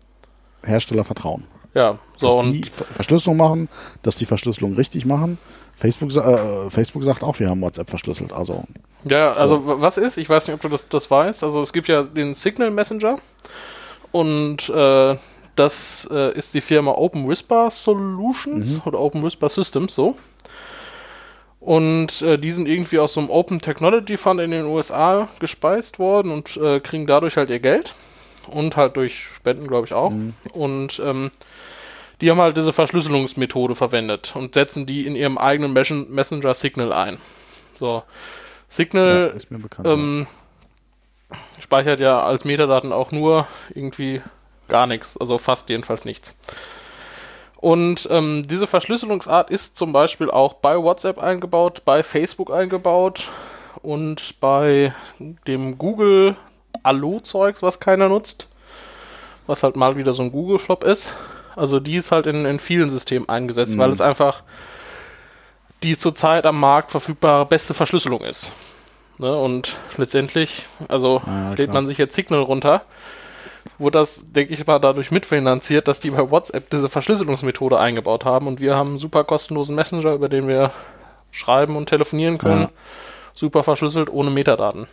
Hersteller 0.63 1.03
vertrauen. 1.03 1.45
Ja, 1.73 1.99
so 2.17 2.27
dass 2.27 2.35
und 2.45 2.53
die 2.53 2.63
Verschlüsselung 2.63 3.37
machen, 3.37 3.69
dass 4.01 4.15
die 4.15 4.25
Verschlüsselung 4.25 4.73
richtig 4.73 5.05
machen. 5.05 5.37
Facebook, 5.75 6.15
äh, 6.15 6.69
Facebook 6.69 7.03
sagt 7.03 7.23
auch, 7.23 7.39
wir 7.39 7.49
haben 7.49 7.61
WhatsApp 7.61 7.89
verschlüsselt. 7.89 8.31
Also 8.31 8.63
ja, 9.03 9.33
also 9.33 9.61
so. 9.65 9.81
was 9.81 9.97
ist? 9.97 10.17
Ich 10.17 10.29
weiß 10.29 10.47
nicht, 10.47 10.55
ob 10.55 10.61
du 10.61 10.69
das, 10.69 10.87
das 10.87 11.09
weißt. 11.11 11.43
Also 11.43 11.61
es 11.61 11.73
gibt 11.73 11.87
ja 11.87 12.03
den 12.03 12.33
Signal 12.33 12.71
Messenger 12.71 13.17
und 14.11 14.69
äh, 14.69 15.17
das 15.55 16.07
äh, 16.11 16.37
ist 16.37 16.53
die 16.53 16.61
Firma 16.61 16.91
Open 16.91 17.27
Whisper 17.27 17.69
Solutions 17.69 18.77
mhm. 18.77 18.81
oder 18.85 18.99
Open 18.99 19.23
Whisper 19.23 19.49
Systems 19.49 19.95
so. 19.95 20.15
Und 21.59 22.21
äh, 22.21 22.37
die 22.37 22.51
sind 22.51 22.67
irgendwie 22.67 22.99
aus 22.99 23.13
so 23.13 23.19
einem 23.19 23.29
Open 23.29 23.59
Technology 23.59 24.17
Fund 24.17 24.39
in 24.39 24.51
den 24.51 24.65
USA 24.65 25.27
gespeist 25.39 25.97
worden 25.97 26.31
und 26.31 26.57
äh, 26.57 26.79
kriegen 26.79 27.07
dadurch 27.07 27.37
halt 27.37 27.49
ihr 27.49 27.59
Geld 27.59 27.93
und 28.47 28.77
halt 28.77 28.97
durch 28.97 29.17
Spenden, 29.17 29.67
glaube 29.67 29.87
ich, 29.87 29.93
auch. 29.93 30.11
Mhm. 30.11 30.33
Und 30.53 31.01
ähm, 31.03 31.31
die 32.21 32.31
haben 32.31 32.39
halt 32.39 32.57
diese 32.57 32.73
Verschlüsselungsmethode 32.73 33.75
verwendet 33.75 34.33
und 34.35 34.53
setzen 34.53 34.85
die 34.85 35.05
in 35.05 35.15
ihrem 35.15 35.37
eigenen 35.37 35.73
Messenger 35.73 36.53
Signal 36.53 36.93
ein. 36.93 37.17
So, 37.75 38.03
Signal 38.69 39.33
ja, 39.33 39.57
bekannt, 39.57 39.87
ähm, 39.87 40.27
ja. 41.29 41.37
speichert 41.61 41.99
ja 41.99 42.21
als 42.21 42.45
Metadaten 42.45 42.91
auch 42.91 43.11
nur 43.11 43.47
irgendwie 43.73 44.21
gar 44.67 44.87
nichts, 44.87 45.17
also 45.17 45.37
fast 45.37 45.69
jedenfalls 45.69 46.05
nichts. 46.05 46.37
Und 47.57 48.07
ähm, 48.11 48.43
diese 48.47 48.67
Verschlüsselungsart 48.67 49.49
ist 49.49 49.77
zum 49.77 49.91
Beispiel 49.91 50.29
auch 50.29 50.53
bei 50.53 50.77
WhatsApp 50.77 51.17
eingebaut, 51.17 51.81
bei 51.85 52.03
Facebook 52.03 52.51
eingebaut 52.51 53.27
und 53.81 54.39
bei 54.39 54.93
dem 55.47 55.77
Google 55.77 56.35
Allo-Zeugs, 56.83 57.63
was 57.63 57.79
keiner 57.79 58.09
nutzt. 58.09 58.47
Was 59.47 59.63
halt 59.63 59.75
mal 59.75 59.95
wieder 59.95 60.13
so 60.13 60.23
ein 60.23 60.31
Google-Flop 60.31 60.83
ist. 60.83 61.11
Also 61.55 61.79
die 61.79 61.95
ist 61.95 62.11
halt 62.11 62.25
in, 62.25 62.45
in 62.45 62.59
vielen 62.59 62.89
Systemen 62.89 63.29
eingesetzt, 63.29 63.75
mhm. 63.75 63.79
weil 63.79 63.91
es 63.91 64.01
einfach 64.01 64.43
die 65.83 65.97
zurzeit 65.97 66.45
am 66.45 66.59
Markt 66.59 66.91
verfügbare 66.91 67.45
beste 67.45 67.73
Verschlüsselung 67.73 68.21
ist. 68.21 68.51
Ne? 69.17 69.35
Und 69.37 69.77
letztendlich, 69.97 70.65
also 70.87 71.21
ja, 71.25 71.53
lädt 71.53 71.73
man 71.73 71.87
sich 71.87 71.97
jetzt 71.97 72.15
Signal 72.15 72.41
runter, 72.41 72.81
wo 73.77 73.89
das, 73.89 74.23
denke 74.31 74.53
ich 74.53 74.65
mal, 74.65 74.79
dadurch 74.79 75.11
mitfinanziert, 75.11 75.87
dass 75.87 75.99
die 75.99 76.11
bei 76.11 76.29
WhatsApp 76.29 76.69
diese 76.69 76.89
Verschlüsselungsmethode 76.89 77.79
eingebaut 77.79 78.25
haben 78.25 78.47
und 78.47 78.61
wir 78.61 78.75
haben 78.75 78.89
einen 78.89 78.97
super 78.97 79.23
kostenlosen 79.23 79.75
Messenger, 79.75 80.13
über 80.13 80.29
den 80.29 80.47
wir 80.47 80.71
schreiben 81.31 81.75
und 81.75 81.87
telefonieren 81.87 82.37
können. 82.37 82.63
Ja. 82.63 82.69
Super 83.33 83.63
verschlüsselt, 83.63 84.09
ohne 84.09 84.29
Metadaten. 84.29 84.87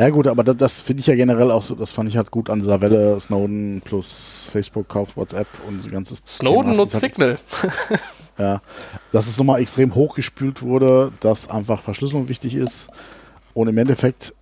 Ja 0.00 0.08
gut, 0.08 0.26
aber 0.28 0.42
das, 0.42 0.56
das 0.56 0.80
finde 0.80 1.02
ich 1.02 1.06
ja 1.08 1.14
generell 1.14 1.50
auch 1.50 1.62
so, 1.62 1.74
das 1.74 1.92
fand 1.92 2.08
ich 2.08 2.16
halt 2.16 2.30
gut 2.30 2.48
an 2.48 2.60
dieser 2.60 2.80
Welle, 2.80 3.20
Snowden 3.20 3.82
plus 3.84 4.48
Facebook 4.50 4.88
kauft 4.88 5.14
WhatsApp 5.14 5.46
und 5.68 5.76
diese 5.76 5.90
ganze 5.90 6.16
Snowden 6.16 6.74
nutzt 6.74 6.94
halt 6.94 7.14
Signal. 7.14 7.38
ja, 8.38 8.62
dass 9.12 9.26
es 9.26 9.36
nochmal 9.36 9.60
extrem 9.60 9.94
hochgespült 9.94 10.62
wurde, 10.62 11.12
dass 11.20 11.50
einfach 11.50 11.82
Verschlüsselung 11.82 12.30
wichtig 12.30 12.54
ist 12.54 12.88
und 13.52 13.68
im 13.68 13.76
Endeffekt 13.76 14.34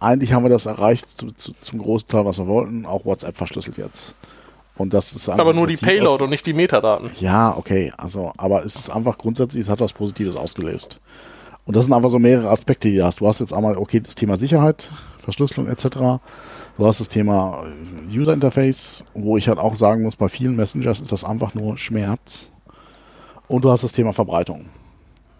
eigentlich 0.00 0.32
haben 0.32 0.46
wir 0.46 0.48
das 0.48 0.64
erreicht 0.64 1.06
zu, 1.06 1.30
zu, 1.32 1.52
zum 1.60 1.82
großen 1.82 2.08
Teil, 2.08 2.24
was 2.24 2.38
wir 2.38 2.46
wollten, 2.46 2.86
auch 2.86 3.04
WhatsApp 3.04 3.36
verschlüsselt 3.36 3.76
jetzt. 3.76 4.14
Und 4.78 4.94
das 4.94 5.12
ist 5.12 5.28
aber 5.28 5.52
nur 5.52 5.66
die 5.66 5.76
Payload 5.76 6.24
und 6.24 6.30
nicht 6.30 6.46
die 6.46 6.54
Metadaten. 6.54 7.10
Ja, 7.20 7.54
okay, 7.54 7.92
also, 7.98 8.32
aber 8.38 8.64
es 8.64 8.76
ist 8.76 8.88
einfach 8.88 9.18
grundsätzlich, 9.18 9.60
es 9.60 9.68
hat 9.68 9.80
was 9.80 9.92
Positives 9.92 10.36
ausgelöst. 10.36 10.98
Und 11.64 11.76
das 11.76 11.84
sind 11.84 11.94
einfach 11.94 12.10
so 12.10 12.18
mehrere 12.18 12.50
Aspekte, 12.50 12.88
die 12.88 12.96
du 12.96 13.04
hast. 13.04 13.20
Du 13.20 13.26
hast 13.26 13.40
jetzt 13.40 13.52
einmal, 13.52 13.76
okay, 13.76 14.00
das 14.00 14.14
Thema 14.14 14.36
Sicherheit, 14.36 14.90
Verschlüsselung 15.18 15.68
etc. 15.68 16.20
Du 16.76 16.86
hast 16.86 17.00
das 17.00 17.08
Thema 17.08 17.64
äh, 17.66 18.18
User 18.18 18.32
Interface, 18.32 19.04
wo 19.14 19.36
ich 19.36 19.48
halt 19.48 19.58
auch 19.58 19.76
sagen 19.76 20.02
muss, 20.02 20.16
bei 20.16 20.28
vielen 20.28 20.56
Messengers 20.56 21.00
ist 21.00 21.12
das 21.12 21.24
einfach 21.24 21.54
nur 21.54 21.78
Schmerz. 21.78 22.50
Und 23.46 23.64
du 23.64 23.70
hast 23.70 23.84
das 23.84 23.92
Thema 23.92 24.12
Verbreitung. 24.12 24.66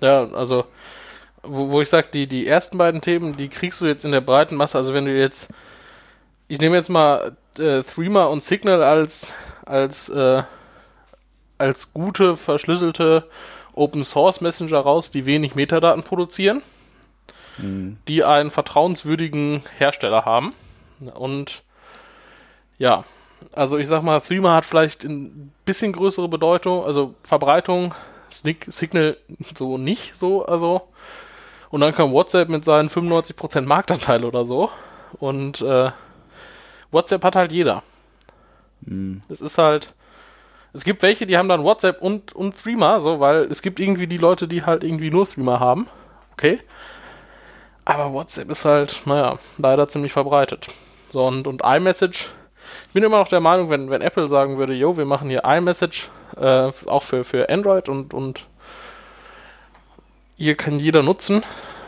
Ja, 0.01 0.25
also, 0.25 0.65
wo, 1.43 1.71
wo 1.71 1.81
ich 1.81 1.89
sage, 1.89 2.09
die, 2.13 2.27
die 2.27 2.47
ersten 2.47 2.79
beiden 2.79 3.01
Themen, 3.01 3.37
die 3.37 3.49
kriegst 3.49 3.81
du 3.81 3.87
jetzt 3.87 4.05
in 4.05 4.13
der 4.13 4.21
breiten 4.21 4.55
Masse. 4.55 4.79
Also, 4.79 4.95
wenn 4.95 5.07
du 5.07 5.17
jetzt, 5.17 5.49
ich 6.47 6.61
nehme 6.61 6.77
jetzt 6.77 6.91
mal 6.91 7.37
äh, 7.59 7.83
Threema 7.83 8.25
und 8.27 8.43
Signal 8.43 8.83
als, 8.83 9.33
als, 9.65 10.09
äh, 10.09 10.43
als 11.59 11.93
gute, 11.93 12.37
verschlüsselte 12.37 13.25
Open 13.75 14.05
Source 14.05 14.41
Messenger 14.41 14.81
raus, 14.81 15.11
die 15.11 15.27
wenig 15.27 15.55
Metadaten 15.55 16.03
produzieren, 16.03 16.63
mhm. 17.59 17.99
die 18.09 18.25
einen 18.25 18.51
vertrauenswürdigen 18.51 19.63
Hersteller 19.79 20.25
haben. 20.25 20.55
Und 21.15 21.63
ja, 22.79 23.05
also 23.53 23.79
ich 23.79 23.89
sag 23.89 24.03
mal, 24.03 24.21
Threema 24.21 24.55
hat 24.55 24.65
vielleicht 24.65 25.05
ein 25.05 25.53
bisschen 25.65 25.93
größere 25.93 26.29
Bedeutung, 26.29 26.85
also 26.85 27.15
Verbreitung, 27.23 27.95
Signal 28.31 29.17
so 29.55 29.79
nicht 29.79 30.17
so, 30.17 30.45
also. 30.45 30.83
Und 31.71 31.81
dann 31.81 31.95
kam 31.95 32.13
WhatsApp 32.13 32.49
mit 32.49 32.65
seinen 32.65 32.89
95% 32.89 33.63
Marktanteil 33.63 34.25
oder 34.25 34.45
so. 34.45 34.71
Und 35.19 35.63
äh, 35.63 35.91
WhatsApp 36.91 37.25
hat 37.25 37.37
halt 37.37 37.53
jeder. 37.53 37.83
Mhm. 38.83 39.23
Es 39.29 39.41
ist 39.41 39.59
halt, 39.59 39.95
es 40.73 40.85
gibt 40.85 41.03
welche, 41.03 41.27
die 41.27 41.37
haben 41.37 41.49
dann 41.49 41.65
WhatsApp 41.65 42.01
und, 42.01 42.33
und 42.33 42.57
Streamer, 42.57 43.01
so, 43.01 43.21
weil 43.21 43.43
es 43.45 43.63
gibt 43.63 43.79
irgendwie 43.81 44.07
die 44.07 44.17
Leute, 44.17 44.49
die 44.49 44.65
halt 44.65 44.85
irgendwie 44.85 45.11
nur 45.11 45.27
Streamer 45.27 45.61
haben. 45.61 45.89
Okay. 46.33 46.61
Aber 47.85 48.13
WhatsApp 48.13 48.51
ist 48.51 48.65
halt, 48.65 49.03
naja, 49.07 49.39
leider 49.59 49.89
ziemlich 49.89 50.13
verbreitet. 50.13 50.69
So, 51.11 51.27
und, 51.27 51.47
und 51.47 51.63
iMessage, 51.65 52.31
ich 52.89 52.95
bin 52.95 53.03
immer 53.03 53.19
noch 53.19 53.29
der 53.29 53.41
Meinung, 53.41 53.71
wenn, 53.71 53.91
wenn 53.91 54.03
Apple 54.03 54.29
sagen 54.29 54.57
würde, 54.57 54.73
yo, 54.73 54.97
wir 54.97 55.05
machen 55.05 55.29
hier 55.29 55.45
iMessage, 55.45 56.09
äh, 56.37 56.71
auch 56.87 57.03
für, 57.03 57.25
für 57.25 57.51
Android 57.51 57.89
und, 57.89 58.15
und 58.15 58.47
hier 60.37 60.57
kann 60.57 60.79
jeder 60.79 61.03
nutzen, 61.03 61.43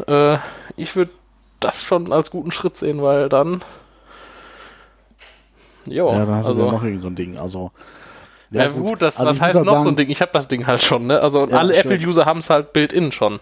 äh, 0.07 0.37
ich 0.77 0.95
würde 0.97 1.13
das 1.61 1.83
schon 1.83 2.13
als 2.13 2.31
guten 2.31 2.51
Schritt 2.51 2.77
sehen, 2.77 3.03
weil 3.03 3.29
dann 3.29 3.63
Jo, 5.87 6.11
Ja, 6.11 6.25
da 6.25 6.37
hast 6.37 6.47
also, 6.47 6.61
du 6.61 6.67
ja 6.67 6.73
noch 6.73 6.83
irgendwie 6.83 7.01
so 7.01 7.09
ein 7.09 7.15
Ding. 7.15 7.39
Also, 7.39 7.71
ja, 8.51 8.69
gut, 8.69 9.03
das, 9.03 9.17
Also 9.19 9.31
was 9.31 9.41
heißt 9.41 9.55
halt 9.57 9.65
noch 9.67 9.73
so 9.73 9.79
sagen, 9.79 9.89
ein 9.91 9.97
Ding? 9.97 10.11
Ich 10.11 10.21
habe 10.21 10.31
das 10.33 10.49
Ding 10.49 10.67
halt 10.67 10.83
schon, 10.83 11.07
ne? 11.07 11.21
Also 11.21 11.47
Ja, 11.49 11.59
alle. 11.59 11.75
Apple-User 11.77 12.25
haben 12.27 12.39
es 12.41 12.51
halt 12.51 12.73
built-in 12.73 13.13
schon. 13.13 13.41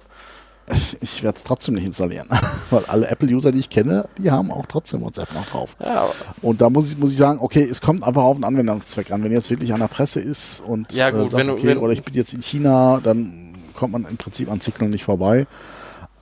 Ich 1.01 1.23
werde 1.25 1.37
es 1.39 1.45
trotzdem 1.45 1.75
nicht 1.75 1.85
installieren. 1.85 2.29
Weil 2.71 2.85
alle 2.87 3.09
Apple-User, 3.09 3.51
die 3.53 3.59
ich 3.59 3.69
kenne, 3.69 4.09
die 4.17 4.31
haben 4.31 4.51
auch 4.53 4.65
trotzdem 4.67 5.03
WhatsApp 5.03 5.35
noch 5.35 5.45
drauf. 5.47 5.77
Ja, 5.85 6.09
Und 6.41 6.61
da 6.63 6.71
muss 6.71 6.91
ich, 6.93 6.97
muss 6.99 7.11
ich 7.11 7.17
sagen, 7.17 7.41
okay, 7.43 7.65
es 7.69 7.81
kommt 7.81 8.05
einfach 8.05 8.23
auf 8.23 8.37
den 8.37 8.45
Anwendungszweck 8.45 9.11
an. 9.11 9.25
Wenn 9.25 9.33
jetzt 9.33 9.51
wirklich 9.51 9.73
an 9.75 9.81
der 9.81 9.89
Presse 9.89 10.21
ist 10.21 10.61
und 10.67 10.93
Ja, 10.93 11.11
gut, 11.11 11.31
sagt, 11.31 11.35
wenn 11.45 11.51
okay, 11.51 11.67
wenn- 11.67 11.79
oder 11.79 11.93
ich 11.93 12.03
bin 12.05 12.15
jetzt 12.15 12.33
in 12.33 12.43
China, 12.43 13.01
dann 13.03 13.57
kommt 13.75 13.93
man 13.93 14.05
im 14.07 14.17
Prinzip 14.17 14.51
an 14.51 14.61
Signal 14.61 14.89
nicht 14.89 15.05
vorbei. 15.05 15.47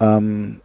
Ähm, 0.01 0.61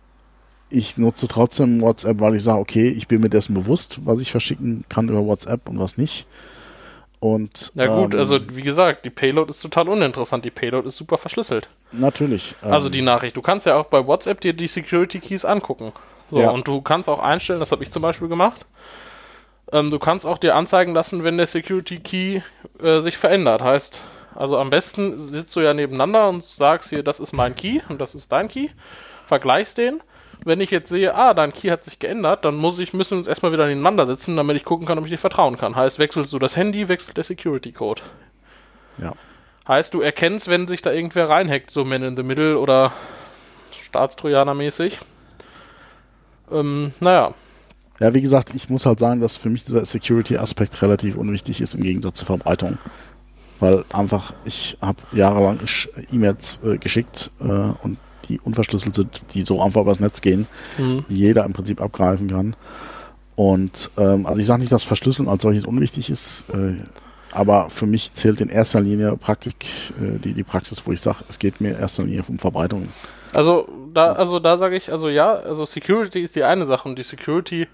ich 0.69 0.97
nutze 0.97 1.27
trotzdem 1.27 1.81
WhatsApp, 1.81 2.19
weil 2.21 2.35
ich 2.35 2.43
sage, 2.43 2.59
okay, 2.59 2.87
ich 2.87 3.07
bin 3.07 3.21
mir 3.21 3.29
dessen 3.29 3.53
bewusst, 3.53 3.99
was 4.05 4.19
ich 4.19 4.31
verschicken 4.31 4.85
kann 4.89 5.09
über 5.09 5.25
WhatsApp 5.25 5.67
und 5.69 5.79
was 5.79 5.97
nicht. 5.97 6.25
Und 7.33 7.71
ja 7.73 7.87
gut, 7.87 8.13
ähm, 8.13 8.19
also 8.19 8.39
wie 8.55 8.61
gesagt, 8.61 9.03
die 9.05 9.09
Payload 9.09 9.49
ist 9.49 9.59
total 9.61 9.89
uninteressant. 9.89 10.45
Die 10.45 10.51
Payload 10.51 10.87
ist 10.87 10.95
super 10.97 11.17
verschlüsselt. 11.17 11.67
natürlich. 11.91 12.53
ähm, 12.63 12.71
Also 12.71 12.89
die 12.89 13.01
Nachricht. 13.01 13.35
Du 13.35 13.41
kannst 13.41 13.65
ja 13.65 13.75
auch 13.77 13.85
bei 13.85 14.05
WhatsApp 14.05 14.41
dir 14.41 14.53
die 14.53 14.67
Security 14.67 15.19
Keys 15.19 15.43
angucken. 15.43 15.91
So, 16.29 16.39
Ja. 16.39 16.51
und 16.51 16.67
du 16.67 16.81
kannst 16.81 17.09
auch 17.09 17.19
einstellen, 17.19 17.59
das 17.59 17.71
habe 17.71 17.83
ich 17.83 17.91
zum 17.91 18.03
Beispiel 18.03 18.27
gemacht. 18.27 18.63
Ähm, 19.71 19.89
du 19.89 19.97
kannst 19.97 20.25
auch 20.27 20.37
dir 20.37 20.55
anzeigen 20.55 20.93
lassen, 20.93 21.23
wenn 21.23 21.37
der 21.37 21.47
Security 21.47 21.99
Key 21.99 22.41
äh, 22.83 22.99
sich 22.99 23.17
verändert. 23.17 23.63
Heißt, 23.63 24.01
also 24.35 24.57
am 24.59 24.69
besten 24.69 25.17
sitzt 25.17 25.55
du 25.55 25.61
ja 25.61 25.73
nebeneinander 25.73 26.29
und 26.29 26.43
sagst 26.43 26.89
hier, 26.89 27.01
das 27.01 27.19
ist 27.19 27.33
mein 27.33 27.55
Key 27.55 27.79
und 27.89 27.99
das 27.99 28.13
ist 28.13 28.31
dein 28.31 28.47
Key. 28.49 28.69
Vergleichst 29.25 29.79
den. 29.79 30.01
Wenn 30.43 30.61
ich 30.61 30.71
jetzt 30.71 30.89
sehe, 30.89 31.15
ah, 31.15 31.33
dein 31.33 31.53
Key 31.53 31.69
hat 31.69 31.83
sich 31.83 31.99
geändert, 31.99 32.45
dann 32.45 32.55
muss 32.55 32.79
ich, 32.79 32.93
müssen 32.93 33.11
wir 33.11 33.17
uns 33.19 33.27
erstmal 33.27 33.51
wieder 33.51 33.67
nebeneinander 33.67 34.05
sitzen, 34.05 34.35
damit 34.35 34.55
ich 34.55 34.65
gucken 34.65 34.85
kann, 34.85 34.97
ob 34.97 35.05
ich 35.05 35.11
dir 35.11 35.17
vertrauen 35.17 35.57
kann. 35.57 35.75
Heißt, 35.75 35.99
wechselst 35.99 36.33
du 36.33 36.39
das 36.39 36.55
Handy, 36.55 36.87
wechselt 36.87 37.17
der 37.17 37.23
Security 37.23 37.71
Code. 37.71 38.01
ja. 38.97 39.13
Heißt, 39.67 39.95
du 39.95 40.01
erkennst, 40.01 40.47
wenn 40.47 40.67
sich 40.67 40.83
da 40.83 40.91
irgendwer 40.91 41.27
reinhackt, 41.27 41.71
so 41.71 41.83
Man 41.85 42.03
in 42.03 42.15
the 42.15 42.21
Middle 42.21 42.59
oder 42.59 42.91
Staatstrojaner-mäßig. 43.71 44.99
Ähm, 46.51 46.93
naja. 46.99 47.33
Ja, 47.99 48.13
wie 48.13 48.21
gesagt, 48.21 48.53
ich 48.53 48.69
muss 48.69 48.85
halt 48.85 48.99
sagen, 48.99 49.21
dass 49.21 49.37
für 49.37 49.49
mich 49.49 49.63
dieser 49.63 49.83
Security-Aspekt 49.83 50.81
relativ 50.81 51.17
unwichtig 51.17 51.61
ist 51.61 51.73
im 51.73 51.81
Gegensatz 51.81 52.19
zur 52.19 52.27
Verbreitung. 52.27 52.77
Weil 53.59 53.85
einfach, 53.91 54.33
ich 54.43 54.77
habe 54.81 55.01
jahrelang 55.13 55.59
E-Mails 56.11 56.61
äh, 56.63 56.77
geschickt 56.77 57.31
äh, 57.39 57.45
und 57.45 57.97
die 58.27 58.39
unverschlüsselt 58.39 58.95
sind, 58.95 59.21
die 59.33 59.41
so 59.43 59.61
einfach 59.61 59.81
übers 59.81 59.99
Netz 59.99 60.21
gehen, 60.21 60.47
Mhm. 60.77 61.05
die 61.09 61.15
jeder 61.15 61.45
im 61.45 61.53
Prinzip 61.53 61.81
abgreifen 61.81 62.29
kann. 62.29 62.55
Und 63.35 63.89
ähm, 63.97 64.25
also 64.25 64.39
ich 64.39 64.47
sage 64.47 64.61
nicht, 64.61 64.71
dass 64.71 64.83
Verschlüsselung 64.83 65.29
als 65.29 65.43
solches 65.43 65.65
unwichtig 65.65 66.09
ist, 66.09 66.45
äh, 66.53 66.75
aber 67.31 67.69
für 67.69 67.85
mich 67.85 68.13
zählt 68.13 68.39
in 68.39 68.47
erster 68.49 68.79
Linie 68.79 69.17
Praktik, 69.17 69.55
äh, 70.01 70.19
die, 70.19 70.33
die 70.33 70.43
Praxis, 70.43 70.85
wo 70.85 70.91
ich 70.93 71.01
sage, 71.01 71.17
es 71.27 71.37
geht 71.37 71.59
mir 71.59 71.71
in 71.71 71.79
erster 71.79 72.03
Linie 72.03 72.23
um 72.27 72.39
Verbreitung. 72.39 72.83
Also 73.33 73.67
da, 73.93 74.13
also 74.13 74.39
da 74.39 74.57
sage 74.57 74.77
ich, 74.77 74.89
also 74.91 75.09
ja, 75.09 75.33
also 75.33 75.65
Security 75.65 76.21
ist 76.21 76.35
die 76.37 76.43
eine 76.45 76.65
Sache 76.65 76.87
und 76.87 76.97
die 76.97 77.03
Security, 77.03 77.67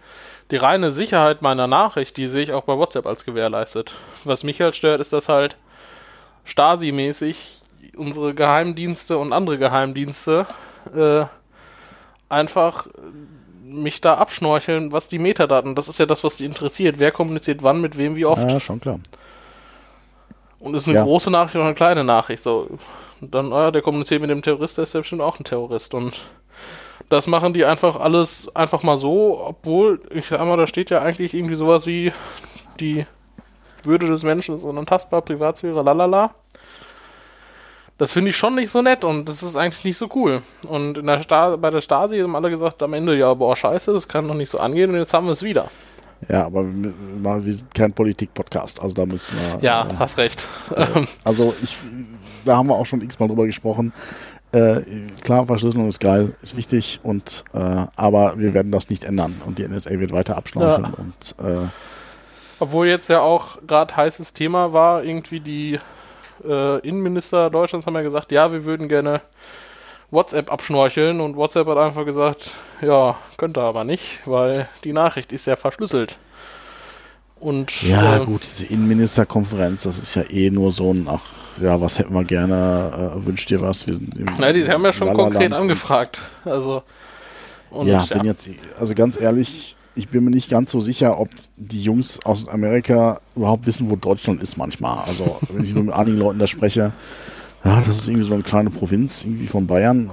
die 0.49 0.55
reine 0.55 0.91
Sicherheit 0.91 1.43
meiner 1.43 1.67
Nachricht, 1.67 2.17
die 2.17 2.25
sehe 2.25 2.41
ich 2.41 2.53
auch 2.53 2.63
bei 2.63 2.75
WhatsApp 2.75 3.05
als 3.05 3.23
gewährleistet. 3.23 3.93
Was 4.23 4.43
mich 4.43 4.59
halt 4.61 4.75
stört, 4.75 4.99
ist, 4.99 5.13
dass 5.13 5.29
halt 5.29 5.57
Stasi-mäßig 6.45 7.35
unsere 7.95 8.33
Geheimdienste 8.33 9.17
und 9.17 9.33
andere 9.33 9.57
Geheimdienste 9.57 10.45
äh, 10.95 11.25
einfach 12.29 12.87
mich 13.63 14.01
da 14.01 14.15
abschnorcheln, 14.15 14.91
was 14.91 15.07
die 15.07 15.19
Metadaten, 15.19 15.75
das 15.75 15.87
ist 15.87 15.97
ja 15.99 16.05
das, 16.05 16.23
was 16.23 16.37
die 16.37 16.45
interessiert. 16.45 16.99
Wer 16.99 17.11
kommuniziert 17.11 17.63
wann, 17.63 17.79
mit 17.81 17.97
wem, 17.97 18.15
wie 18.15 18.25
oft. 18.25 18.49
Ja, 18.49 18.59
schon 18.59 18.79
klar. 18.81 18.99
Und 20.59 20.75
ist 20.75 20.87
eine 20.87 20.97
Ja. 20.97 21.03
große 21.03 21.31
Nachricht 21.31 21.55
oder 21.55 21.65
eine 21.65 21.73
kleine 21.75 22.03
Nachricht. 22.03 22.43
So. 22.43 22.67
Dann, 23.21 23.53
ah, 23.53 23.71
der 23.71 23.81
kommuniziert 23.81 24.21
mit 24.21 24.29
dem 24.29 24.41
Terrorist, 24.41 24.77
der 24.77 24.83
ist 24.83 24.93
ja 24.93 24.99
bestimmt 24.99 25.21
auch 25.21 25.39
ein 25.39 25.43
Terrorist. 25.43 25.93
Und 25.93 26.21
das 27.09 27.27
machen 27.27 27.53
die 27.53 27.65
einfach 27.65 27.99
alles 27.99 28.53
einfach 28.55 28.83
mal 28.83 28.97
so, 28.97 29.39
obwohl, 29.45 30.01
ich 30.11 30.25
sag 30.27 30.43
mal, 30.45 30.57
da 30.57 30.67
steht 30.67 30.89
ja 30.89 31.01
eigentlich 31.01 31.33
irgendwie 31.33 31.55
sowas 31.55 31.85
wie 31.85 32.11
die 32.79 33.05
Würde 33.83 34.07
des 34.07 34.23
Menschen 34.23 34.57
ist 34.57 34.63
unantastbar, 34.63 35.21
Privatsphäre, 35.21 35.81
lalala. 35.81 36.31
Das 37.97 38.11
finde 38.11 38.31
ich 38.31 38.37
schon 38.37 38.55
nicht 38.55 38.71
so 38.71 38.81
nett 38.81 39.03
und 39.03 39.29
das 39.29 39.43
ist 39.43 39.55
eigentlich 39.55 39.83
nicht 39.83 39.97
so 39.97 40.09
cool. 40.15 40.41
Und 40.67 40.95
der 41.05 41.57
bei 41.57 41.69
der 41.69 41.81
Stasi 41.81 42.19
haben 42.19 42.35
alle 42.35 42.49
gesagt 42.49 42.81
am 42.81 42.93
Ende, 42.93 43.15
ja, 43.15 43.33
boah, 43.33 43.55
scheiße, 43.55 43.93
das 43.93 44.07
kann 44.07 44.27
doch 44.27 44.33
nicht 44.33 44.49
so 44.49 44.59
angehen 44.59 44.89
und 44.91 44.97
jetzt 44.97 45.13
haben 45.13 45.27
wir 45.27 45.33
es 45.33 45.43
wieder. 45.43 45.69
Ja, 46.27 46.45
aber 46.45 46.63
wir, 46.65 46.93
wir 47.45 47.53
sind 47.53 47.73
kein 47.73 47.93
Politik-Podcast, 47.93 48.81
also 48.81 48.95
da 48.95 49.05
müssen 49.05 49.35
wir. 49.37 49.59
Ja, 49.63 49.87
äh, 49.87 49.93
hast 49.97 50.17
recht. 50.17 50.47
Also 51.23 51.53
ich, 51.63 51.77
da 52.45 52.57
haben 52.57 52.67
wir 52.69 52.75
auch 52.75 52.85
schon 52.85 53.01
x-mal 53.01 53.27
drüber 53.27 53.45
gesprochen. 53.45 53.93
Äh, 54.51 54.81
klar, 55.23 55.45
Verschlüsselung 55.45 55.87
ist 55.87 55.99
geil, 55.99 56.33
ist 56.41 56.57
wichtig, 56.57 56.99
und 57.03 57.43
äh, 57.53 57.85
aber 57.95 58.37
wir 58.37 58.53
werden 58.53 58.71
das 58.71 58.89
nicht 58.89 59.03
ändern 59.03 59.41
und 59.45 59.59
die 59.59 59.67
NSA 59.67 59.91
wird 59.91 60.11
weiter 60.11 60.35
abschnorcheln 60.37 60.87
Ja. 60.91 60.97
und 60.97 61.63
äh, 61.63 61.67
Obwohl 62.59 62.87
jetzt 62.87 63.07
ja 63.09 63.21
auch 63.21 63.59
gerade 63.65 63.95
heißes 63.95 64.33
Thema 64.33 64.73
war, 64.73 65.03
irgendwie 65.03 65.39
die 65.39 65.79
äh, 66.47 66.79
Innenminister 66.79 67.49
Deutschlands 67.49 67.85
haben 67.85 67.95
ja 67.95 68.01
gesagt, 68.01 68.31
ja, 68.31 68.51
wir 68.51 68.65
würden 68.65 68.87
gerne 68.87 69.21
WhatsApp 70.09 70.51
abschnorcheln 70.51 71.21
und 71.21 71.35
WhatsApp 71.35 71.67
hat 71.67 71.77
einfach 71.77 72.05
gesagt, 72.05 72.51
ja, 72.81 73.17
könnte 73.37 73.61
aber 73.61 73.83
nicht, 73.83 74.19
weil 74.25 74.67
die 74.83 74.93
Nachricht 74.93 75.31
ist 75.31 75.47
ja 75.47 75.55
verschlüsselt. 75.55 76.17
Und 77.39 77.81
ja 77.81 78.17
äh, 78.17 78.25
gut, 78.25 78.43
diese 78.43 78.65
Innenministerkonferenz, 78.65 79.83
das 79.83 79.97
ist 79.97 80.15
ja 80.15 80.23
eh 80.29 80.51
nur 80.51 80.71
so 80.71 80.93
ein, 80.93 81.07
ach 81.09 81.21
ja, 81.59 81.81
was 81.81 81.97
hätten 81.97 82.13
wir 82.13 82.23
gerne, 82.23 83.13
äh, 83.15 83.25
wünscht 83.25 83.49
dir 83.49 83.61
was, 83.61 83.87
wir 83.87 83.93
sind 83.93 84.17
im 84.17 84.27
na, 84.37 84.51
die 84.51 84.67
haben 84.67 84.83
ja 84.83 84.93
schon 84.93 85.13
konkret 85.13 85.51
angefragt. 85.51 86.19
Also 86.45 86.83
und 87.71 87.87
ja, 87.87 88.05
wenn 88.09 88.25
jetzt, 88.25 88.49
also 88.79 88.93
ganz 88.93 89.19
ehrlich, 89.19 89.75
ich 89.95 90.09
bin 90.09 90.23
mir 90.23 90.31
nicht 90.31 90.49
ganz 90.49 90.71
so 90.71 90.79
sicher, 90.79 91.19
ob 91.19 91.29
die 91.57 91.81
Jungs 91.81 92.19
aus 92.23 92.47
Amerika 92.47 93.21
überhaupt 93.35 93.65
wissen, 93.65 93.89
wo 93.89 93.95
Deutschland 93.95 94.41
ist 94.41 94.57
manchmal. 94.57 94.99
Also, 94.99 95.39
wenn 95.49 95.63
ich 95.63 95.73
nur 95.73 95.83
mit 95.83 95.93
einigen 95.93 96.17
Leuten 96.17 96.39
da 96.39 96.47
spreche, 96.47 96.93
ja, 97.63 97.81
das 97.81 97.99
ist 97.99 98.07
irgendwie 98.07 98.27
so 98.27 98.33
eine 98.33 98.43
kleine 98.43 98.69
Provinz, 98.69 99.23
irgendwie 99.23 99.47
von 99.47 99.67
Bayern. 99.67 100.09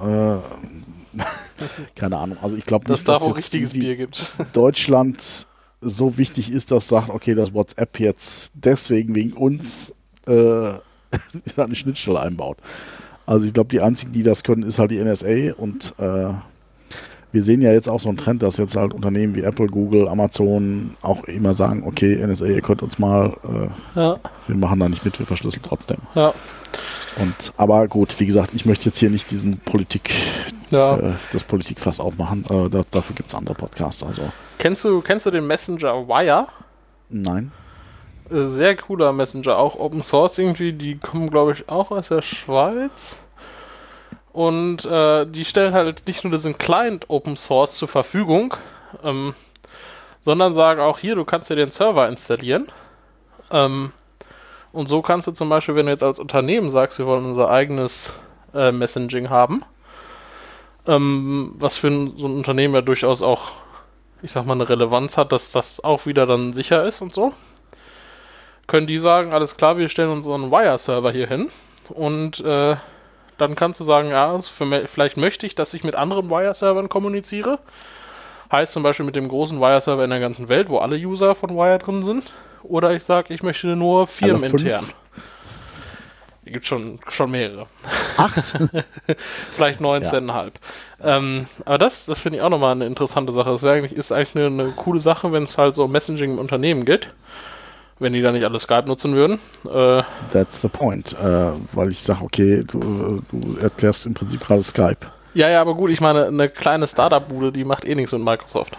Äh, 1.17 1.23
keine 1.95 2.19
Ahnung. 2.19 2.39
Also, 2.43 2.57
ich 2.57 2.67
glaube 2.67 2.87
dass 2.87 3.01
nicht, 3.01 3.09
da 3.09 3.15
dass 3.15 3.23
auch 3.23 3.29
jetzt 3.29 3.37
richtiges 3.37 3.73
Bier 3.73 3.97
gibt. 3.97 4.33
Deutschland 4.53 5.47
so 5.81 6.19
wichtig 6.19 6.51
ist, 6.51 6.73
dass 6.73 6.89
sagt, 6.89 7.11
okay, 7.11 7.35
das 7.35 7.55
WhatsApp 7.55 8.01
jetzt 8.01 8.53
deswegen 8.55 9.15
wegen 9.15 9.33
uns 9.33 9.95
äh, 10.27 10.33
eine 11.57 11.75
Schnittstelle 11.75 12.21
einbaut. 12.21 12.59
Also 13.27 13.47
ich 13.47 13.53
glaube, 13.53 13.69
die 13.69 13.81
einzigen, 13.81 14.13
die 14.13 14.23
das 14.23 14.43
können, 14.43 14.63
ist 14.63 14.79
halt 14.79 14.91
die 14.91 14.99
NSA 14.99 15.53
und 15.57 15.95
äh, 15.99 16.33
wir 17.33 17.43
sehen 17.43 17.61
ja 17.61 17.73
jetzt 17.73 17.89
auch 17.89 18.01
so 18.01 18.09
einen 18.09 18.17
Trend, 18.19 18.43
dass 18.43 18.57
jetzt 18.57 18.77
halt 18.77 18.95
Unternehmen 18.95 19.35
wie 19.35 19.43
Apple, 19.43 19.67
Google, 19.67 20.09
Amazon 20.09 20.97
auch 21.03 21.25
immer 21.25 21.53
sagen, 21.55 21.83
okay, 21.87 22.17
NSA, 22.27 22.47
ihr 22.47 22.63
könnt 22.63 22.83
uns 22.83 22.99
mal, 22.99 23.37
äh, 23.45 23.99
Ja, 24.01 24.19
wir 24.47 24.57
machen 24.57 24.81
da 24.81 24.89
nicht 24.89 25.05
mit, 25.05 25.19
wir 25.19 25.27
verschlüsseln 25.27 25.63
trotzdem. 25.63 25.99
ja, 26.15 26.33
Und 27.21 27.53
aber 27.57 27.87
gut, 27.89 28.19
wie 28.21 28.27
gesagt, 28.27 28.51
ich 28.55 28.65
möchte 28.65 28.87
jetzt 28.87 28.99
hier 28.99 29.11
nicht 29.11 29.31
diesen 29.31 29.59
Politik, 29.59 30.11
ja. 30.71 30.97
äh, 30.97 31.13
das 31.33 31.45
Politikfass 31.45 32.01
aufmachen. 32.01 32.45
Äh, 32.51 32.71
da, 32.71 32.83
dafür 32.91 33.15
gibt 33.17 33.29
es 33.29 33.35
andere 33.35 33.55
Podcasts. 33.55 34.03
Also 34.03 34.23
Kennst 34.59 34.85
du, 34.85 35.01
kennst 35.03 35.27
du 35.27 35.31
den 35.31 35.47
Messenger 35.47 36.09
Wire? 36.09 36.47
nein. 37.11 37.53
Äh, 38.31 38.47
Sehr 38.47 38.77
cooler 38.77 39.13
Messenger, 39.13 39.57
auch 39.57 39.79
Open 39.79 40.03
Source 40.03 40.39
irgendwie. 40.39 40.73
Die 40.73 40.97
kommen, 40.97 41.29
glaube 41.31 41.53
ich, 41.53 41.69
auch 41.69 41.91
aus 41.91 42.09
der 42.09 42.21
Schweiz. 42.23 43.23
Und 44.33 44.85
äh, 44.85 45.27
die 45.27 45.45
stellen 45.45 45.73
halt 45.75 46.07
nicht 46.07 46.25
nur 46.25 46.33
diesen 46.33 46.59
Client 46.59 47.09
Open 47.09 47.37
Source 47.37 47.77
zur 47.77 47.89
Verfügung, 47.89 48.55
ähm, 49.03 49.35
sondern 50.21 50.55
sagen 50.55 50.81
auch 50.81 50.99
hier, 50.99 51.15
du 51.15 51.25
kannst 51.25 51.51
dir 51.51 51.57
den 51.57 51.71
Server 51.71 52.09
installieren. 52.09 52.71
Ähm, 53.51 53.93
und 54.73 54.89
so 54.89 55.03
kannst 55.03 55.27
du 55.27 55.33
zum 55.33 55.49
Beispiel, 55.49 55.75
wenn 55.75 55.87
du 55.87 55.93
jetzt 55.93 56.03
als 56.03 56.19
Unternehmen 56.19 56.71
sagst, 56.71 56.99
wir 56.99 57.07
wollen 57.07 57.25
unser 57.25 57.51
eigenes 57.51 58.15
äh, 58.55 58.71
Messaging 58.71 59.31
haben, 59.31 59.65
ähm, 60.87 61.55
was 61.59 61.77
für 61.77 61.89
ein, 61.89 62.15
so 62.17 62.27
ein 62.27 62.37
Unternehmen 62.37 62.75
ja 62.75 62.83
durchaus 62.83 63.23
auch, 63.23 63.53
ich 64.23 64.33
sag 64.33 64.45
mal, 64.45 64.53
eine 64.53 64.69
Relevanz 64.69 65.17
hat, 65.17 65.33
dass 65.33 65.51
das 65.51 65.83
auch 65.83 66.07
wieder 66.07 66.27
dann 66.27 66.53
sicher 66.53 66.85
ist 66.85 67.01
und 67.01 67.15
so 67.15 67.33
können 68.69 68.87
die 68.87 68.99
sagen, 68.99 69.33
alles 69.33 69.57
klar, 69.57 69.79
wir 69.79 69.89
stellen 69.89 70.11
unseren 70.11 70.53
Wire-Server 70.53 71.11
hier 71.11 71.27
hin 71.27 71.51
und 71.89 72.39
äh, 72.41 72.77
dann 73.39 73.55
kannst 73.55 73.81
du 73.81 73.85
sagen, 73.85 74.11
ja, 74.11 74.39
vielleicht 74.41 75.17
möchte 75.17 75.47
ich, 75.47 75.55
dass 75.55 75.75
ich 75.75 75.85
mit 75.85 75.95
anderen 75.95 76.31
Wire-Servern 76.31 76.89
kommuniziere. 76.89 77.59
Heißt 78.51 78.73
zum 78.73 78.83
Beispiel 78.83 79.07
mit 79.07 79.17
dem 79.17 79.29
großen 79.29 79.61
Wire-Server 79.61 80.05
in 80.05 80.11
der 80.11 80.21
ganzen 80.21 80.49
Welt, 80.49 80.69
wo 80.69 80.79
alle 80.79 80.97
User 80.97 81.35
von 81.35 81.51
Wire 81.51 81.79
drin 81.79 82.03
sind. 82.03 82.33
Oder 82.63 82.93
ich 82.93 83.05
sage, 83.05 83.33
ich 83.33 83.43
möchte 83.43 83.69
nur 83.69 84.07
firmenintern. 84.07 84.85
fünf? 84.85 84.95
Hier 86.49 86.53
gibt 86.55 86.65
schon, 86.65 86.99
schon 87.09 87.31
mehrere. 87.31 87.67
Acht? 88.17 88.37
Vielleicht 89.55 89.81
19,5. 89.81 90.53
Ähm, 91.05 91.47
aber 91.67 91.77
das, 91.77 92.07
das 92.07 92.19
finde 92.21 92.39
ich 92.39 92.43
auch 92.43 92.49
nochmal 92.49 92.73
eine 92.73 92.87
interessante 92.87 93.35
Sache. 93.35 93.51
Das 93.51 93.63
eigentlich, 93.65 93.95
ist 93.95 94.13
eigentlich 94.13 94.35
eine, 94.35 94.47
eine 94.47 94.73
coole 94.73 94.99
Sache, 94.99 95.31
wenn 95.31 95.43
es 95.43 95.59
halt 95.59 95.75
so 95.75 95.87
Messaging 95.87 96.33
im 96.33 96.39
Unternehmen 96.39 96.87
geht. 96.87 97.09
Wenn 98.01 98.13
die 98.13 98.21
da 98.21 98.31
nicht 98.31 98.45
alle 98.45 98.59
Skype 98.59 98.85
nutzen 98.87 99.15
würden. 99.15 99.39
Äh, 99.65 100.03
That's 100.33 100.61
the 100.61 100.69
point. 100.69 101.15
Äh, 101.15 101.51
weil 101.73 101.91
ich 101.91 102.01
sage, 102.01 102.23
okay, 102.23 102.63
du, 102.65 103.21
du 103.33 103.59
erklärst 103.61 104.07
im 104.07 104.15
Prinzip 104.15 104.41
gerade 104.41 104.63
Skype. 104.63 104.99
ja, 105.35 105.49
ja, 105.49 105.61
aber 105.61 105.75
gut, 105.75 105.91
ich 105.91 106.01
meine, 106.01 106.27
eine 106.27 106.49
kleine 106.49 106.87
Startup-Bude, 106.87 107.51
die 107.51 107.65
macht 107.65 107.85
eh 107.89 107.95
nichts 107.97 108.13
mit 108.13 108.23
Microsoft. 108.23 108.79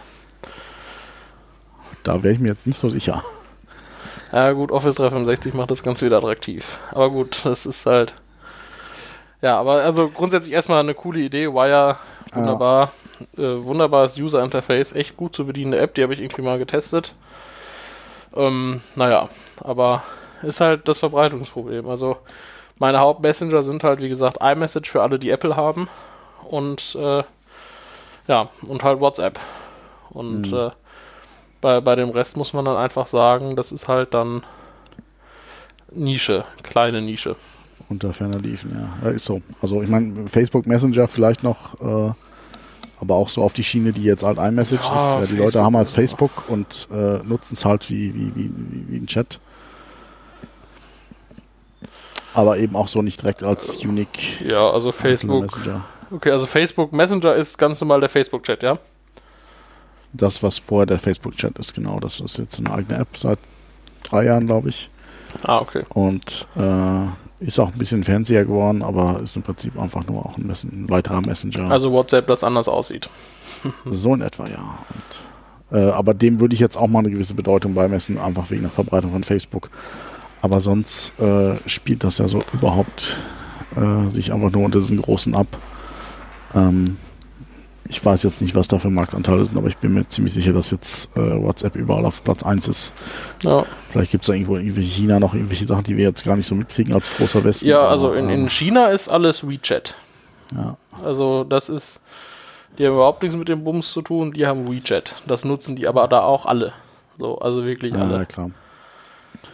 Da 2.03 2.23
wäre 2.23 2.33
ich 2.33 2.39
mir 2.39 2.47
jetzt 2.49 2.65
nicht 2.65 2.79
so 2.79 2.89
sicher. 2.89 3.23
Ja, 4.31 4.51
gut, 4.51 4.71
Office 4.71 4.95
365 4.95 5.53
macht 5.53 5.71
das 5.71 5.83
Ganze 5.83 6.05
wieder 6.05 6.17
attraktiv. 6.17 6.77
Aber 6.91 7.09
gut, 7.09 7.41
das 7.43 7.65
ist 7.65 7.85
halt. 7.85 8.13
Ja, 9.41 9.59
aber 9.59 9.81
also 9.83 10.09
grundsätzlich 10.09 10.53
erstmal 10.53 10.79
eine 10.81 10.93
coole 10.93 11.19
Idee. 11.19 11.47
Wire, 11.53 11.97
wunderbar. 12.33 12.91
Äh, 13.37 13.41
wunderbares 13.63 14.17
User-Interface, 14.17 14.93
echt 14.93 15.17
gut 15.17 15.35
zu 15.35 15.45
bedienende 15.45 15.79
App, 15.79 15.93
die 15.95 16.03
habe 16.03 16.13
ich 16.13 16.21
irgendwie 16.21 16.41
mal 16.41 16.57
getestet. 16.57 17.13
Ähm, 18.35 18.81
naja, 18.95 19.29
aber 19.63 20.03
ist 20.41 20.61
halt 20.61 20.87
das 20.87 20.99
Verbreitungsproblem. 20.99 21.87
Also 21.89 22.17
meine 22.77 22.99
Hauptmessenger 22.99 23.63
sind 23.63 23.83
halt, 23.83 24.01
wie 24.01 24.09
gesagt, 24.09 24.37
iMessage 24.41 24.89
für 24.89 25.01
alle, 25.01 25.19
die 25.19 25.29
Apple 25.31 25.55
haben. 25.55 25.87
Und 26.43 26.95
äh, 26.99 27.23
ja, 28.27 28.49
und 28.67 28.83
halt 28.83 28.99
WhatsApp. 28.99 29.39
Und 30.11 30.49
Mhm. 30.51 30.53
äh, 30.53 30.69
bei, 31.61 31.81
bei 31.81 31.95
dem 31.95 32.09
Rest 32.11 32.37
muss 32.37 32.53
man 32.53 32.65
dann 32.65 32.77
einfach 32.77 33.05
sagen, 33.07 33.55
das 33.55 33.71
ist 33.71 33.87
halt 33.87 34.13
dann 34.13 34.43
Nische, 35.91 36.45
kleine 36.63 37.01
Nische. 37.01 37.35
Unter 37.89 38.13
ferner 38.13 38.37
liefen, 38.39 38.71
ja. 38.71 39.09
ja. 39.09 39.15
Ist 39.15 39.25
so. 39.25 39.41
Also 39.61 39.81
ich 39.81 39.89
meine, 39.89 40.27
Facebook 40.27 40.67
Messenger 40.67 41.07
vielleicht 41.07 41.43
noch, 41.43 41.79
äh, 41.81 42.13
aber 43.01 43.15
auch 43.15 43.29
so 43.29 43.43
auf 43.43 43.53
die 43.53 43.63
Schiene, 43.63 43.93
die 43.93 44.03
jetzt 44.03 44.23
halt 44.23 44.37
iMessage 44.37 44.85
Ja, 44.87 44.95
ist. 44.95 45.01
Ja, 45.01 45.15
die 45.15 45.19
Facebook 45.19 45.39
Leute 45.39 45.63
haben 45.63 45.77
halt. 45.77 45.89
Facebook 45.89 46.49
und 46.49 46.87
äh, 46.91 47.23
nutzen 47.23 47.53
es 47.53 47.65
halt 47.65 47.89
wie, 47.89 48.13
wie, 48.13 48.35
wie, 48.35 48.51
wie, 48.89 48.97
ein 48.97 49.07
Chat. 49.07 49.39
Aber 52.33 52.57
eben 52.57 52.75
auch 52.75 52.87
so 52.87 53.01
nicht 53.01 53.21
direkt 53.21 53.43
als 53.43 53.77
unique 53.83 54.41
Ja, 54.41 54.69
also 54.69 54.91
Facebook. 54.91 55.41
Messenger. 55.41 55.85
Okay, 56.11 56.31
also 56.31 56.45
Facebook 56.45 56.91
Messenger 56.91 57.35
ist 57.35 57.57
ganz 57.57 57.79
normal 57.81 57.99
der 57.99 58.09
Facebook-Chat, 58.09 58.63
ja? 58.63 58.79
Das, 60.11 60.41
was 60.41 60.57
vorher 60.57 60.87
der 60.87 60.99
Facebook-Chat 60.99 61.57
ist, 61.59 61.75
genau. 61.75 61.99
Das 61.99 62.19
ist 62.19 62.37
jetzt 62.37 62.57
eine 62.57 62.73
eigene 62.73 62.99
App 62.99 63.15
seit 63.15 63.39
drei 64.03 64.25
Jahren, 64.25 64.47
glaube 64.47 64.69
ich. 64.69 64.89
Ah, 65.43 65.59
okay. 65.59 65.83
Und 65.89 66.47
äh, 66.55 67.05
ist 67.39 67.59
auch 67.59 67.71
ein 67.71 67.77
bisschen 67.77 68.03
Fernseher 68.03 68.45
geworden, 68.45 68.83
aber 68.83 69.21
ist 69.23 69.35
im 69.35 69.43
Prinzip 69.43 69.79
einfach 69.79 70.05
nur 70.05 70.25
auch 70.25 70.37
ein, 70.37 70.45
Messen 70.45 70.83
ein 70.83 70.89
weiterer 70.89 71.21
Messenger. 71.21 71.69
Also 71.71 71.91
WhatsApp, 71.91 72.27
das 72.27 72.43
anders 72.43 72.67
aussieht. 72.67 73.09
so 73.85 74.13
in 74.13 74.21
etwa, 74.21 74.47
ja. 74.47 74.79
Und, 75.69 75.77
äh, 75.77 75.91
aber 75.91 76.13
dem 76.13 76.39
würde 76.39 76.53
ich 76.53 76.59
jetzt 76.59 76.77
auch 76.77 76.87
mal 76.87 76.99
eine 76.99 77.11
gewisse 77.11 77.33
Bedeutung 77.33 77.73
beimessen, 77.73 78.17
einfach 78.17 78.49
wegen 78.51 78.63
der 78.63 78.71
Verbreitung 78.71 79.11
von 79.11 79.23
Facebook. 79.23 79.69
Aber 80.41 80.59
sonst 80.61 81.17
äh, 81.19 81.55
spielt 81.65 82.03
das 82.03 82.17
ja 82.17 82.27
so 82.27 82.41
überhaupt 82.53 83.19
äh, 83.75 84.13
sich 84.13 84.33
einfach 84.33 84.51
nur 84.51 84.65
unter 84.65 84.79
diesen 84.79 85.01
großen 85.01 85.35
ab. 85.35 85.47
Ähm, 86.53 86.97
ich 87.89 88.05
weiß 88.05 88.23
jetzt 88.23 88.41
nicht, 88.41 88.55
was 88.55 88.67
da 88.67 88.77
für 88.79 88.89
Marktanteile 88.91 89.43
sind, 89.43 89.57
aber 89.57 89.67
ich 89.67 89.77
bin 89.77 89.93
mir 89.93 90.07
ziemlich 90.07 90.33
sicher, 90.33 90.53
dass 90.53 90.69
jetzt 90.71 91.17
äh, 91.17 91.41
WhatsApp 91.41 91.75
überall 91.75 92.05
auf 92.05 92.23
Platz 92.23 92.43
1 92.43 92.67
ist. 92.67 92.93
Ja, 93.43 93.65
Vielleicht 93.91 94.11
gibt 94.11 94.23
es 94.23 94.27
da 94.27 94.33
irgendwo 94.33 94.55
in 94.57 94.71
China 94.81 95.19
noch 95.19 95.33
irgendwelche 95.33 95.65
Sachen, 95.65 95.83
die 95.83 95.97
wir 95.97 96.05
jetzt 96.05 96.23
gar 96.23 96.35
nicht 96.37 96.47
so 96.47 96.53
mitkriegen 96.55 96.93
als 96.93 97.11
großer 97.17 97.43
Westen. 97.43 97.67
ja 97.67 97.85
also 97.87 98.13
in, 98.13 98.25
ähm, 98.29 98.43
in 98.43 98.49
China 98.49 98.87
ist 98.87 99.09
alles 99.09 99.47
WeChat. 99.47 99.95
ja. 100.55 100.77
Also 101.03 101.43
das 101.45 101.69
ist, 101.69 101.99
die 102.77 102.85
haben 102.85 102.93
überhaupt 102.93 103.23
nichts 103.23 103.37
mit 103.37 103.47
dem 103.49 103.63
Bums 103.63 103.91
zu 103.91 104.01
tun, 104.01 104.33
die 104.33 104.45
haben 104.45 104.71
WeChat. 104.71 105.15
Das 105.27 105.43
nutzen 105.43 105.75
die 105.75 105.87
aber 105.87 106.07
da 106.07 106.21
auch 106.21 106.45
alle. 106.45 106.73
So, 107.17 107.39
also 107.39 107.65
wirklich 107.65 107.93
Ja, 107.93 107.99
alle. 108.01 108.25
klar. 108.25 108.51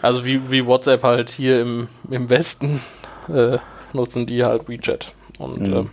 Also 0.01 0.25
wie, 0.25 0.51
wie 0.51 0.65
WhatsApp 0.65 1.03
halt 1.03 1.29
hier 1.29 1.61
im, 1.61 1.87
im 2.09 2.29
Westen 2.29 2.81
äh, 3.29 3.59
nutzen 3.93 4.25
die 4.25 4.43
halt 4.43 4.67
WeChat. 4.67 5.13
Und 5.39 5.59
Mhm. 5.61 5.73
ähm, 5.73 5.89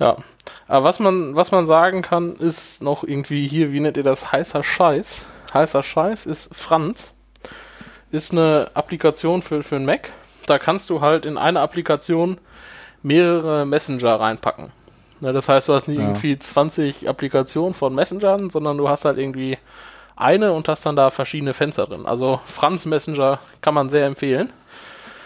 ja. 0.00 0.16
Aber 0.66 0.84
was 0.84 0.98
man, 0.98 1.36
was 1.36 1.50
man 1.50 1.66
sagen 1.66 2.02
kann, 2.02 2.36
ist 2.36 2.82
noch 2.82 3.04
irgendwie 3.04 3.46
hier, 3.46 3.72
wie 3.72 3.80
nennt 3.80 3.96
ihr 3.96 4.02
das, 4.02 4.32
heißer 4.32 4.62
Scheiß. 4.62 5.26
Heißer 5.52 5.82
Scheiß 5.82 6.26
ist 6.26 6.54
Franz. 6.54 7.14
Ist 8.10 8.32
eine 8.32 8.70
Applikation 8.74 9.42
für, 9.42 9.62
für 9.62 9.76
einen 9.76 9.84
Mac. 9.86 10.10
Da 10.46 10.58
kannst 10.58 10.88
du 10.90 11.00
halt 11.00 11.26
in 11.26 11.36
eine 11.36 11.60
Applikation 11.60 12.38
mehrere 13.02 13.66
Messenger 13.66 14.18
reinpacken. 14.20 14.72
Ne, 15.20 15.32
das 15.32 15.48
heißt, 15.48 15.68
du 15.68 15.74
hast 15.74 15.88
nicht 15.88 15.98
Ja. 15.98 16.08
irgendwie 16.08 16.38
20 16.38 17.08
Applikationen 17.08 17.74
von 17.74 17.94
Messengern, 17.94 18.50
sondern 18.50 18.76
du 18.78 18.88
hast 18.88 19.04
halt 19.04 19.18
irgendwie 19.18 19.58
eine 20.16 20.52
und 20.52 20.68
hast 20.68 20.86
dann 20.86 20.96
da 20.96 21.10
verschiedene 21.10 21.54
Fenster 21.54 21.86
drin. 21.86 22.06
Also 22.06 22.40
Franz 22.46 22.86
Messenger 22.86 23.38
kann 23.60 23.74
man 23.74 23.88
sehr 23.88 24.06
empfehlen. 24.06 24.52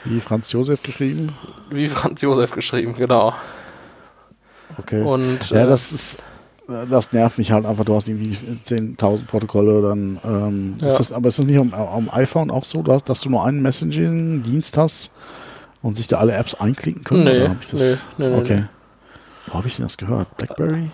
Wie 0.05 0.21
Franz 0.21 0.53
Josef 0.53 0.83
geschrieben. 0.83 1.37
Wie 1.71 1.89
Franz 1.89 2.23
Josef 2.23 2.53
geschrieben, 2.53 2.95
genau. 2.97 3.35
Okay. 4.77 5.03
Und 5.03 5.51
Ja, 5.51 5.65
äh, 5.65 5.67
das 5.67 5.93
ist, 5.93 6.19
das 6.67 7.13
nervt 7.13 7.39
mich 7.39 7.51
halt 7.53 7.65
einfach. 7.65 7.85
Du 7.85 7.95
hast 7.95 8.09
irgendwie 8.09 8.37
10.000 8.67 9.27
Protokolle, 9.27 9.81
dann 9.83 10.19
ähm, 10.25 10.77
Ja. 10.81 10.89
ist 10.89 10.99
das, 11.01 11.13
aber 11.13 11.29
ist 11.29 11.39
das 11.39 11.47
nicht 11.47 11.59
am, 11.59 11.73
am 11.73 12.11
iPhone 12.11 12.51
auch 12.51 12.65
so, 12.65 12.83
dass, 12.83 13.03
dass 13.05 13.21
du 13.21 13.31
nur 13.31 13.45
einen 13.45 13.63
Messaging-Dienst 13.63 14.77
hast 14.77 15.11
und 15.83 15.95
sich 15.97 16.09
da 16.09 16.19
alle 16.19 16.33
Apps 16.35 16.55
einklicken 16.55 17.05
können? 17.05 17.25
Nee, 17.25 17.43
Oder 17.45 17.57
ich 17.61 17.67
das? 17.69 17.81
nee, 17.81 17.97
nee, 18.19 18.29
nee, 18.29 18.41
okay. 18.43 18.57
nee. 18.61 18.67
Wo 19.47 19.55
habe 19.55 19.69
ich 19.69 19.77
denn 19.77 19.87
das 19.87 19.97
gehört? 19.97 20.37
Blackberry? 20.37 20.91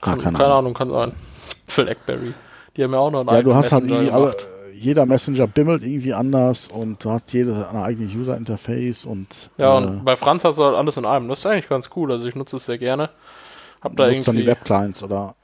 Ah, 0.00 0.14
kann, 0.16 0.34
keine, 0.34 0.44
Ahnung. 0.54 0.74
kann 0.74 0.90
sein. 0.90 1.12
Blackberry. 1.74 2.34
Die 2.76 2.84
haben 2.84 2.92
ja 2.92 2.98
auch 2.98 3.10
noch 3.10 3.20
einen 3.20 3.28
Ja, 3.30 3.42
du 3.42 3.54
hast 3.54 3.72
halt 3.72 3.84
irgendwie 3.84 4.10
alle. 4.10 4.36
Jeder 4.78 5.06
Messenger 5.06 5.46
bimmelt 5.46 5.82
irgendwie 5.82 6.14
anders 6.14 6.68
und 6.68 7.04
du 7.04 7.10
hast 7.10 7.32
jede 7.32 7.68
ein 7.70 7.76
eigenes 7.76 8.14
User-Interface 8.14 9.04
und 9.04 9.50
Ja, 9.58 9.74
äh, 9.74 9.76
und 9.86 10.04
bei 10.04 10.16
Franz 10.16 10.44
hast 10.44 10.58
du 10.58 10.64
halt 10.64 10.76
alles 10.76 10.96
in 10.96 11.04
einem. 11.04 11.28
Das 11.28 11.40
ist 11.40 11.46
eigentlich 11.46 11.68
ganz 11.68 11.90
cool. 11.96 12.10
Also 12.12 12.26
ich 12.28 12.34
nutze 12.34 12.56
es 12.56 12.64
sehr 12.66 12.78
gerne. 12.78 13.10
Hab 13.80 13.96
da 13.96 14.08
nutzt 14.10 14.28
dann 14.28 14.36
die 14.36 14.42
irgendwie. 14.42 14.50
Webclients 14.60 15.02
oder 15.02 15.34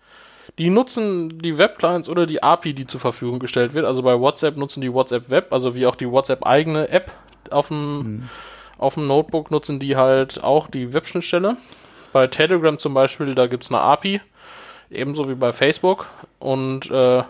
Die 0.59 0.71
nutzen 0.71 1.39
die 1.41 1.59
Webclients 1.59 2.09
oder 2.09 2.27
die 2.27 2.43
API, 2.43 2.75
die 2.75 2.87
zur 2.87 3.01
Verfügung 3.01 3.39
gestellt 3.39 3.75
wird. 3.75 3.85
Also 3.87 4.03
bei 4.03 4.19
WhatsApp 4.19 4.57
nutzen 4.57 4.81
die 4.81 4.93
WhatsApp 4.93 5.31
Web, 5.31 5.53
also 5.53 5.75
wie 5.75 5.87
auch 5.87 5.97
die 5.97 6.09
WhatsApp 6.11 6.47
eigene 6.47 6.89
App 6.91 7.13
auf 7.51 7.69
dem, 7.69 7.99
Mhm. 7.99 8.23
auf 8.79 8.95
dem 8.95 9.07
Notebook 9.07 9.51
nutzen 9.51 9.79
die 9.81 9.97
halt 9.97 10.43
auch 10.45 10.69
die 10.69 10.93
Webschnittstelle. 10.93 11.57
Bei 12.13 12.27
Telegram 12.29 12.79
zum 12.79 12.95
Beispiel, 12.95 13.35
da 13.35 13.47
gibt 13.49 13.65
es 13.65 13.71
eine 13.71 13.81
API, 13.81 14.21
ebenso 14.91 15.29
wie 15.29 15.35
bei 15.35 15.53
Facebook. 15.53 16.07
Und 16.39 16.91
äh. 16.91 17.23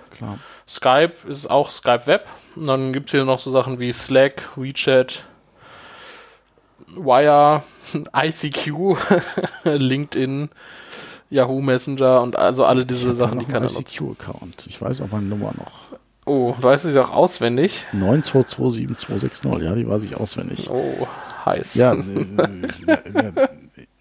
Skype 0.68 1.12
ist 1.28 1.50
auch 1.50 1.70
Skype 1.70 2.06
Web. 2.06 2.26
Und 2.56 2.66
dann 2.66 2.92
gibt 2.92 3.06
es 3.08 3.12
hier 3.12 3.24
noch 3.24 3.38
so 3.38 3.50
Sachen 3.50 3.78
wie 3.78 3.92
Slack, 3.92 4.42
WeChat, 4.56 5.24
Wire, 6.96 7.62
ICQ, 8.16 8.96
LinkedIn, 9.64 10.50
Yahoo 11.30 11.60
Messenger 11.60 12.22
und 12.22 12.36
also 12.36 12.64
alle 12.64 12.86
diese 12.86 13.10
Ich 13.10 13.16
Sachen, 13.16 13.38
die 13.38 13.46
keiner 13.46 13.60
nutzt. 13.60 13.80
ICQ-Account. 13.80 14.66
Ich 14.68 14.80
weiß 14.80 15.00
auch 15.00 15.10
meine 15.10 15.26
Nummer 15.26 15.52
noch. 15.56 15.98
Oh, 16.26 16.54
du 16.56 16.62
weißt 16.62 16.86
es 16.86 16.96
auch 16.96 17.10
auswendig. 17.10 17.84
9227260, 17.92 19.62
ja, 19.62 19.74
die 19.74 19.86
weiß 19.86 20.02
ich 20.04 20.16
auswendig. 20.16 20.70
Oh, 20.70 21.06
heiß. 21.44 21.74
Ja, 21.74 21.92
äh, 21.92 22.00
äh, 22.86 23.28
äh, 23.28 23.32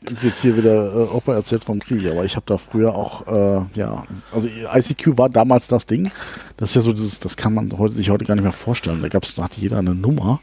ist 0.10 0.24
jetzt 0.24 0.42
hier 0.42 0.58
wieder 0.58 0.94
äh, 0.94 1.08
Opa 1.14 1.34
erzählt 1.34 1.64
vom 1.64 1.80
Krieg, 1.80 2.10
aber 2.10 2.26
ich 2.26 2.36
habe 2.36 2.46
da 2.46 2.58
früher 2.58 2.94
auch, 2.96 3.28
äh, 3.28 3.66
ja, 3.76 4.04
also 4.32 4.48
ICQ 4.50 5.18
war 5.18 5.30
damals 5.30 5.68
das 5.68 5.86
Ding. 5.86 6.12
Das 6.58 6.70
ist 6.70 6.76
ja 6.76 6.82
so 6.82 6.94
dieses, 6.94 7.20
das 7.20 7.38
kann 7.38 7.54
man 7.54 7.72
heute, 7.78 7.94
sich 7.94 8.10
heute 8.10 8.26
gar 8.26 8.36
nicht 8.36 8.44
mehr 8.44 8.52
vorstellen. 8.52 9.02
Da 9.02 9.08
gab's, 9.08 9.36
da 9.36 9.44
hatte 9.44 9.62
jeder 9.62 9.78
eine 9.80 9.96
Nummer. 9.96 10.40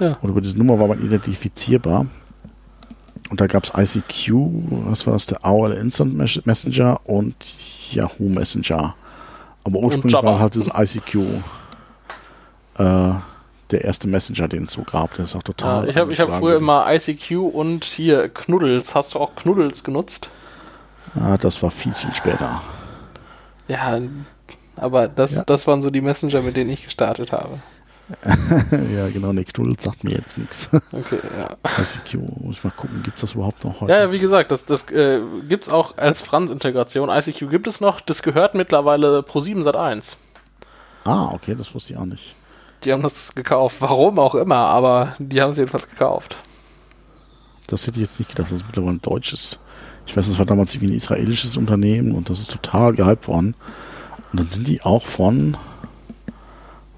Ja. 0.00 0.16
Und 0.22 0.30
über 0.30 0.40
diese 0.40 0.56
Nummer 0.56 0.78
war 0.78 0.88
man 0.88 1.02
identifizierbar. 1.04 2.06
Und 3.30 3.40
da 3.40 3.46
gab's 3.46 3.72
ICQ, 3.76 4.32
was 4.86 5.06
war 5.06 5.12
das, 5.12 5.26
der 5.26 5.44
AOL 5.44 5.72
Instant 5.72 6.14
Mes- 6.16 6.40
Messenger 6.46 7.00
und 7.04 7.34
Yahoo 7.92 8.28
Messenger. 8.28 8.94
Aber 9.64 9.80
ursprünglich 9.80 10.22
war 10.22 10.38
halt 10.38 10.56
das 10.56 10.68
ICQ 10.74 11.14
äh, 12.78 13.10
der 13.70 13.84
erste 13.84 14.08
Messenger, 14.08 14.48
den 14.48 14.64
es 14.64 14.72
so 14.72 14.82
gab. 14.82 15.14
Der 15.14 15.24
ist 15.24 15.34
auch 15.34 15.40
Ja, 15.40 15.42
total. 15.42 15.88
ich 15.88 15.96
habe 15.96 16.14
hab 16.16 16.38
früher 16.38 16.56
immer 16.56 16.86
ICQ 16.92 17.32
und 17.52 17.84
hier 17.84 18.28
Knuddels. 18.28 18.94
Hast 18.94 19.14
du 19.14 19.18
auch 19.18 19.34
Knuddels 19.36 19.84
genutzt? 19.84 20.28
Ah, 21.14 21.36
das 21.36 21.62
war 21.62 21.70
viel, 21.70 21.92
viel 21.92 22.14
später. 22.14 22.62
Ja, 23.66 23.98
aber 24.76 25.08
das, 25.08 25.34
Ja. 25.34 25.44
das 25.44 25.66
waren 25.66 25.82
so 25.82 25.90
die 25.90 26.00
Messenger, 26.00 26.42
mit 26.42 26.56
denen 26.56 26.70
ich 26.70 26.84
gestartet 26.84 27.32
habe. 27.32 27.58
ja, 28.24 29.06
genau, 29.12 29.34
Nick 29.34 29.52
Knuddels 29.52 29.84
sagt 29.84 30.02
mir 30.02 30.12
jetzt 30.12 30.38
nichts. 30.38 30.70
Okay, 30.72 31.18
ja. 31.38 31.56
ICQ, 31.78 32.40
muss 32.42 32.56
ich 32.58 32.64
mal 32.64 32.70
gucken, 32.70 33.02
gibt 33.02 33.16
es 33.16 33.20
das 33.20 33.32
überhaupt 33.32 33.62
noch 33.64 33.82
heute? 33.82 33.92
Ja, 33.92 33.98
ja, 34.00 34.12
wie 34.12 34.18
gesagt, 34.18 34.50
das, 34.50 34.64
das 34.64 34.90
äh, 34.90 35.20
gibt 35.46 35.64
es 35.66 35.70
auch 35.72 35.98
als 35.98 36.22
Franz-Integration. 36.22 37.10
ICQ 37.10 37.50
gibt 37.50 37.66
es 37.66 37.82
noch. 37.82 38.00
Das 38.00 38.22
gehört 38.22 38.54
mittlerweile 38.54 39.18
Pro7 39.20 39.62
Sat1. 39.62 40.16
Ah, 41.04 41.32
okay, 41.34 41.54
das 41.54 41.74
wusste 41.74 41.92
ich 41.92 41.98
auch 41.98 42.06
nicht. 42.06 42.34
Die 42.84 42.92
haben 42.92 43.02
das 43.02 43.34
gekauft. 43.34 43.76
Warum 43.80 44.18
auch 44.18 44.34
immer, 44.34 44.56
aber 44.56 45.14
die 45.18 45.40
haben 45.40 45.50
es 45.50 45.56
jedenfalls 45.56 45.88
gekauft. 45.88 46.36
Das 47.66 47.86
hätte 47.86 47.98
ich 47.98 48.06
jetzt 48.06 48.18
nicht 48.18 48.30
gedacht, 48.30 48.50
dass 48.50 48.60
es 48.60 48.66
mittlerweile 48.66 48.94
ein 48.94 49.02
deutsches. 49.02 49.58
Ich 50.06 50.16
weiß, 50.16 50.26
das 50.26 50.38
war 50.38 50.46
damals 50.46 50.80
wie 50.80 50.86
ein 50.86 50.94
israelisches 50.94 51.56
Unternehmen 51.56 52.12
und 52.12 52.30
das 52.30 52.40
ist 52.40 52.50
total 52.50 52.94
gehypt 52.94 53.28
worden. 53.28 53.54
Und 54.32 54.40
dann 54.40 54.48
sind 54.48 54.66
die 54.68 54.82
auch 54.82 55.06
von 55.06 55.56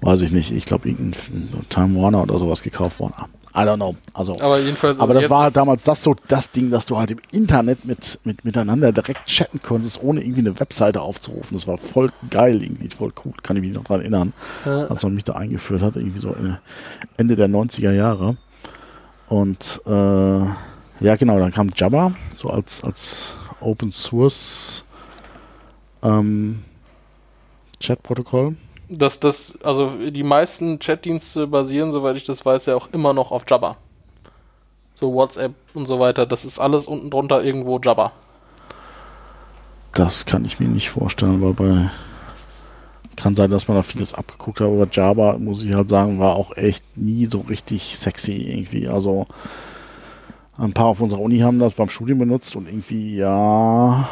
weiß 0.01 0.21
ich 0.23 0.31
nicht, 0.31 0.51
ich 0.51 0.65
glaube 0.65 0.89
irgendein 0.89 1.69
Time 1.69 2.01
Warner 2.01 2.23
oder 2.23 2.37
sowas 2.37 2.63
gekauft 2.63 2.99
worden. 2.99 3.13
I 3.53 3.59
don't 3.65 3.75
know. 3.75 3.95
Also, 4.13 4.33
aber 4.39 4.59
jedenfalls. 4.59 4.99
Aber 4.99 5.09
also 5.09 5.21
das 5.21 5.29
war 5.29 5.43
halt 5.43 5.57
damals 5.57 5.83
das 5.83 6.01
so 6.01 6.15
das 6.27 6.51
Ding, 6.51 6.71
dass 6.71 6.85
du 6.85 6.97
halt 6.97 7.11
im 7.11 7.19
Internet 7.31 7.83
mit, 7.83 8.19
mit 8.23 8.45
miteinander 8.45 8.93
direkt 8.93 9.25
chatten 9.25 9.61
konntest, 9.61 10.01
ohne 10.01 10.21
irgendwie 10.21 10.39
eine 10.39 10.59
Webseite 10.59 11.01
aufzurufen. 11.01 11.57
Das 11.57 11.67
war 11.67 11.77
voll 11.77 12.11
geil 12.29 12.63
irgendwie, 12.63 12.87
voll 12.89 13.11
cool. 13.25 13.33
Kann 13.43 13.57
ich 13.57 13.61
mich 13.61 13.73
noch 13.73 13.83
dran 13.83 13.99
erinnern, 13.99 14.33
ja. 14.65 14.87
als 14.87 15.03
man 15.03 15.15
mich 15.15 15.25
da 15.25 15.33
eingeführt 15.33 15.81
hat, 15.81 15.97
irgendwie 15.97 16.19
so 16.19 16.33
Ende 17.17 17.35
der 17.35 17.49
90er 17.49 17.91
Jahre. 17.91 18.37
Und 19.27 19.81
äh, 19.85 19.89
ja, 19.89 21.15
genau, 21.17 21.39
dann 21.39 21.51
kam 21.51 21.71
Jabba, 21.75 22.13
so 22.35 22.49
als, 22.49 22.83
als 22.83 23.35
Open 23.59 23.91
Source 23.91 24.85
ähm, 26.03 26.63
Chat-Protokoll 27.79 28.55
dass 28.91 29.19
das, 29.19 29.57
also 29.63 29.89
die 29.89 30.23
meisten 30.23 30.79
Chatdienste 30.79 31.47
basieren, 31.47 31.91
soweit 31.91 32.17
ich 32.17 32.23
das 32.23 32.45
weiß, 32.45 32.67
ja 32.67 32.75
auch 32.75 32.89
immer 32.91 33.13
noch 33.13 33.31
auf 33.31 33.45
Jabba. 33.49 33.77
So 34.95 35.13
WhatsApp 35.13 35.53
und 35.73 35.87
so 35.87 35.99
weiter, 35.99 36.25
das 36.25 36.45
ist 36.45 36.59
alles 36.59 36.85
unten 36.85 37.09
drunter 37.09 37.43
irgendwo 37.43 37.79
Jabba. 37.79 38.11
Das 39.93 40.25
kann 40.25 40.45
ich 40.45 40.59
mir 40.59 40.67
nicht 40.67 40.89
vorstellen, 40.89 41.41
weil 41.41 41.53
bei 41.53 41.89
kann 43.21 43.35
sein, 43.35 43.51
dass 43.51 43.67
man 43.67 43.77
da 43.77 43.83
vieles 43.83 44.13
abgeguckt 44.13 44.59
hat, 44.59 44.67
aber 44.67 44.87
Java, 44.91 45.37
muss 45.37 45.63
ich 45.63 45.73
halt 45.73 45.89
sagen, 45.89 46.19
war 46.19 46.35
auch 46.35 46.55
echt 46.57 46.83
nie 46.97 47.25
so 47.25 47.41
richtig 47.41 47.97
sexy 47.97 48.31
irgendwie. 48.33 48.87
Also 48.87 49.27
ein 50.57 50.73
paar 50.73 50.87
auf 50.87 51.01
unserer 51.01 51.21
Uni 51.21 51.39
haben 51.39 51.59
das 51.59 51.73
beim 51.73 51.89
Studium 51.89 52.19
benutzt 52.19 52.55
und 52.55 52.67
irgendwie, 52.67 53.17
ja, 53.17 54.07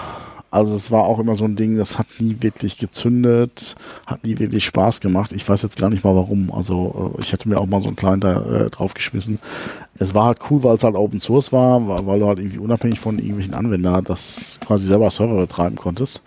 also 0.52 0.76
es 0.76 0.90
war 0.90 1.04
auch 1.04 1.20
immer 1.20 1.36
so 1.36 1.46
ein 1.46 1.56
Ding, 1.56 1.78
das 1.78 2.00
hat 2.00 2.08
nie 2.18 2.38
wirklich 2.40 2.78
gezündet, 2.78 3.76
hat 4.08 4.24
nie 4.24 4.40
wirklich 4.40 4.66
Spaß 4.66 5.00
gemacht. 5.00 5.32
Ich 5.32 5.48
weiß 5.48 5.62
jetzt 5.62 5.78
gar 5.78 5.90
nicht 5.90 6.04
mal 6.04 6.16
warum. 6.16 6.52
Also 6.52 7.14
äh, 7.18 7.22
ich 7.22 7.32
hätte 7.32 7.48
mir 7.48 7.60
auch 7.60 7.68
mal 7.68 7.82
so 7.82 7.88
einen 7.88 7.96
kleinen 7.96 8.22
da 8.22 8.42
äh, 8.42 8.70
draufgeschmissen. 8.70 9.38
Es 10.00 10.16
war 10.16 10.26
halt 10.26 10.40
cool, 10.50 10.64
weil 10.64 10.76
es 10.76 10.84
halt 10.84 10.96
Open 10.96 11.20
Source 11.20 11.52
war, 11.52 12.08
weil 12.08 12.20
du 12.20 12.28
halt 12.28 12.40
irgendwie 12.40 12.58
unabhängig 12.58 13.00
von 13.00 13.20
irgendwelchen 13.20 13.54
Anwendern 13.54 14.04
das 14.04 14.60
quasi 14.66 14.88
selber 14.88 15.12
Server 15.12 15.40
betreiben 15.40 15.76
konntest. 15.76 16.24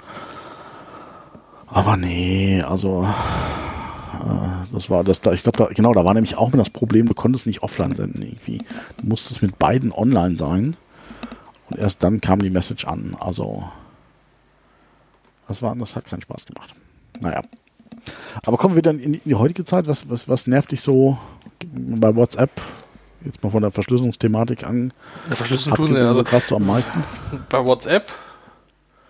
Aber 1.66 1.96
nee, 1.96 2.62
also 2.62 3.08
äh, 4.22 4.72
das 4.72 4.88
war 4.88 5.02
das 5.02 5.20
da, 5.20 5.32
ich 5.32 5.42
glaube, 5.42 5.58
da, 5.58 5.64
genau, 5.66 5.94
da 5.94 6.04
war 6.04 6.14
nämlich 6.14 6.36
auch 6.36 6.48
immer 6.52 6.62
das 6.62 6.70
Problem, 6.70 7.08
du 7.08 7.14
konntest 7.14 7.46
nicht 7.46 7.64
offline 7.64 7.96
senden 7.96 8.22
irgendwie. 8.22 8.58
Du 8.98 9.08
musstest 9.08 9.42
mit 9.42 9.58
beiden 9.58 9.90
online 9.90 10.36
sein. 10.36 10.76
Und 11.70 11.78
erst 11.78 12.04
dann 12.04 12.20
kam 12.20 12.40
die 12.40 12.50
Message 12.50 12.84
an. 12.84 13.16
Also 13.18 13.64
das, 15.52 15.60
war, 15.60 15.74
das 15.76 15.96
hat 15.96 16.06
keinen 16.06 16.22
Spaß 16.22 16.46
gemacht. 16.46 16.74
Naja. 17.20 17.42
Aber 18.42 18.56
kommen 18.56 18.74
wir 18.74 18.82
dann 18.82 18.98
in, 18.98 19.20
die 19.22 19.34
heutige 19.34 19.64
Zeit. 19.64 19.86
Was, 19.86 20.08
was, 20.08 20.26
was 20.26 20.46
nervt 20.46 20.72
dich 20.72 20.80
so 20.80 21.18
bei 21.62 22.16
WhatsApp? 22.16 22.50
Jetzt 23.22 23.42
mal 23.42 23.50
von 23.50 23.60
der 23.60 23.70
Verschlüsselungsthematik 23.70 24.66
an. 24.66 24.94
Ja, 25.28 25.36
Verschlüsselung 25.36 25.76
tun 25.76 25.94
sie 25.94 26.00
also 26.00 26.24
gerade 26.24 26.46
so 26.46 26.56
am 26.56 26.66
meisten. 26.66 27.04
Bei 27.50 27.64
WhatsApp? 27.64 28.10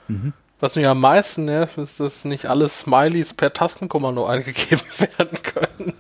Mhm. 0.09 0.33
Was 0.61 0.77
mich 0.77 0.87
am 0.87 1.01
meisten 1.01 1.47
nervt, 1.47 1.79
ist, 1.79 1.99
dass 1.99 2.25
nicht 2.25 2.47
alle 2.47 2.69
Smileys 2.69 3.33
per 3.33 3.53
Tastenkommando 3.53 4.27
eingegeben 4.27 4.83
werden 4.99 5.39
können. 5.43 5.95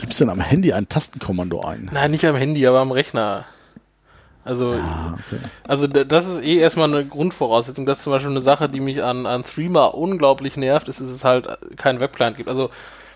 Gibt 0.00 0.12
es 0.12 0.18
denn 0.18 0.30
am 0.30 0.40
Handy 0.40 0.72
ein 0.72 0.88
Tastenkommando 0.88 1.60
ein? 1.60 1.88
Nein, 1.92 2.10
nicht 2.10 2.24
am 2.24 2.34
Handy, 2.34 2.66
aber 2.66 2.80
am 2.80 2.90
Rechner. 2.90 3.44
Also, 4.44 4.74
ja, 4.74 5.14
okay. 5.14 5.40
also 5.68 5.86
das 5.86 6.26
ist 6.26 6.42
eh 6.42 6.58
erstmal 6.58 6.88
eine 6.88 7.04
Grundvoraussetzung. 7.04 7.86
Das 7.86 7.98
ist 7.98 8.04
zum 8.04 8.12
Beispiel 8.12 8.30
eine 8.30 8.40
Sache, 8.40 8.68
die 8.68 8.80
mich 8.80 9.02
an, 9.02 9.26
an 9.26 9.44
Threema 9.44 9.86
unglaublich 9.86 10.56
nervt, 10.56 10.88
ist, 10.88 11.00
dass 11.00 11.08
es 11.08 11.24
halt 11.24 11.48
kein 11.76 12.00
Webclient 12.00 12.36
gibt. 12.36 12.48
Also, 12.48 12.70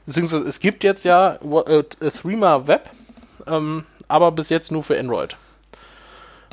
beziehungsweise 0.07 0.47
es 0.47 0.61
gibt 0.61 0.85
jetzt 0.85 1.05
ja 1.05 1.39
äh, 1.67 1.83
Threema 2.11 2.69
Web, 2.69 2.91
ähm, 3.49 3.85
aber 4.07 4.31
bis 4.31 4.51
jetzt 4.51 4.71
nur 4.71 4.85
für 4.85 4.99
Android. 4.99 5.37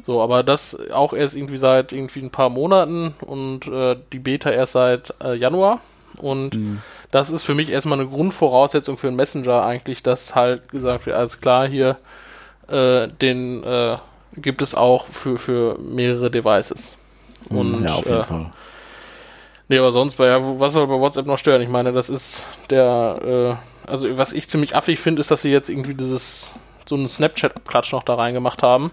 So, 0.05 0.21
aber 0.21 0.43
das 0.43 0.77
auch 0.91 1.13
erst 1.13 1.35
irgendwie 1.35 1.57
seit 1.57 1.93
irgendwie 1.93 2.21
ein 2.21 2.31
paar 2.31 2.49
Monaten 2.49 3.13
und 3.21 3.67
äh, 3.67 3.95
die 4.11 4.19
Beta 4.19 4.49
erst 4.49 4.73
seit 4.73 5.13
äh, 5.23 5.35
Januar. 5.35 5.81
Und 6.17 6.55
mhm. 6.55 6.81
das 7.11 7.29
ist 7.29 7.43
für 7.43 7.53
mich 7.53 7.69
erstmal 7.69 7.99
eine 7.99 8.09
Grundvoraussetzung 8.09 8.97
für 8.97 9.07
einen 9.07 9.15
Messenger 9.15 9.63
eigentlich, 9.63 10.03
dass 10.03 10.35
halt 10.35 10.69
gesagt 10.69 11.05
wird, 11.05 11.15
alles 11.15 11.39
klar, 11.39 11.67
hier 11.67 11.97
äh, 12.67 13.07
den 13.07 13.63
äh, 13.63 13.97
gibt 14.35 14.61
es 14.61 14.75
auch 14.75 15.05
für, 15.07 15.37
für 15.37 15.77
mehrere 15.79 16.31
Devices. 16.31 16.95
Hm, 17.49 17.57
Und, 17.57 17.83
ja, 17.83 17.95
auf 17.95 18.05
jeden 18.05 18.21
äh, 18.21 18.23
Fall. 18.23 18.51
Nee, 19.69 19.77
aber 19.77 19.91
sonst, 19.91 20.15
bei, 20.15 20.37
was 20.59 20.73
soll 20.73 20.87
bei 20.87 20.99
WhatsApp 20.99 21.25
noch 21.25 21.37
stören? 21.37 21.61
Ich 21.61 21.69
meine, 21.69 21.93
das 21.93 22.09
ist 22.09 22.45
der, 22.69 23.57
äh, 23.87 23.89
also 23.89 24.17
was 24.17 24.33
ich 24.33 24.47
ziemlich 24.49 24.75
affig 24.75 24.99
finde, 24.99 25.21
ist, 25.21 25.31
dass 25.31 25.41
sie 25.41 25.51
jetzt 25.51 25.69
irgendwie 25.69 25.93
dieses, 25.93 26.51
so 26.87 26.95
einen 26.95 27.07
Snapchat-Klatsch 27.07 27.93
noch 27.93 28.03
da 28.03 28.15
reingemacht 28.15 28.63
haben. 28.63 28.91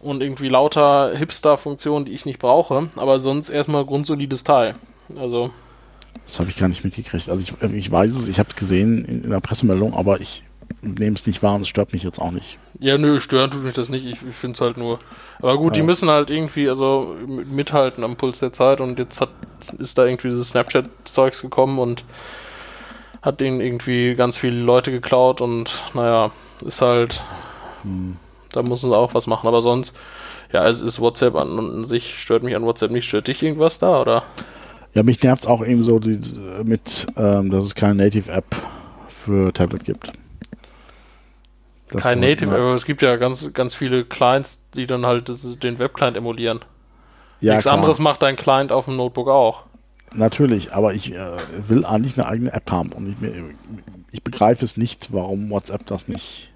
Und 0.00 0.22
irgendwie 0.22 0.50
lauter 0.50 1.16
Hipster-Funktionen, 1.16 2.04
die 2.04 2.12
ich 2.12 2.26
nicht 2.26 2.38
brauche, 2.38 2.90
aber 2.96 3.20
sonst 3.20 3.48
erstmal 3.48 3.86
grundsolides 3.86 4.44
Teil. 4.44 4.74
Also. 5.16 5.50
Das 6.26 6.38
habe 6.38 6.50
ich 6.50 6.56
gar 6.56 6.68
nicht 6.68 6.84
mitgekriegt. 6.84 7.28
Also 7.30 7.42
ich, 7.42 7.72
ich 7.72 7.90
weiß 7.90 8.14
es, 8.14 8.28
ich 8.28 8.38
habe 8.38 8.50
es 8.50 8.56
gesehen 8.56 9.04
in, 9.06 9.24
in 9.24 9.30
der 9.30 9.40
Pressemeldung, 9.40 9.94
aber 9.94 10.20
ich 10.20 10.42
nehme 10.82 11.14
es 11.14 11.26
nicht 11.26 11.42
wahr 11.42 11.60
es 11.60 11.68
stört 11.68 11.92
mich 11.92 12.02
jetzt 12.02 12.20
auch 12.20 12.30
nicht. 12.30 12.58
Ja, 12.78 12.98
nö, 12.98 13.20
stören 13.20 13.50
tut 13.50 13.64
mich 13.64 13.74
das 13.74 13.88
nicht. 13.88 14.04
Ich, 14.04 14.18
ich 14.28 14.34
finde 14.34 14.54
es 14.54 14.60
halt 14.60 14.76
nur. 14.76 14.98
Aber 15.38 15.56
gut, 15.58 15.74
ja. 15.74 15.80
die 15.80 15.86
müssen 15.86 16.08
halt 16.10 16.30
irgendwie 16.30 16.68
also 16.68 17.16
mithalten 17.26 18.04
am 18.04 18.16
Puls 18.16 18.40
der 18.40 18.52
Zeit 18.52 18.80
und 18.80 18.98
jetzt 18.98 19.20
hat, 19.20 19.30
ist 19.78 19.98
da 19.98 20.04
irgendwie 20.04 20.28
dieses 20.28 20.50
Snapchat-Zeugs 20.50 21.42
gekommen 21.42 21.78
und 21.78 22.04
hat 23.22 23.40
denen 23.40 23.60
irgendwie 23.60 24.12
ganz 24.12 24.36
viele 24.36 24.60
Leute 24.60 24.90
geklaut 24.90 25.40
und 25.40 25.70
naja, 25.94 26.30
ist 26.64 26.82
halt. 26.82 27.22
Hm. 27.82 28.16
Da 28.52 28.62
müssen 28.62 28.90
sie 28.90 28.96
auch 28.96 29.14
was 29.14 29.26
machen, 29.26 29.48
aber 29.48 29.62
sonst, 29.62 29.96
ja, 30.52 30.68
es 30.68 30.80
ist 30.80 31.00
WhatsApp 31.00 31.34
an, 31.34 31.58
an 31.58 31.84
sich, 31.84 32.20
stört 32.20 32.44
mich 32.44 32.54
an 32.54 32.64
WhatsApp 32.64 32.92
nicht. 32.92 33.08
Stört 33.08 33.26
dich 33.26 33.42
irgendwas 33.42 33.80
da, 33.80 34.00
oder? 34.00 34.22
Ja, 34.94 35.02
mich 35.02 35.20
nervt 35.22 35.42
es 35.42 35.48
auch 35.48 35.66
eben 35.66 35.82
so 35.82 35.98
die, 35.98 36.20
mit, 36.64 37.06
ähm, 37.16 37.50
dass 37.50 37.64
es 37.64 37.74
keine 37.74 37.96
Native-App 37.96 38.44
für 39.08 39.52
Tablet 39.52 39.84
gibt. 39.84 40.12
Das 41.94 42.02
Kein 42.02 42.18
Native, 42.18 42.52
aber 42.52 42.74
es 42.74 42.86
gibt 42.86 43.02
ja 43.02 43.14
ganz, 43.14 43.52
ganz 43.52 43.72
viele 43.72 44.04
Clients, 44.04 44.68
die 44.74 44.88
dann 44.88 45.06
halt 45.06 45.30
den 45.62 45.78
Webclient 45.78 46.16
emulieren. 46.16 46.64
Ja, 47.40 47.52
Nichts 47.52 47.66
klar. 47.66 47.76
anderes 47.76 48.00
macht 48.00 48.20
dein 48.22 48.34
Client 48.34 48.72
auf 48.72 48.86
dem 48.86 48.96
Notebook 48.96 49.28
auch. 49.28 49.62
Natürlich, 50.12 50.74
aber 50.74 50.92
ich 50.92 51.14
äh, 51.14 51.36
will 51.68 51.84
eigentlich 51.84 52.18
eine 52.18 52.26
eigene 52.26 52.52
App 52.52 52.68
haben 52.72 52.90
und 52.90 53.06
ich, 53.08 53.16
ich 54.10 54.24
begreife 54.24 54.64
es 54.64 54.76
nicht, 54.76 55.12
warum 55.12 55.50
WhatsApp 55.50 55.86
das 55.86 56.08
nicht, 56.08 56.52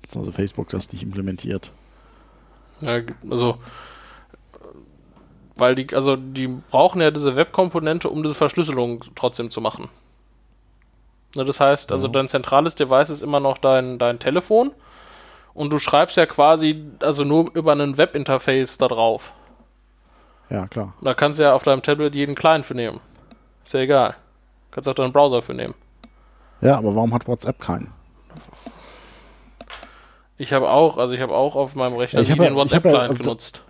beziehungsweise 0.00 0.34
Facebook 0.34 0.70
das 0.70 0.90
nicht 0.92 1.02
implementiert. 1.02 1.70
Ja, 2.80 3.00
also, 3.28 3.58
weil 5.56 5.74
die, 5.74 5.94
also 5.94 6.16
die 6.16 6.48
brauchen 6.70 7.02
ja 7.02 7.10
diese 7.10 7.36
Webkomponente, 7.36 8.08
um 8.08 8.22
diese 8.22 8.34
Verschlüsselung 8.34 9.04
trotzdem 9.14 9.50
zu 9.50 9.60
machen. 9.60 9.90
Ne, 11.36 11.44
das 11.44 11.60
heißt, 11.60 11.90
also 11.90 12.06
dein 12.08 12.28
zentrales 12.28 12.74
Device 12.76 13.10
ist 13.10 13.22
immer 13.22 13.40
noch 13.40 13.58
dein, 13.58 13.98
dein 13.98 14.18
Telefon 14.18 14.72
und 15.52 15.72
du 15.72 15.78
schreibst 15.78 16.16
ja 16.16 16.26
quasi 16.26 16.84
also 17.00 17.24
nur 17.24 17.50
über 17.54 17.72
ein 17.72 17.98
Webinterface 17.98 18.78
da 18.78 18.88
drauf. 18.88 19.32
Ja, 20.50 20.68
klar. 20.68 20.92
da 21.00 21.14
kannst 21.14 21.38
du 21.38 21.42
ja 21.42 21.54
auf 21.54 21.64
deinem 21.64 21.82
Tablet 21.82 22.14
jeden 22.14 22.34
Client 22.34 22.66
für 22.66 22.74
nehmen. 22.74 23.00
Ist 23.64 23.74
ja 23.74 23.80
egal. 23.80 24.14
Kannst 24.70 24.88
auch 24.88 24.94
deinen 24.94 25.12
Browser 25.12 25.42
für 25.42 25.54
nehmen. 25.54 25.74
Ja, 26.60 26.76
aber 26.76 26.94
warum 26.94 27.12
hat 27.14 27.26
WhatsApp 27.26 27.60
keinen? 27.60 27.92
Ich 30.36 30.52
habe 30.52 30.70
auch, 30.70 30.98
also 30.98 31.14
ich 31.14 31.20
habe 31.20 31.34
auch 31.34 31.56
auf 31.56 31.74
meinem 31.74 31.96
Rechner 31.96 32.20
ja, 32.20 32.34
den 32.34 32.54
WhatsApp-Client 32.54 33.02
ja, 33.02 33.08
also 33.08 33.22
benutzt 33.22 33.62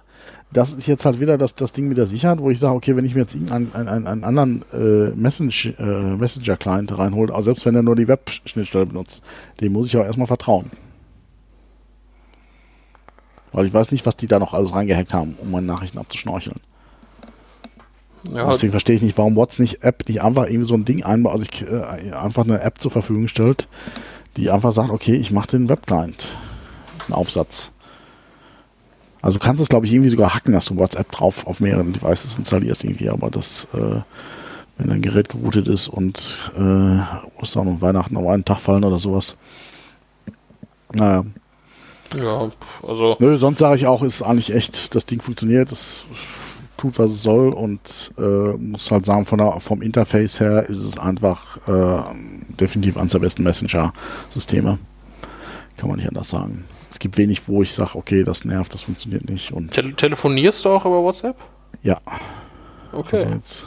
das 0.53 0.73
ist 0.73 0.87
jetzt 0.87 1.05
halt 1.05 1.19
wieder 1.21 1.37
das, 1.37 1.55
das 1.55 1.73
Ding 1.73 1.89
mit 1.89 1.99
der 1.99 2.07
Sicherheit, 2.07 2.39
wo 2.39 2.51
ich 2.51 2.61
sage, 2.61 2.75
okay, 2.75 2.97
wenn 2.97 3.05
ich 3.05 3.15
mir 3.15 3.23
jetzt 3.23 3.35
einen, 3.35 3.75
einen, 3.75 4.07
einen 4.07 4.25
anderen 4.25 4.65
äh, 4.73 5.11
Message, 5.17 5.75
äh, 5.79 5.83
Messenger-Client 5.83 6.97
reinhole, 6.97 7.35
also 7.35 7.47
selbst 7.47 7.67
wenn 7.67 7.75
er 7.75 7.83
nur 7.83 7.97
die 7.97 8.07
Web-Schnittstelle 8.07 8.87
benutzt, 8.87 9.23
dem 9.61 9.73
muss 9.73 9.89
ich 9.89 9.97
auch 9.97 10.05
erstmal 10.05 10.29
vertrauen. 10.29 10.71
Weil 13.53 13.67
ich 13.67 13.73
weiß 13.73 13.91
nicht, 13.93 14.07
was 14.07 14.17
die 14.17 14.27
da 14.27 14.39
noch 14.39 14.55
alles 14.55 14.75
reingehackt 14.75 15.15
haben, 15.15 15.37
um 15.41 15.51
meine 15.51 15.67
Nachrichten 15.67 15.99
abzuschnorcheln. 15.99 16.61
Ja, 18.33 18.49
Deswegen 18.51 18.71
verstehe 18.71 18.97
ich 18.97 19.03
nicht, 19.03 19.19
warum 19.19 19.37
WhatsApp 19.37 19.61
nicht 19.61 19.83
App 19.83 20.09
nicht 20.09 20.23
einfach 20.23 20.47
irgendwie 20.47 20.69
so 20.69 20.75
ein 20.75 20.85
Ding 20.85 21.05
einbaut, 21.05 21.33
also 21.33 21.47
ich, 21.51 21.63
äh, 21.63 22.13
einfach 22.13 22.45
eine 22.45 22.61
App 22.63 22.81
zur 22.81 22.91
Verfügung 22.91 23.29
stellt, 23.29 23.69
die 24.37 24.51
einfach 24.51 24.73
sagt, 24.73 24.91
okay, 24.91 25.15
ich 25.15 25.31
mache 25.31 25.49
den 25.49 25.69
Web-Client. 25.69 26.37
Einen 27.07 27.15
Aufsatz. 27.15 27.71
Also 29.25 29.39
du 29.39 29.45
kannst 29.47 29.63
es, 29.63 29.71
glaube 29.71 29.87
ich, 29.87 29.93
irgendwie 29.95 30.11
sogar 30.11 30.35
hacken, 30.35 30.53
dass 30.53 30.67
du 30.67 30.77
WhatsApp 30.77 31.11
drauf 31.11 31.47
auf 31.47 31.59
mehreren 31.59 31.95
Devices 31.95 32.37
installierst 32.37 32.85
irgendwie, 32.85 33.09
aber 33.09 33.31
das, 33.31 33.67
äh, 33.73 34.03
wenn 34.77 34.91
dein 34.91 35.01
Gerät 35.01 35.31
geroutet 35.31 35.67
ist 35.67 35.89
und 35.89 36.39
äh, 36.59 37.41
Ostern 37.41 37.69
und 37.69 37.81
Weihnachten 37.81 38.19
auf 38.19 38.29
einen 38.29 38.45
Tag 38.45 38.61
fallen 38.61 38.85
oder 38.85 38.99
sowas. 38.99 39.35
Naja. 40.93 41.25
Ja, 42.15 42.51
also. 42.87 43.17
Nö, 43.19 43.39
sonst 43.39 43.61
sage 43.61 43.77
ich 43.77 43.87
auch, 43.87 44.03
ist 44.03 44.21
eigentlich 44.21 44.55
echt, 44.55 44.95
das 44.95 45.07
Ding 45.07 45.23
funktioniert. 45.23 45.73
Das 45.73 46.05
tut, 46.77 46.99
was 46.99 47.13
es 47.13 47.23
soll 47.23 47.49
und 47.49 48.13
äh, 48.19 48.53
muss 48.59 48.91
halt 48.91 49.07
sagen, 49.07 49.25
von 49.25 49.39
der, 49.39 49.59
vom 49.61 49.81
Interface 49.81 50.39
her 50.39 50.69
ist 50.69 50.83
es 50.83 50.99
einfach 50.99 51.67
äh, 51.67 52.03
definitiv 52.61 52.99
eines 52.99 53.13
der 53.13 53.21
besten 53.21 53.43
Messenger-Systeme. 53.43 54.79
Kann 55.79 55.89
man 55.89 55.97
nicht 55.97 56.09
anders 56.09 56.29
sagen. 56.29 56.67
Es 56.95 57.01
gibt 57.01 57.17
wenig, 57.19 57.49
wo 57.49 57.61
ich 57.61 57.73
sage, 57.73 57.97
okay, 57.97 58.23
das 58.23 58.45
nervt, 58.45 58.73
das 58.73 58.83
funktioniert 58.83 59.29
nicht. 59.29 59.51
Und 59.53 59.73
Tele 59.73 59.95
telefonierst 59.95 60.65
du 60.65 60.71
auch 60.71 60.85
über 60.85 61.03
WhatsApp? 61.03 61.35
ja, 61.83 62.01
Okay. 62.93 63.17
also 63.17 63.31
jetzt 63.35 63.65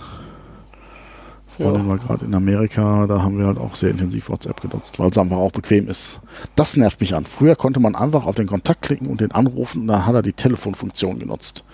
Freundin 1.49 1.89
war 1.89 1.97
gerade 1.97 2.23
in 2.23 2.33
Amerika, 2.33 3.05
da 3.05 3.21
haben 3.21 3.37
wir 3.37 3.47
halt 3.47 3.57
auch 3.57 3.75
sehr 3.75 3.89
intensiv 3.89 4.29
WhatsApp 4.29 4.61
genutzt, 4.61 4.97
weil 4.97 5.09
es 5.09 5.17
einfach 5.17 5.35
auch 5.35 5.51
bequem 5.51 5.89
ist. 5.89 6.21
Das 6.55 6.77
nervt 6.77 7.01
mich 7.01 7.13
an. 7.15 7.25
Früher 7.25 7.57
konnte 7.57 7.81
man 7.81 7.95
einfach 7.97 8.25
auf 8.25 8.35
den 8.35 8.47
Kontakt 8.47 8.83
klicken 8.83 9.07
und 9.09 9.19
den 9.19 9.33
anrufen 9.33 9.81
und 9.81 9.87
dann 9.87 10.05
hat 10.05 10.15
er 10.15 10.21
die 10.21 10.31
Telefonfunktion 10.31 11.19
genutzt. 11.19 11.65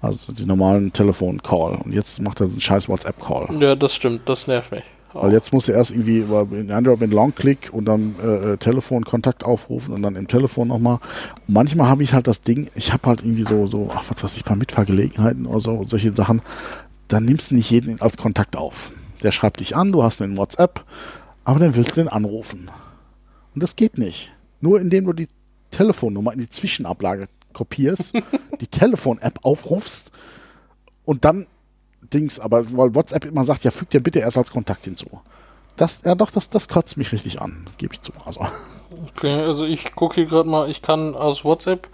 Also 0.00 0.32
die 0.32 0.46
normalen 0.46 0.94
Telefon-Call. 0.94 1.74
Und 1.84 1.92
jetzt 1.92 2.22
macht 2.22 2.40
er 2.40 2.46
einen 2.46 2.58
scheiß 2.58 2.88
WhatsApp-Call. 2.88 3.60
ja, 3.60 3.74
das 3.74 3.94
stimmt, 3.94 4.26
das 4.30 4.46
nervt 4.46 4.72
mich. 4.72 4.84
Weil 5.20 5.32
jetzt 5.32 5.52
muss 5.52 5.68
er 5.68 5.76
erst 5.76 5.92
irgendwie 5.92 6.18
über 6.18 6.46
in 6.52 6.70
Android 6.70 7.00
mit 7.00 7.12
Long-Click 7.12 7.70
und 7.72 7.86
dann 7.86 8.16
äh, 8.22 8.52
äh, 8.52 8.56
Telefonkontakt 8.56 9.44
aufrufen 9.44 9.94
und 9.94 10.02
dann 10.02 10.16
im 10.16 10.28
Telefon 10.28 10.68
nochmal. 10.68 10.98
Manchmal 11.46 11.88
habe 11.88 12.02
ich 12.02 12.12
halt 12.12 12.26
das 12.26 12.42
Ding, 12.42 12.68
ich 12.74 12.92
habe 12.92 13.08
halt 13.08 13.22
irgendwie 13.22 13.44
so, 13.44 13.66
so, 13.66 13.90
ach 13.94 14.04
was 14.08 14.22
weiß 14.22 14.36
ich, 14.36 14.44
bei 14.44 14.54
Mitfahrgelegenheiten 14.56 15.46
oder 15.46 15.60
so, 15.60 15.84
solche 15.84 16.14
Sachen, 16.14 16.42
dann 17.08 17.24
nimmst 17.24 17.50
du 17.50 17.54
nicht 17.54 17.70
jeden 17.70 18.00
als 18.00 18.16
Kontakt 18.16 18.56
auf. 18.56 18.92
Der 19.22 19.32
schreibt 19.32 19.60
dich 19.60 19.76
an, 19.76 19.92
du 19.92 20.02
hast 20.02 20.20
einen 20.20 20.36
WhatsApp, 20.36 20.84
aber 21.44 21.60
dann 21.60 21.74
willst 21.76 21.92
du 21.92 22.02
den 22.02 22.08
anrufen. 22.08 22.70
Und 23.54 23.62
das 23.62 23.76
geht 23.76 23.98
nicht. 23.98 24.32
Nur 24.60 24.80
indem 24.80 25.06
du 25.06 25.12
die 25.12 25.28
Telefonnummer 25.70 26.32
in 26.32 26.40
die 26.40 26.50
Zwischenablage 26.50 27.28
kopierst, 27.52 28.14
die 28.60 28.66
Telefon-App 28.66 29.40
aufrufst 29.42 30.12
und 31.04 31.24
dann 31.24 31.46
Dings, 32.12 32.40
aber 32.40 32.64
weil 32.76 32.94
WhatsApp 32.94 33.24
immer 33.24 33.44
sagt, 33.44 33.64
ja, 33.64 33.70
füg 33.70 33.90
dir 33.90 34.00
bitte 34.00 34.20
erst 34.20 34.38
als 34.38 34.50
Kontakt 34.50 34.84
hinzu. 34.84 35.06
Das, 35.76 36.02
ja 36.04 36.14
doch, 36.14 36.30
das, 36.30 36.48
das 36.48 36.68
kotzt 36.68 36.96
mich 36.96 37.12
richtig 37.12 37.40
an, 37.40 37.66
gebe 37.78 37.92
ich 37.94 38.00
zu. 38.00 38.12
Also, 38.24 38.46
Okay, 39.16 39.42
also 39.42 39.66
ich 39.66 39.94
gucke 39.94 40.14
hier 40.14 40.26
gerade 40.26 40.48
mal, 40.48 40.70
ich 40.70 40.80
kann 40.80 41.14
aus 41.14 41.44
WhatsApp, 41.44 41.88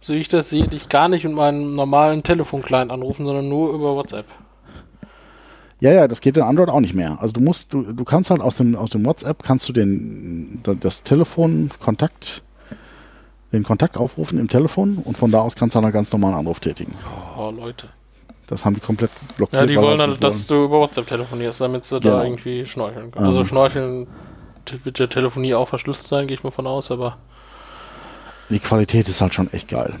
so 0.00 0.12
wie 0.12 0.18
ich 0.18 0.28
das 0.28 0.50
sehe, 0.50 0.66
dich 0.66 0.88
gar 0.88 1.08
nicht 1.08 1.24
mit 1.24 1.34
meinem 1.34 1.74
normalen 1.74 2.22
Telefonclient 2.22 2.90
anrufen, 2.90 3.24
sondern 3.24 3.48
nur 3.48 3.72
über 3.72 3.94
WhatsApp. 3.94 4.26
ja, 5.80 5.92
ja, 5.92 6.08
das 6.08 6.20
geht 6.20 6.36
in 6.36 6.42
Android 6.42 6.68
auch 6.68 6.80
nicht 6.80 6.94
mehr. 6.94 7.18
Also 7.20 7.32
du 7.32 7.40
musst, 7.40 7.72
du, 7.72 7.92
du 7.92 8.04
kannst 8.04 8.30
halt 8.30 8.40
aus 8.40 8.56
dem, 8.56 8.76
aus 8.76 8.90
dem 8.90 9.04
WhatsApp 9.06 9.42
kannst 9.42 9.68
du 9.68 9.72
den, 9.72 10.60
das 10.80 11.02
Telefon, 11.04 11.70
Kontakt, 11.80 12.42
den 13.52 13.62
Kontakt 13.62 13.96
aufrufen 13.96 14.38
im 14.38 14.48
Telefon 14.48 14.98
und 14.98 15.16
von 15.16 15.30
da 15.30 15.40
aus 15.40 15.54
kannst 15.54 15.74
du 15.74 15.78
dann 15.78 15.84
einen 15.84 15.92
ganz 15.92 16.12
normalen 16.12 16.34
Anruf 16.34 16.60
tätigen. 16.60 16.94
Oh, 17.38 17.50
Leute. 17.50 17.88
Das 18.52 18.64
haben 18.64 18.74
die 18.74 18.80
komplett 18.80 19.10
blockiert. 19.36 19.62
Ja, 19.62 19.66
die 19.66 19.76
wollen 19.76 20.00
halt 20.00 20.10
halt, 20.12 20.24
dass 20.24 20.46
du 20.46 20.64
über 20.64 20.78
WhatsApp 20.80 21.06
telefonierst, 21.06 21.60
damit 21.60 21.84
sie 21.84 21.98
Genau. 22.00 22.16
da 22.18 22.24
irgendwie 22.24 22.64
schnorcheln 22.66 23.10
können. 23.10 23.24
Also 23.26 23.40
Ähm. 23.40 23.46
schnorcheln 23.46 24.06
wird 24.84 24.98
der 24.98 25.08
Telefonie 25.08 25.54
auch 25.54 25.68
verschlüsselt 25.68 26.06
sein, 26.06 26.26
gehe 26.26 26.36
ich 26.36 26.44
mal 26.44 26.50
von 26.50 26.66
aus, 26.66 26.90
aber 26.90 27.16
Die 28.50 28.58
Qualität 28.60 29.08
ist 29.08 29.20
halt 29.20 29.32
schon 29.34 29.52
echt 29.52 29.68
geil. 29.68 29.94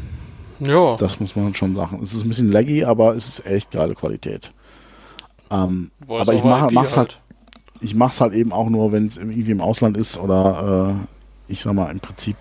ja. 0.60 0.96
Das 0.96 1.18
muss 1.18 1.34
man 1.34 1.54
schon 1.54 1.74
sagen. 1.74 1.98
Es 2.02 2.12
ist 2.12 2.24
ein 2.24 2.28
bisschen 2.28 2.52
laggy, 2.52 2.84
aber 2.84 3.16
es 3.16 3.26
ist 3.28 3.46
echt 3.46 3.70
geile 3.72 3.94
Qualität. 3.94 4.52
Ähm, 5.50 5.90
aber 6.08 6.32
ich 6.34 6.44
mache, 6.44 6.66
IP 6.66 6.72
mach's 6.72 6.96
halt, 6.96 7.20
ich 7.80 7.94
mach's 7.94 8.20
halt 8.20 8.32
eben 8.34 8.52
auch 8.52 8.68
nur, 8.68 8.92
wenn 8.92 9.06
es 9.06 9.16
irgendwie 9.16 9.50
im 9.50 9.60
Ausland 9.60 9.96
ist 9.96 10.16
oder 10.18 10.94
äh, 11.48 11.52
ich 11.52 11.60
sag 11.62 11.72
mal 11.74 11.90
im 11.90 12.00
Prinzip 12.00 12.36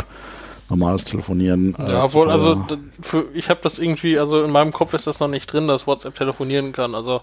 normales 0.71 1.03
Telefonieren. 1.03 1.75
äh, 1.75 1.91
Ja, 1.91 2.03
obwohl, 2.05 2.31
also 2.31 2.65
für, 3.01 3.25
ich 3.33 3.49
habe 3.49 3.59
das 3.61 3.77
irgendwie, 3.77 4.17
also 4.17 4.43
in 4.43 4.51
meinem 4.51 4.71
Kopf 4.71 4.93
ist 4.93 5.05
das 5.05 5.19
noch 5.19 5.27
nicht 5.27 5.51
drin, 5.51 5.67
dass 5.67 5.85
WhatsApp 5.85 6.15
telefonieren 6.15 6.71
kann. 6.71 6.95
Also 6.95 7.21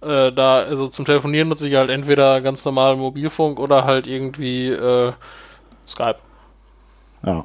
äh, 0.00 0.32
da, 0.32 0.58
also 0.62 0.88
zum 0.88 1.04
Telefonieren 1.04 1.48
nutze 1.48 1.68
ich 1.68 1.74
halt 1.76 1.90
entweder 1.90 2.40
ganz 2.40 2.64
normal 2.64 2.96
Mobilfunk 2.96 3.60
oder 3.60 3.84
halt 3.84 4.06
irgendwie 4.06 4.68
äh, 4.70 5.12
Skype. 5.86 6.18
Ja. 7.24 7.44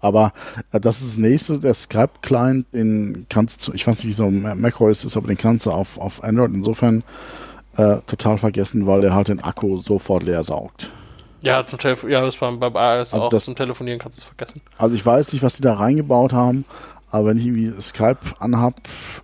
Aber 0.00 0.32
äh, 0.70 0.80
das 0.80 1.00
ist 1.00 1.08
das 1.08 1.18
nächste, 1.18 1.58
der 1.58 1.74
Skype-Client, 1.74 2.66
den 2.72 3.26
kannst 3.28 3.66
du, 3.66 3.72
ich 3.72 3.86
weiß 3.86 3.96
nicht, 3.96 4.06
wie 4.06 4.12
so 4.12 4.26
ein 4.26 4.60
macOS 4.60 5.04
ist, 5.04 5.16
aber 5.16 5.26
den 5.28 5.36
kannst 5.36 5.66
du 5.66 5.72
auf, 5.72 5.98
auf 5.98 6.22
Android 6.22 6.52
insofern 6.52 7.02
äh, 7.76 7.96
total 8.06 8.38
vergessen, 8.38 8.86
weil 8.86 9.00
der 9.00 9.14
halt 9.14 9.28
den 9.28 9.42
Akku 9.42 9.78
sofort 9.78 10.22
leer 10.22 10.44
saugt. 10.44 10.90
Ja, 11.40 11.64
zum 11.66 11.78
Telefon, 11.78 12.10
ja, 12.10 12.20
das 12.20 12.40
war 12.40 12.50
beim 12.52 12.74
iOS 12.74 13.14
Also 13.14 13.26
auch. 13.26 13.28
das- 13.30 13.44
zum 13.44 13.54
Telefonieren 13.54 13.98
kannst 13.98 14.18
du 14.18 14.22
es 14.22 14.26
vergessen. 14.26 14.60
Also 14.76 14.94
ich 14.94 15.04
weiß 15.04 15.32
nicht, 15.32 15.42
was 15.42 15.54
die 15.54 15.62
da 15.62 15.74
reingebaut 15.74 16.32
haben, 16.32 16.64
aber 17.10 17.28
wenn 17.28 17.38
ich 17.38 17.46
irgendwie 17.46 17.80
Skype 17.80 18.18
anhab, 18.38 18.74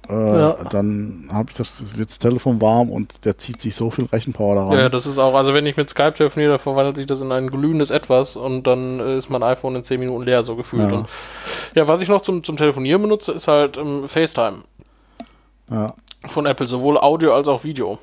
äh, 0.08 0.14
Ja. 0.38 0.52
dann 0.70 1.28
habe 1.32 1.50
ich 1.50 1.56
das, 1.56 1.78
das 1.80 1.98
wird 1.98 2.08
das 2.08 2.18
Telefon 2.18 2.60
warm 2.62 2.88
und 2.90 3.24
der 3.26 3.36
zieht 3.36 3.60
sich 3.60 3.74
so 3.74 3.90
viel 3.90 4.04
Rechenpower 4.06 4.54
da 4.54 4.66
rein. 4.68 4.78
Ja, 4.78 4.88
das 4.88 5.06
ist 5.06 5.18
auch, 5.18 5.34
also 5.34 5.52
wenn 5.54 5.66
ich 5.66 5.76
mit 5.76 5.90
Skype 5.90 6.14
telefoniere, 6.14 6.50
dann 6.52 6.58
verwandelt 6.60 6.96
sich 6.96 7.06
das 7.06 7.20
in 7.20 7.30
ein 7.32 7.50
glühendes 7.50 7.90
Etwas 7.90 8.36
und 8.36 8.66
dann 8.66 9.00
äh, 9.00 9.18
ist 9.18 9.28
mein 9.28 9.42
iPhone 9.42 9.74
in 9.76 9.84
10 9.84 10.00
Minuten 10.00 10.22
leer, 10.24 10.44
so 10.44 10.56
gefühlt. 10.56 10.90
Ja. 10.90 10.98
Und, 10.98 11.08
ja, 11.74 11.86
was 11.88 12.00
ich 12.00 12.08
noch 12.08 12.20
zum, 12.22 12.42
zum 12.44 12.56
Telefonieren 12.56 13.02
benutze, 13.02 13.32
ist 13.32 13.48
halt 13.48 13.76
ähm, 13.76 14.06
FaceTime 14.08 14.58
ja. 15.70 15.94
von 16.26 16.46
Apple, 16.46 16.66
sowohl 16.66 16.96
Audio 16.96 17.34
als 17.34 17.48
auch 17.48 17.64
Video. 17.64 17.98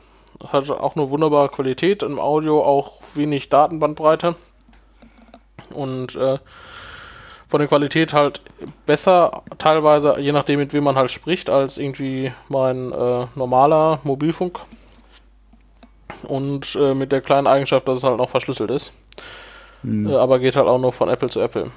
Hat 0.47 0.69
auch 0.69 0.95
eine 0.95 1.09
wunderbare 1.09 1.49
Qualität, 1.49 2.03
im 2.03 2.19
Audio 2.19 2.63
auch 2.63 2.93
wenig 3.15 3.49
Datenbandbreite 3.49 4.35
und 5.73 6.15
äh, 6.15 6.39
von 7.47 7.59
der 7.59 7.67
Qualität 7.67 8.13
halt 8.13 8.41
besser, 8.85 9.43
teilweise, 9.57 10.19
je 10.19 10.31
nachdem, 10.31 10.59
mit 10.59 10.73
wem 10.73 10.85
man 10.85 10.95
halt 10.95 11.11
spricht, 11.11 11.49
als 11.49 11.77
irgendwie 11.77 12.31
mein 12.47 12.91
äh, 12.93 13.25
normaler 13.35 13.99
Mobilfunk. 14.03 14.59
Und 16.23 16.75
äh, 16.79 16.93
mit 16.93 17.11
der 17.11 17.21
kleinen 17.21 17.47
Eigenschaft, 17.47 17.87
dass 17.87 17.97
es 17.97 18.03
halt 18.03 18.17
noch 18.17 18.29
verschlüsselt 18.29 18.69
ist. 18.71 18.91
Hm. 19.81 20.07
Äh, 20.09 20.15
aber 20.15 20.39
geht 20.39 20.55
halt 20.55 20.67
auch 20.67 20.79
nur 20.79 20.91
von 20.93 21.09
Apple 21.09 21.29
zu 21.29 21.41
Apple. 21.41 21.71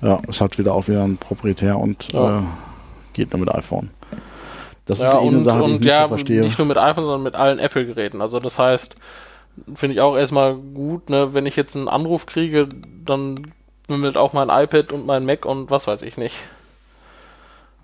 ja, 0.00 0.20
ist 0.28 0.40
halt 0.40 0.58
wieder 0.58 0.74
auch 0.74 0.88
wieder 0.88 1.04
ein 1.04 1.16
proprietär 1.18 1.78
und 1.78 2.12
Ja. 2.12 2.40
äh, 2.40 2.42
geht 3.12 3.30
nur 3.32 3.40
mit 3.40 3.54
iPhone. 3.54 3.90
Das 4.86 4.98
ja, 4.98 5.08
ist 5.08 5.14
eh 5.14 5.18
eine 5.18 5.38
und, 5.38 5.44
Sache, 5.44 5.64
die 5.64 5.72
ich 5.72 5.78
nicht 5.78 5.84
ja, 5.84 6.02
so 6.02 6.08
verstehe. 6.08 6.40
nicht 6.40 6.58
nur 6.58 6.66
mit 6.66 6.76
iPhone, 6.76 7.04
sondern 7.04 7.22
mit 7.22 7.34
allen 7.34 7.58
Apple-Geräten. 7.58 8.20
Also 8.20 8.40
das 8.40 8.58
heißt, 8.58 8.96
finde 9.74 9.94
ich 9.94 10.00
auch 10.00 10.16
erstmal 10.16 10.54
gut, 10.54 11.10
ne, 11.10 11.34
wenn 11.34 11.46
ich 11.46 11.56
jetzt 11.56 11.76
einen 11.76 11.88
Anruf 11.88 12.26
kriege, 12.26 12.68
dann 13.04 13.52
bimmelt 13.86 14.16
auch 14.16 14.32
mein 14.32 14.48
iPad 14.48 14.92
und 14.92 15.06
mein 15.06 15.24
Mac 15.24 15.44
und 15.44 15.70
was 15.70 15.86
weiß 15.86 16.02
ich 16.02 16.16
nicht. 16.16 16.36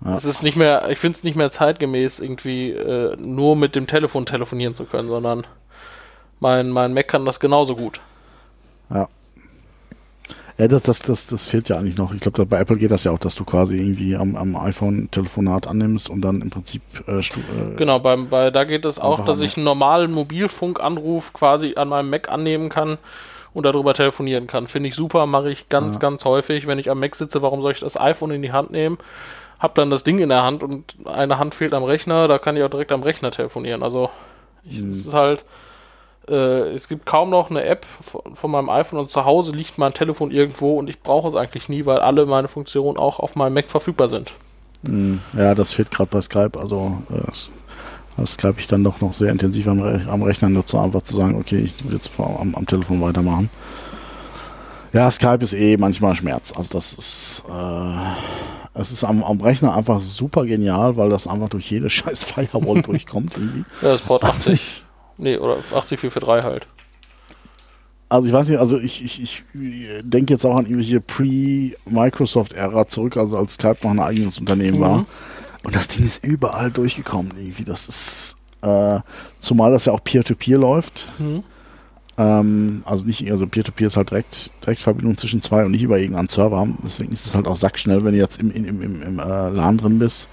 Ja. 0.03 0.17
Es 0.17 0.25
ist 0.25 0.43
nicht 0.43 0.55
mehr, 0.55 0.89
ich 0.89 0.97
finde 0.97 1.17
es 1.17 1.23
nicht 1.23 1.35
mehr 1.35 1.51
zeitgemäß, 1.51 2.19
irgendwie 2.19 2.71
äh, 2.71 3.15
nur 3.17 3.55
mit 3.55 3.75
dem 3.75 3.85
Telefon 3.85 4.25
telefonieren 4.25 4.73
zu 4.73 4.85
können, 4.85 5.09
sondern 5.09 5.45
mein, 6.39 6.69
mein 6.69 6.93
Mac 6.93 7.07
kann 7.07 7.25
das 7.25 7.39
genauso 7.39 7.75
gut. 7.75 7.99
Ja, 8.89 9.07
das, 10.67 10.81
das, 10.83 10.99
das, 10.99 11.27
das 11.27 11.45
fehlt 11.45 11.69
ja 11.69 11.77
eigentlich 11.77 11.95
noch. 11.97 12.13
Ich 12.13 12.19
glaube, 12.21 12.45
bei 12.45 12.59
Apple 12.59 12.77
geht 12.77 12.91
das 12.91 13.05
ja 13.05 13.11
auch, 13.11 13.19
dass 13.19 13.35
du 13.35 13.45
quasi 13.45 13.77
irgendwie 13.77 14.15
am, 14.15 14.35
am 14.35 14.55
iPhone 14.57 15.09
Telefonat 15.09 15.67
annimmst 15.67 16.09
und 16.09 16.21
dann 16.21 16.41
im 16.41 16.49
Prinzip 16.49 16.81
äh, 17.07 17.19
äh, 17.19 17.75
Genau, 17.77 17.99
beim, 17.99 18.27
bei, 18.29 18.51
da 18.51 18.65
geht 18.65 18.85
es 18.85 18.99
auch, 18.99 19.23
dass 19.23 19.39
ich 19.39 19.55
einen 19.55 19.63
normalen 19.63 20.11
Mobilfunkanruf 20.11 21.33
quasi 21.33 21.75
an 21.75 21.87
meinem 21.89 22.09
Mac 22.09 22.29
annehmen 22.29 22.69
kann 22.69 22.97
und 23.53 23.63
darüber 23.65 23.93
telefonieren 23.93 24.47
kann. 24.47 24.67
Finde 24.67 24.89
ich 24.89 24.95
super, 24.95 25.25
mache 25.25 25.49
ich 25.49 25.69
ganz, 25.69 25.95
Ja. 25.95 25.99
ganz 26.01 26.25
häufig. 26.25 26.67
Wenn 26.67 26.77
ich 26.79 26.89
am 26.89 26.99
Mac 26.99 27.15
sitze, 27.15 27.41
warum 27.41 27.61
soll 27.61 27.71
ich 27.71 27.79
das 27.79 27.99
iPhone 27.99 28.31
in 28.31 28.41
die 28.41 28.51
Hand 28.51 28.71
nehmen? 28.71 28.97
Hab 29.59 29.75
dann 29.75 29.89
das 29.89 30.03
Ding 30.03 30.19
in 30.19 30.29
der 30.29 30.43
Hand 30.43 30.63
und 30.63 30.95
eine 31.05 31.37
Hand 31.37 31.55
fehlt 31.55 31.73
am 31.73 31.83
Rechner, 31.83 32.27
da 32.27 32.37
kann 32.37 32.55
ich 32.57 32.63
auch 32.63 32.69
direkt 32.69 32.91
am 32.91 33.03
Rechner 33.03 33.31
telefonieren. 33.31 33.83
Also 33.83 34.09
ich, 34.63 34.79
es 34.79 35.07
ist 35.07 35.13
halt, 35.13 35.43
äh, 36.29 36.73
es 36.73 36.87
gibt 36.87 37.05
kaum 37.05 37.29
noch 37.29 37.49
eine 37.49 37.63
App 37.63 37.85
von, 38.01 38.21
von 38.33 38.51
meinem 38.51 38.69
iPhone 38.69 38.99
und 38.99 39.09
zu 39.09 39.25
Hause 39.25 39.51
liegt 39.51 39.77
mein 39.77 39.93
Telefon 39.93 40.31
irgendwo 40.31 40.77
und 40.77 40.89
ich 40.89 41.01
brauche 41.01 41.27
es 41.27 41.35
eigentlich 41.35 41.69
nie, 41.69 41.85
weil 41.85 41.99
alle 41.99 42.25
meine 42.25 42.47
Funktionen 42.47 42.97
auch 42.97 43.19
auf 43.19 43.35
meinem 43.35 43.53
Mac 43.53 43.69
verfügbar 43.69 44.09
sind. 44.09 44.33
mh, 44.83 45.19
ja, 45.37 45.55
das 45.55 45.73
fehlt 45.73 45.91
gerade 45.91 46.09
bei 46.11 46.21
Skype. 46.21 46.57
Also 46.59 46.97
äh, 47.09 48.25
Skype 48.27 48.55
ich 48.57 48.67
dann 48.67 48.83
doch 48.83 49.01
noch 49.01 49.13
sehr 49.13 49.31
intensiv 49.31 49.67
am, 49.67 49.79
Re 49.81 50.05
am 50.09 50.23
Rechner 50.23 50.49
nutze, 50.49 50.79
einfach 50.79 51.01
zu 51.01 51.15
sagen, 51.15 51.35
okay, 51.35 51.59
ich 51.59 51.83
will 51.85 51.93
jetzt 51.93 52.11
am, 52.17 52.55
am 52.55 52.65
Telefon 52.65 53.01
weitermachen. 53.01 53.49
Ja, 54.91 55.09
Skype 55.11 55.43
ist 55.43 55.53
eh 55.53 55.77
manchmal 55.77 56.15
Schmerz. 56.15 56.51
Also 56.55 56.73
das 56.73 56.93
ist, 56.93 57.43
äh, 57.49 58.79
es 58.79 58.91
ist 58.91 59.03
am, 59.03 59.23
am 59.23 59.39
Rechner 59.41 59.75
einfach 59.75 59.99
super 60.01 60.45
genial, 60.45 60.97
weil 60.97 61.09
das 61.09 61.27
einfach 61.27 61.49
durch 61.49 61.69
jede 61.69 61.89
scheiß 61.89 62.23
Firewall 62.23 62.81
durchkommt 62.81 63.33
irgendwie. 63.37 63.65
Ja, 63.81 63.89
das 63.89 64.01
Port 64.01 64.23
80. 64.23 64.83
Nee, 65.19 65.37
oder 65.37 65.57
80443 65.57 66.43
halt. 66.43 66.67
Also 68.11 68.25
ich 68.27 68.33
weiß 68.33 68.47
nicht, 68.49 68.57
also 68.59 68.79
ich, 68.79 69.03
ich, 69.05 69.21
ich 69.21 69.43
denke 70.01 70.33
jetzt 70.33 70.43
auch 70.45 70.55
an 70.55 70.65
irgendwelche 70.65 70.99
Pre-Microsoft-Ära 70.99 72.87
zurück, 72.87 73.17
also 73.17 73.37
als 73.37 73.53
Skype 73.53 73.77
noch 73.83 73.91
ein 73.91 73.99
eigenes 73.99 74.39
Unternehmen 74.39 74.77
Mhm. 74.77 74.81
war. 74.81 75.05
Und 75.63 75.75
das 75.75 75.87
Ding 75.89 76.05
ist 76.05 76.23
überall 76.23 76.71
durchgekommen 76.71 77.33
irgendwie. 77.37 77.65
Das 77.65 77.87
ist, 77.87 78.37
äh, 78.61 78.99
zumal 79.39 79.71
das 79.71 79.85
ja 79.85 79.93
auch 79.93 80.03
Peer-to-Peer 80.03 80.57
läuft. 80.57 81.07
Mhm. 81.19 81.43
Ähm, 82.17 82.83
also 82.85 83.05
nicht, 83.05 83.29
also 83.29 83.45
Peer-to-Peer 83.45 83.87
ist 83.87 83.97
halt 83.97 84.09
direkt, 84.09 84.49
Direktverbindung 84.65 85.15
zwischen 85.17 85.41
zwei 85.41 85.63
und 85.65 85.71
nicht 85.71 85.83
über 85.83 85.99
irgendeinen 85.99 86.29
Server. 86.29 86.67
Deswegen 86.83 87.11
ist 87.13 87.27
es 87.27 87.35
halt 87.35 87.47
auch 87.47 87.57
sackschnell, 87.57 88.03
wenn 88.03 88.13
du 88.13 88.17
jetzt 88.19 88.39
im, 88.39 88.49
im, 88.51 88.65
im, 88.81 89.01
im 89.01 89.19
äh, 89.19 89.49
LAN 89.49 89.77
drin 89.77 89.99
bist 89.99 90.27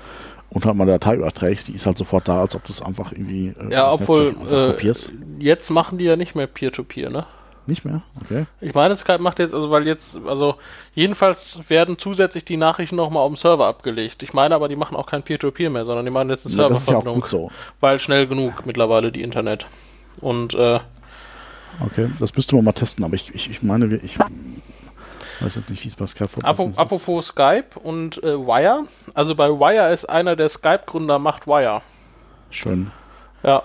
und 0.50 0.64
halt 0.64 0.76
mal 0.76 0.84
eine 0.84 0.92
Datei 0.92 1.16
überträgst, 1.16 1.68
die 1.68 1.72
ist 1.72 1.86
halt 1.86 1.98
sofort 1.98 2.28
da, 2.28 2.40
als 2.40 2.54
ob 2.54 2.64
du 2.64 2.72
es 2.72 2.82
einfach 2.82 3.12
irgendwie 3.12 3.48
äh, 3.48 3.72
ja, 3.72 3.92
obwohl 3.92 4.34
äh, 4.50 4.92
jetzt 5.40 5.70
machen 5.70 5.98
die 5.98 6.04
ja 6.04 6.16
nicht 6.16 6.34
mehr 6.34 6.46
Peer-to-Peer, 6.46 7.08
-Peer, 7.08 7.12
ne? 7.12 7.26
Nicht 7.68 7.84
mehr? 7.84 8.02
Okay. 8.22 8.46
Ich 8.60 8.74
meine, 8.74 8.94
Skype 8.96 9.18
macht 9.18 9.40
jetzt, 9.40 9.52
also 9.52 9.72
weil 9.72 9.86
jetzt, 9.86 10.20
also 10.24 10.54
jedenfalls 10.94 11.58
werden 11.68 11.98
zusätzlich 11.98 12.44
die 12.44 12.56
Nachrichten 12.56 12.94
nochmal 12.94 13.24
auf 13.24 13.32
dem 13.32 13.36
Server 13.36 13.66
abgelegt. 13.66 14.22
Ich 14.22 14.32
meine 14.32 14.54
aber, 14.54 14.68
die 14.68 14.76
machen 14.76 14.96
auch 14.96 15.06
kein 15.06 15.24
Peer-to-Peer 15.24 15.68
-Peer 15.68 15.72
mehr, 15.72 15.84
sondern 15.84 16.04
die 16.04 16.12
machen 16.12 16.30
jetzt 16.30 16.46
eine 16.46 16.54
ja, 16.54 16.68
Serververbindung. 16.68 17.22
Ja 17.22 17.28
so. 17.28 17.50
Weil 17.80 17.98
schnell 17.98 18.28
genug 18.28 18.64
mittlerweile 18.66 19.10
die 19.10 19.22
Internet. 19.22 19.66
Und 20.20 20.54
äh, 20.54 20.78
Okay, 21.80 22.08
das 22.18 22.34
müsste 22.34 22.54
man 22.54 22.64
mal 22.64 22.72
testen, 22.72 23.04
aber 23.04 23.14
ich, 23.14 23.34
ich, 23.34 23.50
ich 23.50 23.62
meine, 23.62 23.96
ich 23.96 24.18
weiß 25.40 25.56
jetzt 25.56 25.70
nicht, 25.70 25.84
wie 25.84 25.88
es 25.88 25.94
bei 25.94 26.06
Skype 26.06 26.28
Apropos 26.42 26.72
ist. 26.72 26.78
Apropos 26.78 27.26
Skype 27.26 27.78
und 27.82 28.22
äh, 28.22 28.38
Wire. 28.38 28.86
Also 29.14 29.34
bei 29.34 29.48
Wire 29.48 29.92
ist 29.92 30.06
einer 30.06 30.36
der 30.36 30.48
Skype-Gründer 30.48 31.18
macht 31.18 31.46
Wire. 31.46 31.82
Schön. 32.50 32.90
Ja, 33.42 33.62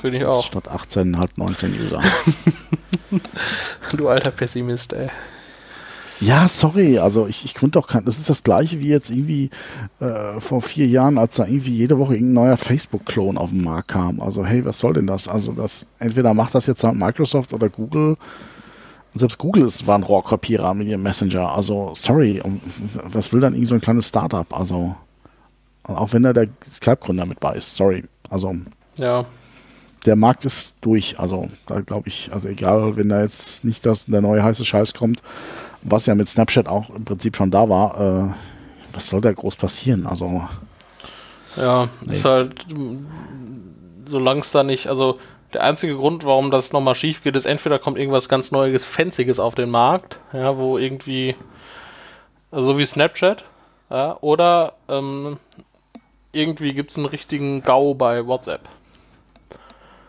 finde 0.00 0.18
ich 0.18 0.24
auch. 0.24 0.44
Statt 0.44 0.68
18 0.68 1.18
halt 1.18 1.38
19 1.38 1.78
User. 1.80 2.00
du 3.96 4.08
alter 4.08 4.30
Pessimist, 4.30 4.92
ey. 4.92 5.10
Ja, 6.20 6.48
sorry, 6.48 6.98
also 6.98 7.26
ich, 7.26 7.46
ich 7.46 7.54
konnte 7.54 7.78
auch 7.78 7.86
kein, 7.86 8.04
das 8.04 8.18
ist 8.18 8.28
das 8.28 8.42
gleiche 8.42 8.78
wie 8.78 8.88
jetzt 8.88 9.08
irgendwie 9.08 9.48
äh, 10.00 10.38
vor 10.38 10.60
vier 10.60 10.86
Jahren, 10.86 11.16
als 11.16 11.36
da 11.36 11.46
irgendwie 11.46 11.74
jede 11.74 11.98
Woche 11.98 12.14
irgendein 12.14 12.44
neuer 12.44 12.56
Facebook-Klon 12.58 13.38
auf 13.38 13.50
den 13.50 13.64
Markt 13.64 13.88
kam. 13.88 14.20
Also 14.20 14.44
hey, 14.44 14.62
was 14.66 14.78
soll 14.78 14.92
denn 14.92 15.06
das? 15.06 15.28
Also 15.28 15.52
das, 15.52 15.86
entweder 15.98 16.34
macht 16.34 16.54
das 16.54 16.66
jetzt 16.66 16.84
halt 16.84 16.96
Microsoft 16.96 17.54
oder 17.54 17.70
Google. 17.70 18.18
Und 19.12 19.20
selbst 19.20 19.38
Google 19.38 19.64
ist, 19.64 19.86
war 19.86 19.98
ein 19.98 20.04
Rohrkrepierer 20.04 20.74
mit 20.74 20.88
ihrem 20.88 21.02
Messenger. 21.02 21.50
Also 21.54 21.92
sorry, 21.94 22.40
was 23.04 23.32
will 23.32 23.40
dann 23.40 23.54
irgend 23.54 23.68
so 23.68 23.74
ein 23.74 23.80
kleines 23.80 24.08
Startup? 24.08 24.46
Also 24.56 24.94
auch 25.82 26.12
wenn 26.12 26.22
da 26.22 26.32
der 26.32 26.48
Skype-Gründer 26.70 27.26
mit 27.26 27.40
bei 27.40 27.54
ist, 27.54 27.74
sorry. 27.74 28.04
Also 28.28 28.54
ja. 28.96 29.24
Der 30.06 30.16
Markt 30.16 30.44
ist 30.44 30.76
durch, 30.80 31.18
also 31.18 31.48
da 31.66 31.80
glaube 31.80 32.08
ich, 32.08 32.30
also 32.32 32.48
egal, 32.48 32.96
wenn 32.96 33.08
da 33.08 33.20
jetzt 33.20 33.64
nicht 33.64 33.84
das, 33.84 34.06
der 34.06 34.22
neue 34.22 34.42
heiße 34.42 34.64
Scheiß 34.64 34.94
kommt, 34.94 35.20
was 35.82 36.06
ja 36.06 36.14
mit 36.14 36.28
Snapchat 36.28 36.68
auch 36.68 36.90
im 36.90 37.04
Prinzip 37.04 37.36
schon 37.36 37.50
da 37.50 37.68
war, 37.68 38.00
äh, 38.00 38.34
was 38.92 39.08
soll 39.08 39.20
da 39.20 39.32
groß 39.32 39.56
passieren? 39.56 40.06
Also. 40.06 40.42
Ja, 41.56 41.88
nee. 42.02 42.12
ist 42.12 42.24
halt, 42.24 42.66
solange 44.06 44.40
es 44.40 44.52
da 44.52 44.62
nicht, 44.62 44.86
also 44.86 45.18
der 45.54 45.64
einzige 45.64 45.96
Grund, 45.96 46.24
warum 46.24 46.50
das 46.50 46.72
nochmal 46.72 46.94
schief 46.94 47.22
geht, 47.22 47.36
ist 47.36 47.46
entweder 47.46 47.78
kommt 47.78 47.98
irgendwas 47.98 48.28
ganz 48.28 48.50
Neues, 48.50 48.84
Fancyes 48.84 49.38
auf 49.38 49.54
den 49.54 49.70
Markt, 49.70 50.20
ja, 50.32 50.56
wo 50.56 50.78
irgendwie, 50.78 51.36
also 52.50 52.72
so 52.72 52.78
wie 52.78 52.86
Snapchat, 52.86 53.44
ja, 53.90 54.16
oder 54.20 54.74
ähm, 54.88 55.38
irgendwie 56.32 56.72
gibt 56.74 56.90
es 56.90 56.96
einen 56.96 57.06
richtigen 57.06 57.62
GAU 57.62 57.94
bei 57.94 58.26
WhatsApp. 58.26 58.68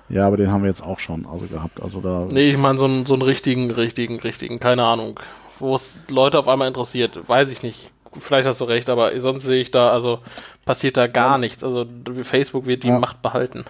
Ja, 0.09 0.27
aber 0.27 0.37
den 0.37 0.51
haben 0.51 0.63
wir 0.63 0.69
jetzt 0.69 0.83
auch 0.83 0.99
schon 0.99 1.25
also 1.25 1.47
gehabt. 1.47 1.81
Also 1.81 2.01
da 2.01 2.27
nee, 2.29 2.51
ich 2.51 2.57
meine 2.57 2.77
so 2.77 2.85
einen, 2.85 3.05
so 3.05 3.13
einen 3.13 3.23
richtigen, 3.23 3.71
richtigen, 3.71 4.19
richtigen, 4.19 4.59
keine 4.59 4.83
Ahnung 4.83 5.19
wo 5.61 5.75
es 5.75 6.03
Leute 6.09 6.37
auf 6.37 6.47
einmal 6.47 6.67
interessiert. 6.67 7.17
Weiß 7.27 7.51
ich 7.51 7.63
nicht. 7.63 7.91
Vielleicht 8.11 8.47
hast 8.47 8.59
du 8.59 8.65
recht, 8.65 8.89
aber 8.89 9.17
sonst 9.21 9.45
sehe 9.45 9.61
ich 9.61 9.71
da, 9.71 9.91
also 9.91 10.19
passiert 10.65 10.97
da 10.97 11.07
gar 11.07 11.33
ja. 11.33 11.37
nichts. 11.37 11.63
Also 11.63 11.85
Facebook 12.23 12.65
wird 12.65 12.83
die 12.83 12.89
ja. 12.89 12.99
Macht 12.99 13.21
behalten. 13.21 13.63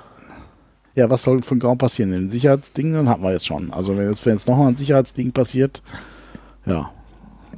Ja, 0.94 1.10
was 1.10 1.24
soll 1.24 1.42
von 1.42 1.60
Graum 1.60 1.78
passieren? 1.78 2.14
Ein 2.14 2.30
Sicherheitsding, 2.30 2.94
dann 2.94 3.08
hatten 3.08 3.24
wir 3.24 3.32
jetzt 3.32 3.46
schon. 3.46 3.72
Also 3.72 3.98
wenn 3.98 4.10
jetzt, 4.10 4.26
wenn 4.26 4.34
jetzt 4.34 4.48
nochmal 4.48 4.68
ein 4.68 4.76
Sicherheitsding 4.76 5.32
passiert, 5.32 5.82
ja. 6.66 6.92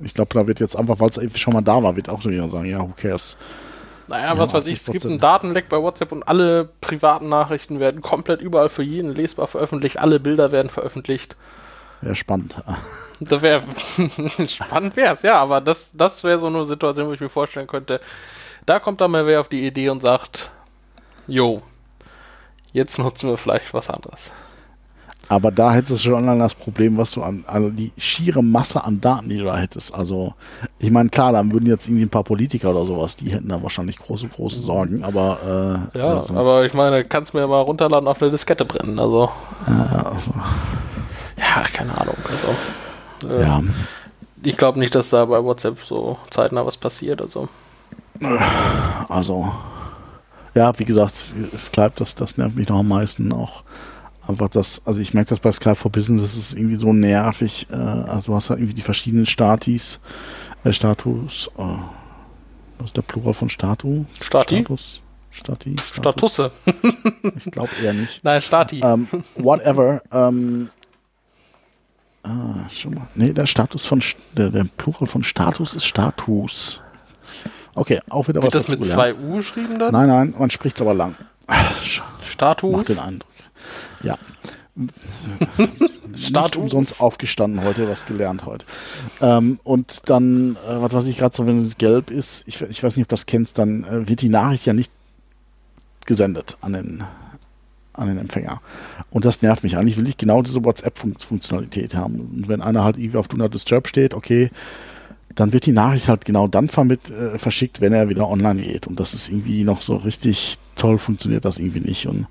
Ich 0.01 0.13
glaube, 0.13 0.33
da 0.33 0.47
wird 0.47 0.59
jetzt 0.59 0.75
einfach, 0.75 0.99
weil 0.99 1.09
es 1.09 1.39
schon 1.39 1.53
mal 1.53 1.61
da 1.61 1.81
war, 1.81 1.95
wird 1.95 2.09
auch 2.09 2.23
wieder 2.25 2.49
sagen, 2.49 2.65
ja, 2.65 2.79
who 2.79 2.91
cares. 2.95 3.37
Naja, 4.07 4.33
ja, 4.33 4.37
was 4.37 4.53
weiß 4.53 4.65
ich, 4.67 4.79
es 4.79 4.85
gibt 4.85 5.05
einen 5.05 5.19
Datenleck 5.19 5.69
bei 5.69 5.81
WhatsApp 5.81 6.11
und 6.11 6.23
alle 6.23 6.69
privaten 6.81 7.29
Nachrichten 7.29 7.79
werden 7.79 8.01
komplett 8.01 8.41
überall 8.41 8.69
für 8.69 8.83
jeden 8.83 9.15
lesbar 9.15 9.47
veröffentlicht, 9.47 9.99
alle 9.99 10.19
Bilder 10.19 10.51
werden 10.51 10.69
veröffentlicht. 10.69 11.37
Wäre 12.01 12.15
spannend. 12.15 12.57
Das 13.21 13.41
wäre 13.41 13.63
spannend 14.47 14.97
wäre 14.97 15.13
es, 15.13 15.21
ja, 15.21 15.37
aber 15.37 15.61
das, 15.61 15.93
das 15.95 16.23
wäre 16.23 16.39
so 16.39 16.47
eine 16.47 16.65
Situation, 16.65 17.07
wo 17.07 17.13
ich 17.13 17.21
mir 17.21 17.29
vorstellen 17.29 17.67
könnte, 17.67 18.01
da 18.65 18.79
kommt 18.79 18.99
dann 18.99 19.11
mal 19.11 19.25
wer 19.25 19.39
auf 19.39 19.47
die 19.47 19.65
Idee 19.65 19.89
und 19.89 20.01
sagt, 20.01 20.51
jo, 21.27 21.61
jetzt 22.73 22.99
nutzen 22.99 23.29
wir 23.29 23.37
vielleicht 23.37 23.73
was 23.73 23.89
anderes. 23.89 24.31
Aber 25.29 25.51
da 25.51 25.73
hättest 25.73 26.05
du 26.05 26.09
schon 26.09 26.39
das 26.39 26.53
Problem, 26.53 26.97
was 26.97 27.11
du 27.11 27.23
an, 27.23 27.45
also 27.47 27.69
die 27.69 27.93
schiere 27.97 28.43
Masse 28.43 28.83
an 28.83 28.99
Daten, 28.99 29.29
die 29.29 29.37
du 29.37 29.45
da 29.45 29.57
hättest. 29.57 29.93
Also, 29.93 30.33
ich 30.79 30.91
meine, 30.91 31.09
klar, 31.09 31.31
dann 31.31 31.51
würden 31.51 31.65
jetzt 31.65 31.87
irgendwie 31.87 32.03
ein 32.03 32.09
paar 32.09 32.25
Politiker 32.25 32.71
oder 32.71 32.85
sowas, 32.85 33.15
die 33.15 33.31
hätten 33.31 33.47
dann 33.47 33.63
wahrscheinlich 33.63 33.97
große, 33.97 34.27
große 34.27 34.59
Sorgen, 34.59 35.03
aber. 35.03 35.89
Äh, 35.93 35.97
ja, 35.97 36.15
ja 36.15 36.35
aber 36.35 36.65
ich 36.65 36.73
meine, 36.73 37.05
kannst 37.05 37.33
mir 37.33 37.47
mal 37.47 37.61
runterladen 37.61 38.07
auf 38.07 38.21
eine 38.21 38.31
Diskette 38.31 38.65
brennen, 38.65 38.99
also. 38.99 39.29
Ja, 39.65 40.11
also. 40.13 40.33
Ja, 41.37 41.63
keine 41.73 41.97
Ahnung. 41.99 42.17
Also, 42.29 42.49
äh, 43.33 43.41
ja. 43.41 43.63
Ich 44.43 44.57
glaube 44.57 44.77
nicht, 44.77 44.93
dass 44.93 45.09
da 45.09 45.23
bei 45.23 45.41
WhatsApp 45.41 45.79
so 45.85 46.17
zeitnah 46.29 46.65
was 46.65 46.75
passiert. 46.75 47.21
Also, 47.21 47.47
also 49.07 49.53
ja, 50.55 50.77
wie 50.79 50.85
gesagt, 50.85 51.25
Skype, 51.57 51.93
das, 51.95 52.15
das 52.15 52.37
nervt 52.37 52.55
mich 52.55 52.69
noch 52.69 52.79
am 52.79 52.87
meisten 52.87 53.31
auch. 53.31 53.63
Einfach 54.25 54.49
das, 54.49 54.81
also 54.85 55.01
ich 55.01 55.13
merke 55.13 55.29
das 55.29 55.39
bei 55.39 55.51
Skype 55.51 55.75
for 55.75 55.91
Business, 55.91 56.21
das 56.21 56.35
ist 56.35 56.53
irgendwie 56.55 56.77
so 56.77 56.93
nervig. 56.93 57.67
Äh, 57.71 57.75
also 57.75 58.31
du 58.31 58.35
hast 58.35 58.49
halt 58.49 58.59
irgendwie 58.59 58.75
die 58.75 58.81
verschiedenen 58.81 59.25
Statis, 59.25 59.99
äh, 60.63 60.71
Status, 60.71 61.49
äh, 61.57 61.61
was 62.77 62.87
ist 62.87 62.97
der 62.97 63.01
Plural 63.01 63.33
von 63.33 63.49
Statu? 63.49 64.05
Stati? 64.21 64.59
Status. 64.61 65.01
Stati? 65.31 65.75
Status. 65.77 65.95
Statusse. 65.95 66.51
ich 67.37 67.51
glaube 67.51 67.69
eher 67.83 67.93
nicht. 67.93 68.23
Nein, 68.23 68.41
Stati. 68.41 68.81
Ähm, 68.83 69.07
whatever. 69.35 70.01
Ähm, 70.11 70.69
Ah, 72.23 72.69
schon 72.73 72.93
mal. 72.95 73.07
Nee, 73.15 73.33
der 73.33 73.47
Status 73.47 73.85
von 73.85 74.01
der, 74.31 74.49
der 74.49 74.65
Plural 74.77 75.07
von 75.07 75.23
Status 75.23 75.75
ist 75.75 75.85
Status. 75.85 76.79
Okay, 77.75 78.01
auch 78.09 78.27
wieder 78.27 78.41
Wird 78.41 78.53
was. 78.53 78.67
Wird 78.67 78.79
das 78.81 78.87
mit 78.87 78.89
zwei 78.89 79.13
U 79.15 79.37
geschrieben 79.37 79.79
dann? 79.79 79.91
Nein, 79.91 80.07
nein, 80.07 80.33
man 80.37 80.49
spricht 80.49 80.75
es 80.75 80.81
aber 80.81 80.93
lang. 80.93 81.15
Status. 82.23 82.71
Macht 82.71 82.89
den 82.89 82.99
Eindruck. 82.99 83.29
Ja. 84.01 84.17
Status. 86.15 86.61
umsonst 86.61 86.99
aufgestanden 86.99 87.63
heute, 87.63 87.87
was 87.87 88.05
gelernt 88.05 88.45
heute. 88.45 88.65
Ähm, 89.21 89.59
und 89.63 90.09
dann, 90.09 90.55
äh, 90.67 90.81
was 90.81 90.93
weiß 90.93 91.05
ich 91.05 91.17
gerade 91.17 91.35
so, 91.35 91.45
wenn 91.45 91.63
es 91.63 91.77
gelb 91.77 92.09
ist, 92.09 92.47
ich, 92.47 92.61
ich 92.61 92.83
weiß 92.83 92.95
nicht, 92.95 93.05
ob 93.05 93.09
du 93.09 93.13
das 93.13 93.25
kennst, 93.25 93.57
dann 93.57 93.83
äh, 93.83 94.07
wird 94.07 94.21
die 94.21 94.29
Nachricht 94.29 94.65
ja 94.65 94.73
nicht 94.73 94.91
gesendet 96.05 96.57
an 96.61 96.73
den 96.73 97.03
an 97.93 98.07
den 98.07 98.17
Empfänger. 98.17 98.59
Und 99.11 99.23
das 99.25 99.43
nervt 99.43 99.63
mich. 99.63 99.77
Eigentlich 99.77 99.97
will 99.97 100.07
ich 100.07 100.17
genau 100.17 100.41
diese 100.41 100.63
WhatsApp-Funktionalität 100.63 101.93
haben. 101.95 102.31
Und 102.33 102.47
wenn 102.47 102.59
einer 102.61 102.83
halt 102.83 102.97
irgendwie 102.97 103.17
auf 103.17 103.27
Do 103.27 103.37
Not 103.37 103.53
Disturb 103.53 103.87
steht, 103.87 104.15
okay, 104.15 104.49
dann 105.35 105.53
wird 105.53 105.65
die 105.65 105.71
Nachricht 105.71 106.07
halt 106.07 106.25
genau 106.25 106.47
dann 106.47 106.69
vermit, 106.69 107.09
äh, 107.09 107.37
verschickt, 107.37 107.81
wenn 107.81 107.93
er 107.93 108.09
wieder 108.09 108.27
online 108.27 108.61
geht. 108.61 108.87
Und 108.87 108.99
das 108.99 109.13
ist 109.13 109.29
irgendwie 109.29 109.63
noch 109.63 109.81
so 109.81 109.97
richtig 109.97 110.57
toll, 110.75 110.97
funktioniert 110.97 111.45
das 111.45 111.59
irgendwie 111.59 111.81
nicht. 111.81 112.05
Und 112.07 112.27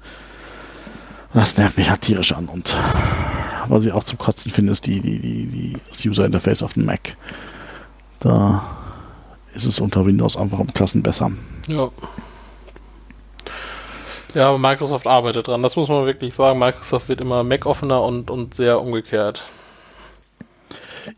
das 1.35 1.57
nervt 1.57 1.79
mich 1.79 1.91
halt 1.91 2.03
tierisch 2.03 2.33
an. 2.33 2.47
Und 2.47 2.77
was 3.69 3.85
ich 3.85 3.93
auch 3.93 4.05
zum 4.05 4.19
Kotzen 4.19 4.51
finde, 4.51 4.73
ist 4.73 4.87
die, 4.87 5.01
die, 5.01 5.19
die, 5.19 5.47
die 5.47 5.77
das 5.89 6.05
User 6.05 6.27
Interface 6.27 6.63
auf 6.63 6.75
dem 6.75 6.85
Mac. 6.85 7.17
Da 8.21 8.65
ist 9.55 9.65
es 9.65 9.81
unter 9.81 10.05
Windows 10.07 10.37
einfach 10.37 10.59
um 10.59 10.73
Klassen 10.73 11.03
besser. 11.03 11.33
Ja. 11.69 11.91
Ja, 14.35 14.49
aber 14.49 14.59
Microsoft 14.59 15.07
arbeitet 15.07 15.47
dran. 15.49 15.63
Das 15.63 15.77
muss 15.77 15.91
man 15.91 16.07
wirklich 16.07 16.35
sagen. 16.35 16.59
Microsoft 16.59 17.09
wird 17.09 17.21
immer 17.21 17.45
Mac-offener 17.45 18.03
und, 18.03 18.31
und 18.31 18.55
sehr 18.55 18.81
umgekehrt. 18.81 19.43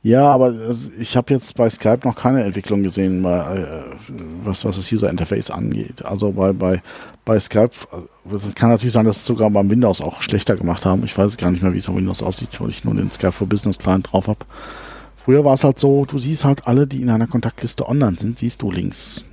Ja, 0.02 0.30
aber 0.30 0.54
ich 0.98 1.16
habe 1.16 1.32
jetzt 1.32 1.54
bei 1.56 1.68
Skype 1.68 2.00
noch 2.04 2.16
keine 2.16 2.44
Entwicklung 2.44 2.82
gesehen, 2.82 3.24
äh, 3.24 3.82
was, 4.42 4.64
was 4.64 4.76
das 4.76 4.90
User 4.92 5.10
Interface 5.10 5.50
angeht. 5.50 6.04
Also 6.04 6.32
bei, 6.32 6.52
bei, 6.52 6.82
bei 7.24 7.38
Skype, 7.40 7.70
äh, 7.92 8.34
es 8.34 8.54
kann 8.54 8.70
natürlich 8.70 8.92
sein, 8.92 9.04
dass 9.04 9.18
es 9.18 9.26
sogar 9.26 9.50
beim 9.50 9.70
Windows 9.70 10.00
auch 10.00 10.22
schlechter 10.22 10.56
gemacht 10.56 10.84
haben. 10.84 11.04
Ich 11.04 11.16
weiß 11.16 11.36
gar 11.36 11.50
nicht 11.50 11.62
mehr, 11.62 11.72
wie 11.72 11.78
es 11.78 11.88
auf 11.88 11.96
Windows 11.96 12.22
aussieht, 12.22 12.60
weil 12.60 12.70
ich 12.70 12.84
nur 12.84 12.94
den 12.94 13.10
Skype 13.10 13.32
for 13.32 13.46
Business 13.46 13.78
Client 13.78 14.12
drauf 14.12 14.28
habe. 14.28 14.40
Früher 15.24 15.44
war 15.44 15.54
es 15.54 15.64
halt 15.64 15.78
so, 15.78 16.04
du 16.04 16.18
siehst 16.18 16.44
halt 16.44 16.66
alle, 16.66 16.86
die 16.86 17.00
in 17.00 17.08
einer 17.08 17.26
Kontaktliste 17.26 17.88
online 17.88 18.16
sind, 18.18 18.38
siehst 18.38 18.60
du 18.60 18.70
links. 18.70 19.24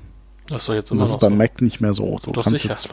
Das 0.48 0.68
jetzt 0.68 0.92
immer 0.92 1.02
Das 1.02 1.12
ist 1.12 1.20
beim 1.20 1.34
so. 1.34 1.38
Mac 1.38 1.62
nicht 1.62 1.82
mehr 1.82 1.94
so. 1.94 2.18
So 2.22 2.32
kannst 2.32 2.50
sicher. 2.50 2.70
jetzt 2.70 2.90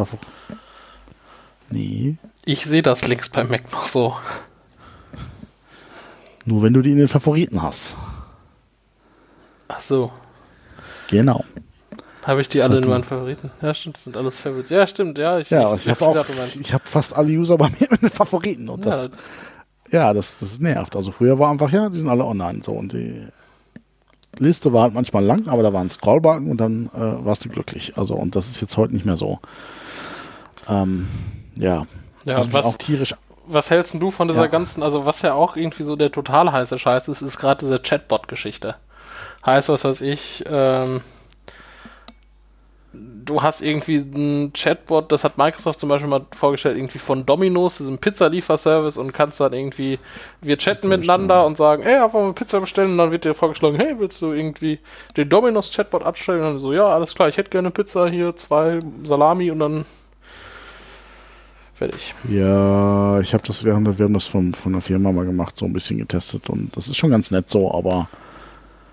Nee. 1.70 2.16
Ich 2.44 2.64
sehe 2.64 2.82
das 2.82 3.06
links 3.06 3.28
beim 3.28 3.48
Mac 3.48 3.70
noch 3.72 3.88
so. 3.88 4.16
Nur 6.48 6.62
wenn 6.62 6.72
du 6.72 6.80
die 6.82 6.92
in 6.92 6.98
den 6.98 7.08
Favoriten 7.08 7.62
hast. 7.62 7.96
Ach 9.68 9.80
so. 9.80 10.10
Genau. 11.10 11.44
Habe 12.22 12.40
ich 12.40 12.48
die 12.48 12.58
das 12.58 12.68
alle 12.68 12.78
in 12.78 12.88
meinen 12.88 13.04
Favoriten? 13.04 13.50
Ja, 13.62 13.72
stimmt, 13.74 13.96
das 13.96 14.04
sind 14.04 14.16
alles 14.16 14.36
Favorites. 14.38 14.70
Ja, 14.70 14.86
stimmt, 14.86 15.18
ja. 15.18 15.38
Ich, 15.38 15.50
ja, 15.50 15.74
ich, 15.74 15.86
ich 15.86 16.00
habe 16.00 16.06
auch, 16.06 16.26
ich 16.60 16.72
habe 16.72 16.84
fast 16.86 17.14
alle 17.14 17.32
User 17.32 17.56
bei 17.56 17.68
mir 17.70 17.90
in 17.90 17.98
den 17.98 18.10
Favoriten 18.10 18.68
und 18.68 18.84
ja. 18.84 18.90
das, 18.90 19.10
ja, 19.90 20.12
das, 20.12 20.38
das 20.38 20.58
nervt. 20.58 20.96
Also 20.96 21.10
früher 21.10 21.38
war 21.38 21.50
einfach, 21.50 21.70
ja, 21.70 21.88
die 21.88 21.98
sind 21.98 22.08
alle 22.08 22.24
online 22.24 22.62
so 22.62 22.72
und 22.72 22.92
die, 22.92 23.28
Liste 24.38 24.72
war 24.72 24.82
halt 24.82 24.94
manchmal 24.94 25.24
lang, 25.24 25.48
aber 25.48 25.62
da 25.62 25.72
war 25.72 25.80
ein 25.80 25.90
Scrollbalken 25.90 26.50
und 26.50 26.58
dann 26.58 26.90
äh, 26.94 27.24
warst 27.24 27.44
du 27.44 27.48
glücklich. 27.48 27.96
Also, 27.96 28.14
und 28.14 28.36
das 28.36 28.48
ist 28.48 28.60
jetzt 28.60 28.76
heute 28.76 28.92
nicht 28.92 29.04
mehr 29.04 29.16
so. 29.16 29.40
Ähm, 30.68 31.08
ja. 31.56 31.86
Ja, 32.24 32.52
was, 32.52 32.64
auch 32.64 32.76
tierisch. 32.76 33.14
Was 33.50 33.70
hältst 33.70 33.94
du 33.94 34.10
von 34.10 34.28
dieser 34.28 34.42
ja. 34.42 34.46
ganzen, 34.48 34.82
also 34.82 35.06
was 35.06 35.22
ja 35.22 35.34
auch 35.34 35.56
irgendwie 35.56 35.82
so 35.82 35.96
der 35.96 36.12
total 36.12 36.52
heiße 36.52 36.78
Scheiß 36.78 37.08
ist, 37.08 37.22
ist 37.22 37.38
gerade 37.38 37.64
diese 37.64 37.80
Chatbot-Geschichte. 37.80 38.76
Heißt, 39.44 39.68
was 39.68 39.84
weiß 39.84 40.02
ich, 40.02 40.44
ähm, 40.48 41.00
du 42.92 43.42
hast 43.42 43.60
irgendwie 43.60 43.96
ein 43.96 44.52
Chatbot, 44.52 45.12
das 45.12 45.24
hat 45.24 45.38
Microsoft 45.38 45.80
zum 45.80 45.88
Beispiel 45.88 46.08
mal 46.08 46.26
vorgestellt, 46.34 46.76
irgendwie 46.76 46.98
von 46.98 47.26
Domino's, 47.26 47.78
diesem 47.78 47.98
Pizza-Lieferservice 47.98 48.96
und 48.96 49.12
kannst 49.12 49.40
dann 49.40 49.52
irgendwie, 49.52 49.98
wir 50.40 50.56
chatten 50.58 50.88
miteinander 50.88 51.44
und 51.46 51.56
sagen, 51.56 51.82
hey, 51.82 52.00
wollen 52.12 52.28
wir 52.28 52.32
Pizza 52.32 52.60
bestellen? 52.60 52.92
Und 52.92 52.98
dann 52.98 53.12
wird 53.12 53.24
dir 53.24 53.34
vorgeschlagen, 53.34 53.76
hey, 53.76 53.94
willst 53.98 54.22
du 54.22 54.32
irgendwie 54.32 54.78
den 55.16 55.28
Domino's-Chatbot 55.28 56.02
abstellen? 56.02 56.40
Und 56.40 56.46
dann 56.46 56.58
so, 56.58 56.72
ja, 56.72 56.86
alles 56.86 57.14
klar, 57.14 57.28
ich 57.28 57.36
hätte 57.36 57.50
gerne 57.50 57.70
Pizza 57.70 58.08
hier, 58.08 58.34
zwei 58.36 58.80
Salami 59.04 59.50
und 59.50 59.58
dann 59.58 59.84
fertig. 61.78 62.14
Ja, 62.28 63.20
ich 63.20 63.32
habe 63.32 63.42
das, 63.46 63.64
haben, 63.64 63.98
wir 63.98 64.04
haben 64.04 64.14
das 64.14 64.26
von, 64.26 64.52
von 64.52 64.72
der 64.72 64.82
Firma 64.82 65.12
mal 65.12 65.24
gemacht, 65.24 65.56
so 65.56 65.64
ein 65.64 65.72
bisschen 65.72 65.98
getestet 65.98 66.50
und 66.50 66.76
das 66.76 66.88
ist 66.88 66.96
schon 66.96 67.10
ganz 67.10 67.30
nett 67.30 67.48
so, 67.48 67.72
aber 67.72 68.08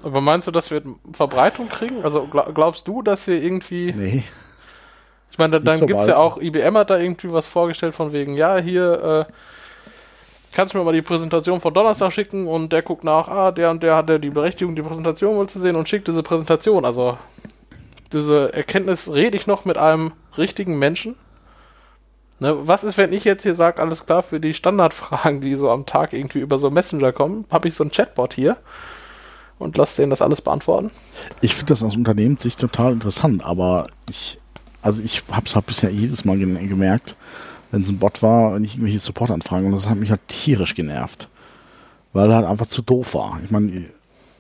aber 0.05 0.21
meinst 0.21 0.45
du, 0.45 0.51
dass 0.51 0.69
wir 0.69 0.83
Verbreitung 1.13 1.67
kriegen? 1.67 2.03
Also 2.03 2.27
glaubst 2.27 2.87
du, 2.87 3.01
dass 3.01 3.25
wir 3.25 3.41
irgendwie. 3.41 3.91
Nee. 3.91 4.23
Ich 5.31 5.39
meine, 5.39 5.59
dann, 5.59 5.79
so 5.79 5.85
gibt 5.87 5.99
es 5.99 6.07
ja 6.07 6.17
auch, 6.17 6.39
IBM 6.39 6.77
hat 6.77 6.91
da 6.91 6.97
irgendwie 6.97 7.29
was 7.31 7.47
vorgestellt 7.47 7.95
von 7.95 8.13
wegen, 8.13 8.35
ja, 8.35 8.57
hier, 8.57 9.27
äh, 9.27 9.33
kannst 10.53 10.73
du 10.73 10.77
mir 10.77 10.83
mal 10.85 10.93
die 10.93 11.01
Präsentation 11.01 11.59
von 11.59 11.73
Donnerstag 11.73 12.13
schicken 12.13 12.47
und 12.47 12.71
der 12.71 12.83
guckt 12.83 13.03
nach, 13.03 13.27
ah, 13.27 13.51
der 13.51 13.71
und 13.71 13.83
der 13.83 13.97
hat 13.97 14.09
ja 14.09 14.17
die 14.17 14.29
Berechtigung, 14.29 14.75
die 14.75 14.83
Präsentation 14.83 15.35
wohl 15.35 15.49
zu 15.49 15.59
sehen 15.59 15.75
und 15.75 15.89
schickt 15.89 16.07
diese 16.07 16.23
Präsentation. 16.23 16.85
Also 16.85 17.17
diese 18.13 18.53
Erkenntnis 18.53 19.11
rede 19.11 19.35
ich 19.35 19.47
noch 19.47 19.65
mit 19.65 19.77
einem 19.77 20.13
richtigen 20.37 20.79
Menschen. 20.79 21.15
Ne, 22.39 22.67
was 22.67 22.83
ist, 22.83 22.97
wenn 22.97 23.13
ich 23.13 23.23
jetzt 23.23 23.43
hier 23.43 23.55
sage, 23.55 23.81
alles 23.81 24.05
klar, 24.05 24.21
für 24.21 24.41
die 24.41 24.53
Standardfragen, 24.53 25.39
die 25.39 25.55
so 25.55 25.69
am 25.69 25.85
Tag 25.85 26.11
irgendwie 26.11 26.39
über 26.39 26.59
so 26.59 26.69
Messenger 26.69 27.13
kommen, 27.13 27.45
habe 27.49 27.69
ich 27.69 27.75
so 27.75 27.83
ein 27.83 27.91
Chatbot 27.91 28.33
hier 28.33 28.57
und 29.57 29.77
lass 29.77 29.95
denen 29.95 30.09
das 30.09 30.21
alles 30.21 30.41
beantworten. 30.41 30.91
Ich 31.39 31.55
finde 31.55 31.73
das 31.73 31.83
aus 31.83 31.95
Unternehmenssicht 31.95 32.59
total 32.59 32.91
interessant, 32.91 33.45
aber 33.45 33.87
ich, 34.09 34.37
also 34.81 35.01
ich 35.01 35.23
habe 35.31 35.45
es 35.45 35.55
halt 35.55 35.65
bisher 35.65 35.89
jedes 35.89 36.25
Mal 36.25 36.37
gemerkt, 36.37 37.15
wenn 37.71 37.83
es 37.83 37.89
ein 37.89 37.99
Bot 37.99 38.21
war, 38.21 38.55
wenn 38.55 38.65
ich 38.65 38.73
irgendwelche 38.73 38.99
Supportanfragen 38.99 39.67
und 39.67 39.71
das 39.71 39.87
hat 39.87 39.97
mich 39.97 40.09
halt 40.09 40.27
tierisch 40.27 40.75
genervt, 40.75 41.29
weil 42.11 42.29
er 42.29 42.35
halt 42.35 42.47
einfach 42.47 42.67
zu 42.67 42.81
doof 42.81 43.13
war. 43.13 43.39
Ich 43.45 43.51
meine, 43.51 43.85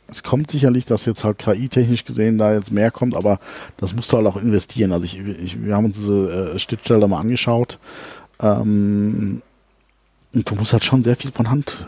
es 0.07 0.23
kommt 0.23 0.51
sicherlich, 0.51 0.85
dass 0.85 1.05
jetzt 1.05 1.23
halt 1.23 1.39
KI-technisch 1.39 2.05
gesehen 2.05 2.37
da 2.37 2.53
jetzt 2.53 2.71
mehr 2.71 2.91
kommt, 2.91 3.15
aber 3.15 3.39
das 3.77 3.95
musst 3.95 4.11
du 4.11 4.17
halt 4.17 4.27
auch 4.27 4.37
investieren. 4.37 4.91
Also 4.91 5.05
ich, 5.05 5.19
ich 5.19 5.63
wir 5.63 5.75
haben 5.75 5.85
uns 5.85 5.97
diese 5.97 6.53
äh, 6.53 6.59
Schnittstelle 6.59 7.07
mal 7.07 7.19
angeschaut. 7.19 7.79
Ähm, 8.39 9.41
und 10.33 10.49
du 10.49 10.55
musst 10.55 10.73
halt 10.73 10.83
schon 10.83 11.03
sehr 11.03 11.15
viel 11.15 11.31
von 11.31 11.49
Hand 11.49 11.87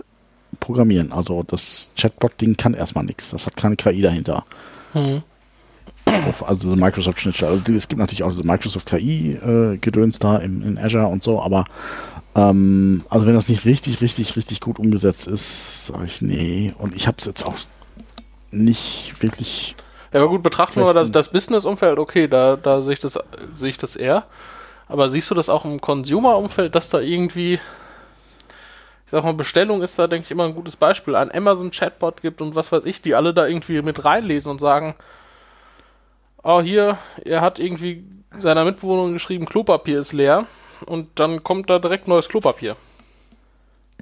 programmieren. 0.60 1.12
Also 1.12 1.44
das 1.44 1.90
Chatbot-Ding 1.98 2.58
kann 2.58 2.74
erstmal 2.74 3.04
nichts. 3.04 3.32
Das 3.32 3.46
hat 3.46 3.58
keine 3.58 3.76
KI 3.76 4.02
dahinter. 4.02 4.46
Mhm. 4.94 5.24
Also 6.06 6.70
diese 6.70 6.78
Microsoft-Schnittstelle. 6.78 7.52
Also 7.52 7.74
es 7.74 7.88
gibt 7.88 8.00
natürlich 8.00 8.24
auch 8.24 8.32
diese 8.32 8.46
Microsoft 8.46 8.88
KI-Gedöns 8.88 10.16
äh, 10.16 10.20
da 10.20 10.38
im, 10.38 10.64
in 10.64 10.78
Azure 10.78 11.08
und 11.08 11.22
so, 11.22 11.42
aber 11.42 11.66
ähm, 12.34 13.04
also 13.10 13.28
wenn 13.28 13.34
das 13.34 13.50
nicht 13.50 13.66
richtig, 13.66 14.00
richtig, 14.00 14.38
richtig 14.38 14.62
gut 14.62 14.80
umgesetzt 14.80 15.28
ist, 15.28 15.88
sage 15.88 16.06
ich 16.06 16.22
nee. 16.22 16.74
Und 16.78 16.96
ich 16.96 17.08
habe 17.08 17.18
es 17.20 17.26
jetzt 17.26 17.46
auch 17.46 17.56
nicht 18.52 19.22
wirklich. 19.22 19.76
Ja, 20.14 20.22
aber 20.22 20.30
gut, 20.30 20.44
betrachten 20.44 20.80
wir 20.82 20.94
das, 20.94 21.12
das 21.12 21.30
Business-Umfeld, 21.32 22.00
okay, 22.00 22.28
da, 22.28 22.56
da 22.56 22.82
sehe 22.82 22.94
ich, 22.94 23.00
das, 23.00 23.20
sehe 23.56 23.70
ich 23.70 23.78
das 23.78 23.96
eher. 23.96 24.26
Aber 24.88 25.10
siehst 25.10 25.30
du 25.30 25.36
das 25.36 25.50
auch 25.50 25.66
im 25.66 25.82
Consumer-Umfeld, 25.82 26.74
dass 26.76 26.90
da 26.90 27.00
irgendwie 27.00 27.60
ich 29.08 29.12
sag 29.12 29.24
mal, 29.24 29.34
Bestellung 29.34 29.82
ist 29.84 29.98
da, 29.98 30.08
denke 30.08 30.26
ich, 30.26 30.32
immer 30.32 30.44
ein 30.44 30.54
gutes 30.54 30.76
Beispiel. 30.76 31.16
Ein 31.16 31.34
Amazon-Chatbot 31.34 32.22
gibt 32.22 32.42
und 32.42 32.56
was 32.56 32.74
weiß 32.74 32.84
ich, 32.84 33.02
die 33.02 33.16
alle 33.16 33.34
da 33.34 33.48
irgendwie 33.48 33.82
mit 33.82 34.04
reinlesen 34.04 34.52
und 34.52 34.60
sagen, 34.60 34.96
oh, 36.44 36.60
hier, 36.60 36.98
er 37.24 37.40
hat 37.40 37.58
irgendwie 37.58 38.04
seiner 38.38 38.66
Mitbewohnerin 38.66 39.14
geschrieben, 39.14 39.46
Klopapier 39.46 40.02
ist 40.02 40.12
leer 40.12 40.46
und 40.86 41.08
dann 41.16 41.42
kommt 41.42 41.70
da 41.70 41.80
direkt 41.80 42.10
neues 42.10 42.28
Klopapier. 42.28 42.76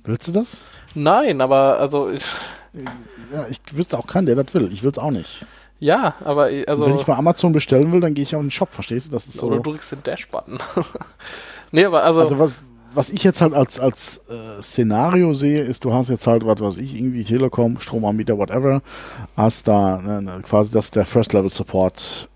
Willst 0.03 0.27
du 0.27 0.31
das? 0.31 0.63
Nein, 0.95 1.39
aber 1.39 1.79
also. 1.79 2.09
Ich, 2.09 2.25
ja, 3.33 3.45
ich 3.49 3.59
wüsste 3.71 3.97
auch 3.97 4.07
keinen, 4.07 4.25
der 4.25 4.35
das 4.35 4.53
will. 4.53 4.69
Ich 4.71 4.83
will 4.83 4.91
es 4.91 4.97
auch 4.97 5.11
nicht. 5.11 5.45
Ja, 5.79 6.15
aber 6.23 6.49
also. 6.67 6.85
Wenn 6.85 6.95
ich 6.95 7.05
bei 7.05 7.15
Amazon 7.15 7.51
bestellen 7.51 7.91
will, 7.91 7.99
dann 7.99 8.13
gehe 8.13 8.23
ich 8.23 8.35
auf 8.35 8.41
den 8.41 8.51
Shop, 8.51 8.71
verstehst 8.71 9.07
du? 9.07 9.11
Das 9.11 9.27
ist 9.27 9.37
so. 9.37 9.47
Oder 9.47 9.57
du 9.57 9.71
drückst 9.71 9.91
den 9.91 10.03
Dash-Button. 10.03 10.59
nee, 11.71 11.85
aber 11.85 12.03
also. 12.03 12.21
Also 12.21 12.39
was, 12.39 12.53
was 12.93 13.09
ich 13.09 13.23
jetzt 13.23 13.41
halt 13.41 13.53
als, 13.53 13.79
als 13.79 14.21
äh, 14.29 14.61
Szenario 14.61 15.33
sehe, 15.33 15.61
ist, 15.61 15.83
du 15.83 15.93
hast 15.93 16.09
jetzt 16.09 16.27
halt, 16.27 16.45
was 16.45 16.61
weiß 16.61 16.77
ich, 16.77 16.95
irgendwie 16.95 17.23
Telekom, 17.23 17.79
Stromanbieter, 17.79 18.37
whatever, 18.37 18.81
hast 19.35 19.67
da 19.67 20.01
ne, 20.01 20.21
ne, 20.21 20.41
quasi, 20.43 20.71
dass 20.71 20.91
der 20.91 21.05
First-Level-Support 21.05 22.29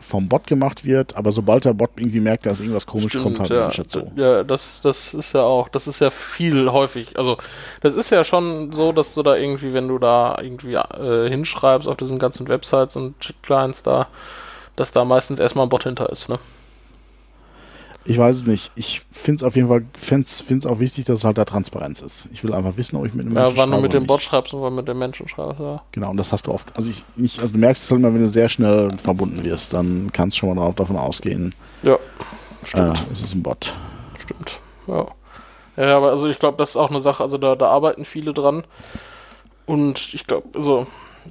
vom 0.00 0.28
Bot 0.28 0.46
gemacht 0.46 0.84
wird, 0.84 1.16
aber 1.16 1.32
sobald 1.32 1.64
der 1.64 1.74
Bot 1.74 1.90
irgendwie 1.96 2.20
merkt, 2.20 2.46
da 2.46 2.50
ist 2.50 2.60
irgendwas 2.60 2.86
komisch, 2.86 3.10
Stimmt, 3.10 3.24
kommt 3.24 3.40
halt 3.40 3.50
ja. 3.50 3.68
ein 3.68 3.72
dazu. 3.76 4.10
Ja, 4.16 4.42
das, 4.44 4.80
das 4.82 5.14
ist 5.14 5.32
ja 5.32 5.42
auch, 5.42 5.68
das 5.68 5.86
ist 5.86 6.00
ja 6.00 6.10
viel 6.10 6.70
häufig. 6.70 7.18
Also, 7.18 7.38
das 7.80 7.96
ist 7.96 8.10
ja 8.10 8.24
schon 8.24 8.72
so, 8.72 8.92
dass 8.92 9.14
du 9.14 9.22
da 9.22 9.36
irgendwie, 9.36 9.72
wenn 9.72 9.88
du 9.88 9.98
da 9.98 10.38
irgendwie 10.40 10.74
äh, 10.74 11.28
hinschreibst 11.28 11.88
auf 11.88 11.96
diesen 11.96 12.18
ganzen 12.18 12.48
Websites 12.48 12.96
und 12.96 13.18
Chat-Clients 13.20 13.82
da, 13.82 14.08
dass 14.76 14.92
da 14.92 15.04
meistens 15.04 15.38
erstmal 15.38 15.66
ein 15.66 15.70
Bot 15.70 15.84
hinter 15.84 16.10
ist, 16.10 16.28
ne? 16.28 16.38
Ich 18.04 18.16
weiß 18.16 18.36
es 18.36 18.46
nicht. 18.46 18.72
Ich 18.76 19.02
finde 19.12 19.36
es 19.36 19.42
auf 19.42 19.56
jeden 19.56 19.68
Fall 19.68 19.84
find's, 19.94 20.40
find's 20.40 20.64
auch 20.66 20.80
wichtig, 20.80 21.04
dass 21.04 21.20
es 21.20 21.24
halt 21.24 21.36
da 21.36 21.44
Transparenz 21.44 22.00
ist. 22.00 22.28
Ich 22.32 22.42
will 22.42 22.54
einfach 22.54 22.76
wissen, 22.76 22.96
ob 22.96 23.06
ich 23.06 23.12
mit 23.12 23.26
einem 23.26 23.34
ja, 23.34 23.42
Menschen 23.42 23.56
schreibe. 23.56 23.70
Ja, 23.70 23.72
wann 23.72 23.78
du 23.78 23.82
mit 23.82 23.92
dem 23.92 24.06
Bot 24.06 24.22
schreibst 24.22 24.54
und 24.54 24.62
wann 24.62 24.74
mit 24.74 24.88
dem 24.88 24.98
Menschen 24.98 25.28
schreibst, 25.28 25.60
ja. 25.60 25.82
Genau, 25.92 26.10
und 26.10 26.16
das 26.16 26.32
hast 26.32 26.46
du 26.46 26.52
oft. 26.52 26.74
Also, 26.76 26.90
ich, 26.90 27.04
ich, 27.16 27.40
also 27.40 27.52
du 27.52 27.58
merkst 27.58 27.82
es 27.82 27.90
halt 27.90 28.00
immer, 28.00 28.12
wenn 28.14 28.22
du 28.22 28.28
sehr 28.28 28.48
schnell 28.48 28.90
verbunden 28.96 29.44
wirst, 29.44 29.74
dann 29.74 30.10
kannst 30.12 30.36
du 30.36 30.40
schon 30.40 30.56
mal 30.56 30.72
davon 30.72 30.96
ausgehen. 30.96 31.54
Ja, 31.82 31.98
stimmt. 32.62 32.98
Äh, 32.98 33.12
es 33.12 33.22
ist 33.22 33.34
ein 33.34 33.42
Bot. 33.42 33.74
Stimmt, 34.18 34.60
ja. 34.86 35.06
Ja, 35.76 35.96
aber 35.96 36.10
also 36.10 36.26
ich 36.26 36.38
glaube, 36.38 36.56
das 36.58 36.70
ist 36.70 36.76
auch 36.76 36.90
eine 36.90 37.00
Sache, 37.00 37.22
also 37.22 37.38
da, 37.38 37.54
da 37.54 37.68
arbeiten 37.68 38.04
viele 38.04 38.32
dran. 38.32 38.64
Und 39.66 40.14
ich 40.14 40.26
glaube, 40.26 40.48
also 40.54 40.86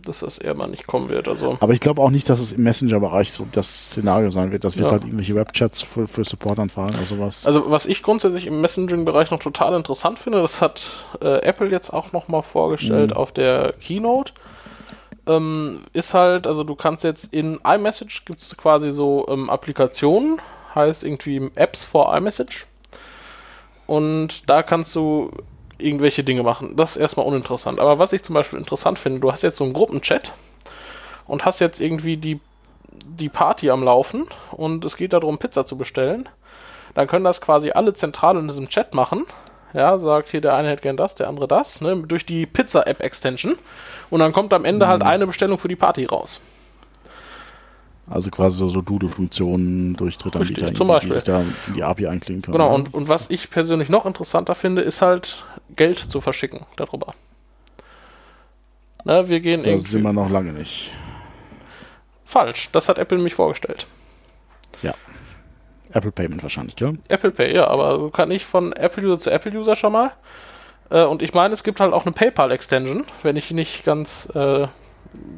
dass 0.08 0.20
das 0.20 0.38
eher 0.38 0.56
mal 0.56 0.68
nicht 0.68 0.88
kommen 0.88 1.10
wird. 1.10 1.28
Also. 1.28 1.58
Aber 1.60 1.74
ich 1.74 1.80
glaube 1.80 2.02
auch 2.02 2.10
nicht, 2.10 2.30
dass 2.30 2.40
es 2.40 2.52
im 2.52 2.64
Messenger-Bereich 2.64 3.32
so 3.32 3.48
das 3.52 3.90
Szenario 3.92 4.32
sein 4.32 4.52
wird. 4.52 4.64
Das 4.64 4.78
wird 4.78 4.88
ja. 4.88 4.94
halt 4.94 5.04
irgendwelche 5.04 5.36
Webchats 5.36 5.82
für, 5.82 6.08
für 6.08 6.24
Support-Anfragen 6.24 6.96
oder 6.96 7.06
sowas. 7.06 7.46
Also 7.46 7.70
was 7.72 7.86
ich 7.86 8.04
grundsätzlich 8.04 8.46
im 8.46 8.62
Messaging-Bereich 8.62 9.32
noch 9.32 9.40
total 9.40 9.76
interessant 9.76 10.20
finde, 10.20 10.42
das 10.42 10.62
hat 10.62 10.86
äh, 11.22 11.42
Apple 11.42 11.70
jetzt 11.70 11.92
auch 11.92 12.12
nochmal 12.12 12.44
vorgestellt 12.44 13.12
mhm. 13.12 13.18
auf 13.18 13.32
der 13.32 13.74
Keynote. 13.74 14.34
Ähm, 15.28 15.82
ist 15.94 16.14
halt, 16.14 16.48
also 16.48 16.64
du 16.64 16.76
kannst 16.76 17.04
jetzt 17.04 17.34
in 17.34 17.60
iMessage 17.64 18.26
gibt 18.26 18.42
es 18.42 18.58
quasi 18.58 18.92
so 18.92 19.28
ähm, 19.30 19.50
Applikationen, 19.50 20.42
heißt 20.74 21.04
irgendwie 21.04 21.52
Apps 21.56 21.86
for 21.86 22.16
iMessage. 22.16 22.66
Und 23.86 24.50
da 24.50 24.62
kannst 24.64 24.96
du 24.96 25.32
irgendwelche 25.80 26.24
Dinge 26.24 26.44
machen. 26.44 26.76
Das 26.76 26.96
ist 26.96 27.02
erstmal 27.02 27.26
uninteressant. 27.26 27.80
Aber 27.80 28.00
was 28.00 28.14
ich 28.14 28.24
zum 28.24 28.36
Beispiel 28.36 28.60
interessant 28.60 28.98
finde, 28.98 29.20
du 29.20 29.32
hast 29.32 29.42
jetzt 29.42 29.58
so 29.58 29.64
einen 29.64 29.74
Gruppenchat 29.74 30.32
und 31.26 31.46
hast 31.46 31.60
jetzt 31.60 31.80
irgendwie 31.80 32.18
die, 32.18 32.40
die 33.06 33.30
Party 33.30 33.70
am 33.70 33.84
Laufen 33.84 34.28
und 34.52 34.86
es 34.86 34.98
geht 34.98 35.14
darum, 35.14 35.38
Pizza 35.38 35.66
zu 35.66 35.78
bestellen. 35.78 36.28
Dann 36.96 37.08
können 37.08 37.24
das 37.24 37.42
quasi 37.42 37.72
alle 37.72 37.94
zentral 37.94 38.38
in 38.38 38.48
diesem 38.48 38.70
Chat 38.70 38.94
machen. 38.94 39.26
Ja, 39.74 39.98
sagt 40.00 40.30
hier 40.30 40.42
der 40.42 40.56
eine 40.56 40.70
hätte 40.70 40.82
gern 40.82 40.98
das, 40.98 41.14
der 41.16 41.28
andere 41.28 41.48
das, 41.48 41.80
ne, 41.82 41.98
durch 41.98 42.26
die 42.26 42.46
Pizza-App-Extension. 42.48 43.56
Und 44.10 44.20
dann 44.20 44.34
kommt 44.34 44.54
am 44.54 44.66
Ende 44.66 44.88
halt 44.88 45.02
mhm. 45.02 45.06
halt 45.06 45.14
eine 45.14 45.28
Bestellung 45.28 45.60
für 45.60 45.68
die 45.68 45.76
Party 45.76 46.06
raus. 46.06 46.40
Also 48.10 48.32
quasi 48.32 48.58
so, 48.58 48.68
so 48.70 48.82
Doodle-Funktionen 48.82 49.96
durch 49.96 50.18
Drittanbieter, 50.18 50.62
Richtig, 50.62 50.78
zum 50.78 50.88
Beispiel. 50.88 51.10
die 51.10 51.16
sich 51.16 51.24
da 51.26 51.42
in 51.42 51.54
die 51.76 51.84
API 51.84 52.08
einklinken 52.08 52.52
können. 52.52 52.54
Genau, 52.54 52.74
und, 52.74 52.94
und 52.94 53.08
was 53.08 53.30
ich 53.30 53.50
persönlich 53.52 53.90
noch 53.90 54.06
interessanter 54.06 54.56
finde, 54.56 54.82
ist 54.82 55.02
halt 55.02 55.44
Geld 55.76 56.00
zu 56.00 56.20
verschicken 56.20 56.66
darüber. 56.76 57.14
Na, 59.06 59.30
wir 59.30 59.40
gehen 59.40 59.64
da 59.64 59.70
irgendwie. 59.70 59.90
sind 59.90 60.02
wir 60.04 60.14
noch 60.14 60.30
lange 60.30 60.54
nicht. 60.54 60.92
Falsch, 62.26 62.70
das 62.72 62.90
hat 62.90 62.98
Apple 62.98 63.18
nämlich 63.18 63.36
vorgestellt. 63.36 63.88
Ja. 64.82 64.94
Apple 65.92 66.12
Payment 66.12 66.44
wahrscheinlich, 66.44 66.76
gell? 66.76 66.98
Apple 67.08 67.32
Pay, 67.32 67.56
ja, 67.56 67.68
aber 67.68 67.98
du 67.98 68.10
kannst 68.10 68.30
nicht 68.30 68.46
von 68.46 68.74
Apple-User 68.74 69.20
zu 69.20 69.32
Apple-User 69.32 69.76
schon 69.76 69.94
mal. 69.94 70.12
Äh, 70.90 71.04
und 71.04 71.22
ich 71.22 71.34
meine, 71.34 71.54
es 71.54 71.64
gibt 71.64 71.80
halt 71.80 71.94
auch 71.94 72.06
eine 72.06 72.14
PayPal-Extension, 72.14 73.06
wenn 73.24 73.36
ich 73.36 73.52
nicht 73.52 73.86
ganz 73.86 74.30
äh, 74.36 74.68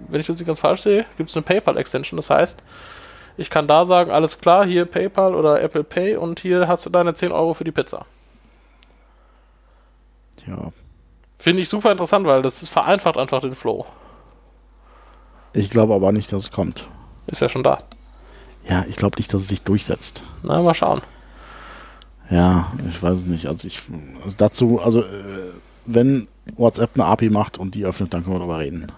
wenn 0.10 0.20
ich 0.20 0.28
das 0.28 0.38
nicht 0.38 0.48
ganz 0.48 0.60
falsch 0.60 0.82
sehe, 0.82 1.06
gibt 1.18 1.30
es 1.30 1.36
eine 1.36 1.44
PayPal-Extension. 1.44 2.18
Das 2.18 2.30
heißt, 2.30 2.64
ich 3.38 3.50
kann 3.50 3.68
da 3.68 3.86
sagen, 3.86 4.12
alles 4.12 4.40
klar, 4.40 4.66
hier 4.66 4.86
PayPal 4.86 5.36
oder 5.36 5.62
Apple 5.62 5.84
Pay 5.84 6.18
und 6.18 6.40
hier 6.40 6.68
hast 6.68 6.86
du 6.86 6.90
deine 6.90 7.14
10 7.14 7.32
Euro 7.32 7.54
für 7.54 7.64
die 7.64 7.72
Pizza. 7.72 8.06
Ja. 10.48 10.72
Finde 11.38 11.62
ich 11.62 11.70
super 11.70 11.92
interessant, 11.92 12.26
weil 12.28 12.42
das 12.42 12.62
ist 12.62 12.70
vereinfacht 12.70 13.18
einfach 13.18 13.42
den 13.42 13.56
Flow. 13.56 13.86
Ich 15.54 15.70
glaube 15.70 15.94
aber 15.94 16.12
nicht, 16.12 16.32
dass 16.32 16.44
es 16.44 16.52
kommt. 16.52 16.88
Ist 17.28 17.42
ja 17.42 17.50
schon 17.50 17.64
da. 17.64 17.80
Ja, 18.70 18.86
ich 18.88 18.96
glaube 18.96 19.18
nicht, 19.18 19.34
dass 19.34 19.42
es 19.42 19.48
sich 19.48 19.64
durchsetzt. 19.64 20.24
Na, 20.44 20.62
mal 20.62 20.74
schauen. 20.74 21.02
Ja, 22.30 22.72
ich 22.90 23.02
weiß 23.02 23.20
es 23.20 23.26
nicht. 23.26 23.48
Also 23.48 23.68
ich 23.68 23.82
also 24.24 24.38
dazu, 24.38 24.80
also 24.82 25.02
äh, 25.02 25.52
wenn 25.86 26.28
WhatsApp 26.56 26.92
eine 26.94 27.06
API 27.06 27.30
macht 27.30 27.58
und 27.58 27.76
die 27.76 27.86
öffnet, 27.86 28.14
dann 28.14 28.24
können 28.24 28.36
wir 28.36 28.40
darüber 28.40 28.60
reden. 28.60 28.92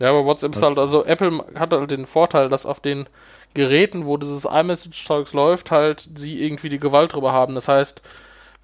Ja, 0.00 0.10
aber 0.10 0.24
WhatsApp 0.24 0.54
ist 0.54 0.62
halt, 0.62 0.78
also 0.78 1.04
Apple 1.04 1.44
hat 1.54 1.72
halt 1.72 1.90
den 1.90 2.06
Vorteil, 2.06 2.48
dass 2.48 2.66
auf 2.66 2.80
den 2.80 3.06
Geräten, 3.54 4.06
wo 4.06 4.16
dieses 4.16 4.44
iMessage-Zeugs 4.44 5.32
läuft, 5.32 5.70
halt 5.70 6.08
sie 6.16 6.42
irgendwie 6.42 6.68
die 6.68 6.80
Gewalt 6.80 7.14
drüber 7.14 7.32
haben. 7.32 7.54
Das 7.54 7.68
heißt, 7.68 8.02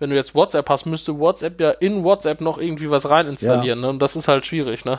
wenn 0.01 0.11
du 0.11 0.16
jetzt 0.16 0.35
WhatsApp 0.35 0.68
hast, 0.68 0.87
müsste 0.87 1.18
WhatsApp 1.18 1.61
ja 1.61 1.70
in 1.70 2.03
WhatsApp 2.03 2.41
noch 2.41 2.59
irgendwie 2.59 2.91
was 2.91 3.09
rein 3.09 3.28
installieren. 3.28 3.81
Ne? 3.81 3.91
Und 3.91 4.01
das 4.01 4.16
ist 4.16 4.26
halt 4.26 4.47
schwierig, 4.47 4.85
ne? 4.85 4.99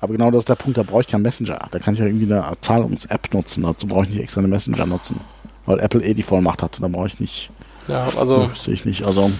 Aber 0.00 0.12
genau 0.12 0.30
das 0.30 0.40
ist 0.40 0.48
der 0.48 0.54
Punkt, 0.54 0.78
da 0.78 0.82
brauche 0.82 1.00
ich 1.00 1.06
keinen 1.08 1.22
Messenger. 1.22 1.68
Da 1.70 1.78
kann 1.78 1.94
ich 1.94 2.00
ja 2.00 2.06
irgendwie 2.06 2.32
eine 2.32 2.44
Zahlungs-App 2.60 3.34
nutzen. 3.34 3.64
Dazu 3.64 3.86
brauche 3.86 4.04
ich 4.04 4.10
nicht 4.10 4.20
extra 4.20 4.40
eine 4.40 4.48
Messenger 4.48 4.86
nutzen. 4.86 5.20
Weil 5.66 5.80
Apple 5.80 6.02
eh 6.02 6.14
die 6.14 6.22
Vollmacht 6.22 6.62
hat. 6.62 6.80
Da 6.80 6.88
brauche 6.88 7.08
ich 7.08 7.20
nicht. 7.20 7.50
Ja, 7.88 8.08
also. 8.16 8.50
Sehe 8.54 8.74
ich 8.74 8.84
nicht. 8.84 9.04
Also 9.04 9.30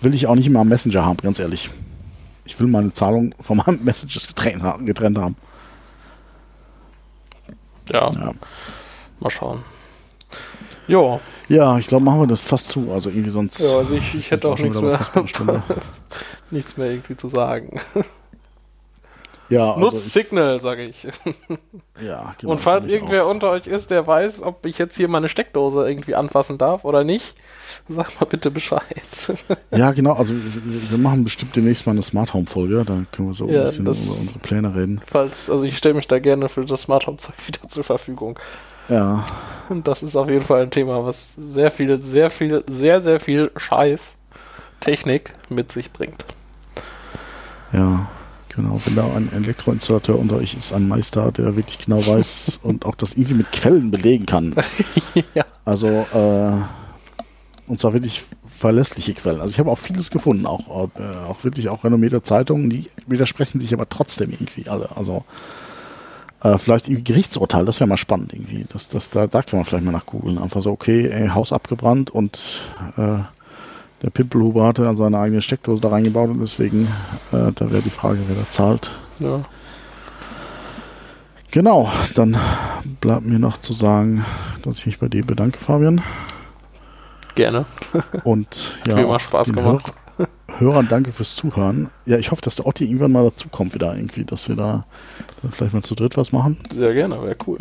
will 0.00 0.14
ich 0.14 0.26
auch 0.26 0.34
nicht 0.34 0.46
immer 0.46 0.60
am 0.60 0.68
Messenger 0.68 1.04
haben, 1.04 1.18
ganz 1.18 1.38
ehrlich. 1.38 1.70
Ich 2.48 2.58
will 2.58 2.66
meine 2.66 2.92
Zahlung 2.94 3.34
von 3.40 3.58
meinen 3.58 3.84
Messages 3.84 4.26
getrennt, 4.26 4.64
getrennt 4.86 5.18
haben. 5.18 5.36
Ja, 7.92 8.10
Ja, 8.10 8.32
mal 9.20 9.30
schauen. 9.30 9.62
Jo, 10.86 11.20
ja 11.48 11.78
ich 11.78 11.86
glaube, 11.86 12.04
machen 12.04 12.20
wir 12.20 12.26
das 12.26 12.40
fast 12.40 12.68
zu. 12.68 12.90
Also 12.90 13.10
irgendwie 13.10 13.30
sonst. 13.30 13.60
ja, 13.60 13.76
also 13.76 13.94
ich, 13.94 14.14
ich 14.14 14.30
hätte 14.30 14.48
auch 14.48 14.58
nichts 14.58 14.80
mehr, 14.80 15.62
nichts 16.50 16.76
mehr 16.78 16.90
irgendwie 16.90 17.16
zu 17.16 17.28
sagen. 17.28 17.78
Ja, 19.50 19.68
also 19.72 19.80
Nutzt 19.80 20.10
Signal, 20.10 20.60
sage 20.60 20.84
ich. 20.84 21.04
ja, 22.02 22.34
genau, 22.38 22.52
Und 22.52 22.60
falls 22.60 22.86
irgendwer 22.86 23.26
unter 23.26 23.48
euch 23.50 23.66
ist, 23.66 23.90
der 23.90 24.06
weiß, 24.06 24.42
ob 24.42 24.66
ich 24.66 24.76
jetzt 24.76 24.94
hier 24.94 25.08
meine 25.08 25.30
Steckdose 25.30 25.88
irgendwie 25.88 26.14
anfassen 26.14 26.58
darf 26.58 26.84
oder 26.84 27.02
nicht, 27.02 27.34
sag 27.88 28.20
mal 28.20 28.26
bitte 28.26 28.50
Bescheid. 28.50 28.82
Ja, 29.70 29.92
genau. 29.92 30.12
Also 30.12 30.34
wir, 30.34 30.90
wir 30.90 30.98
machen 30.98 31.24
bestimmt 31.24 31.54
demnächst 31.56 31.86
mal 31.86 31.92
eine 31.92 32.02
Smart 32.02 32.34
Home 32.34 32.46
Folge. 32.46 32.84
Da 32.84 32.98
können 33.12 33.28
wir 33.28 33.34
so 33.34 33.48
Ja, 33.48 33.64
ein 33.66 33.84
bisschen 33.84 33.86
über 33.86 34.20
unsere 34.20 34.38
Pläne 34.40 34.74
reden. 34.74 35.00
Falls, 35.06 35.48
also 35.50 35.64
ich 35.64 35.76
stelle 35.76 35.94
mich 35.94 36.06
da 36.06 36.18
gerne 36.18 36.48
für 36.48 36.64
das 36.64 36.82
Smart 36.82 37.06
Home 37.06 37.18
Zeug 37.18 37.34
wieder 37.46 37.68
zur 37.68 37.84
Verfügung. 37.84 38.38
Ja, 38.88 39.26
Und 39.68 39.86
das 39.86 40.02
ist 40.02 40.16
auf 40.16 40.30
jeden 40.30 40.44
Fall 40.44 40.62
ein 40.62 40.70
Thema, 40.70 41.04
was 41.04 41.34
sehr 41.36 41.70
viel, 41.70 42.02
sehr 42.02 42.30
viel, 42.30 42.64
sehr, 42.68 43.00
sehr 43.02 43.20
viel 43.20 43.50
Scheiß 43.56 44.16
Technik 44.80 45.34
mit 45.50 45.72
sich 45.72 45.92
bringt. 45.92 46.24
ja. 47.72 48.08
Genau, 48.56 48.80
wenn 48.86 48.96
da 48.96 49.04
ein 49.14 49.30
Elektroinstallateur 49.32 50.18
unter 50.18 50.34
euch 50.36 50.54
ist, 50.54 50.72
ein 50.72 50.88
Meister, 50.88 51.30
der 51.30 51.54
wirklich 51.54 51.78
genau 51.78 52.04
weiß 52.04 52.58
und 52.64 52.86
auch 52.86 52.96
das 52.96 53.12
irgendwie 53.12 53.34
mit 53.34 53.52
Quellen 53.52 53.92
belegen 53.92 54.26
kann. 54.26 54.52
ja. 55.32 55.44
Also, 55.64 55.86
äh, 55.86 56.52
und 57.68 57.78
zwar 57.78 57.92
wirklich 57.92 58.22
verlässliche 58.46 59.14
Quellen. 59.14 59.40
Also 59.40 59.52
ich 59.52 59.58
habe 59.58 59.70
auch 59.70 59.78
vieles 59.78 60.10
gefunden, 60.10 60.46
auch, 60.46 60.88
äh, 60.98 61.02
auch 61.28 61.44
wirklich 61.44 61.68
auch 61.68 61.84
renommierte 61.84 62.22
Zeitungen, 62.22 62.70
die 62.70 62.90
widersprechen 63.06 63.60
sich 63.60 63.72
aber 63.72 63.88
trotzdem 63.88 64.30
irgendwie 64.30 64.68
alle. 64.68 64.88
Also 64.96 65.24
äh, 66.42 66.58
vielleicht 66.58 66.88
irgendwie 66.88 67.04
Gerichtsurteil, 67.04 67.64
das 67.64 67.80
wäre 67.80 67.88
mal 67.88 67.96
spannend 67.96 68.32
irgendwie. 68.32 68.66
Das, 68.72 68.88
das, 68.88 69.10
da, 69.10 69.26
da 69.26 69.42
kann 69.42 69.58
man 69.58 69.64
vielleicht 69.64 69.84
mal 69.84 69.92
nach 69.92 70.06
googeln. 70.06 70.38
Einfach 70.38 70.62
so, 70.62 70.70
okay, 70.70 71.08
ey, 71.08 71.28
Haus 71.28 71.52
abgebrannt 71.52 72.10
und 72.10 72.62
äh, 72.96 73.18
der 74.02 74.10
Pimpelhuber 74.10 74.66
hatte 74.66 74.92
seine 74.96 75.18
eigene 75.18 75.42
Steckdose 75.42 75.82
da 75.82 75.88
reingebaut 75.88 76.30
und 76.30 76.40
deswegen, 76.40 76.86
äh, 77.32 77.52
da 77.54 77.70
wäre 77.70 77.82
die 77.82 77.90
Frage, 77.90 78.18
wer 78.26 78.36
da 78.36 78.50
zahlt. 78.50 78.90
ja. 79.18 79.44
Genau, 81.50 81.90
dann 82.14 82.36
bleibt 83.00 83.24
mir 83.24 83.38
noch 83.38 83.56
zu 83.58 83.72
sagen, 83.72 84.22
dass 84.62 84.80
ich 84.80 84.86
mich 84.86 84.98
bei 84.98 85.08
dir 85.08 85.24
bedanke, 85.24 85.58
Fabian. 85.58 86.02
Gerne. 87.38 87.66
Und 88.24 88.74
ja, 88.84 88.94
Hat 88.94 88.98
mir 88.98 89.06
immer 89.06 89.20
Spaß 89.20 89.52
gemacht. 89.52 89.92
Hör 90.16 90.26
Hörern 90.58 90.88
danke 90.88 91.12
fürs 91.12 91.36
Zuhören. 91.36 91.88
Ja, 92.04 92.18
ich 92.18 92.32
hoffe, 92.32 92.42
dass 92.42 92.56
der 92.56 92.66
Otti 92.66 92.84
irgendwann 92.84 93.12
mal 93.12 93.22
dazukommt 93.22 93.74
wieder 93.74 93.94
irgendwie, 93.94 94.24
dass 94.24 94.48
wir 94.48 94.56
da 94.56 94.86
vielleicht 95.52 95.72
mal 95.72 95.84
zu 95.84 95.94
dritt 95.94 96.16
was 96.16 96.32
machen. 96.32 96.58
Sehr 96.72 96.92
gerne, 96.94 97.22
wäre 97.22 97.36
cool. 97.46 97.58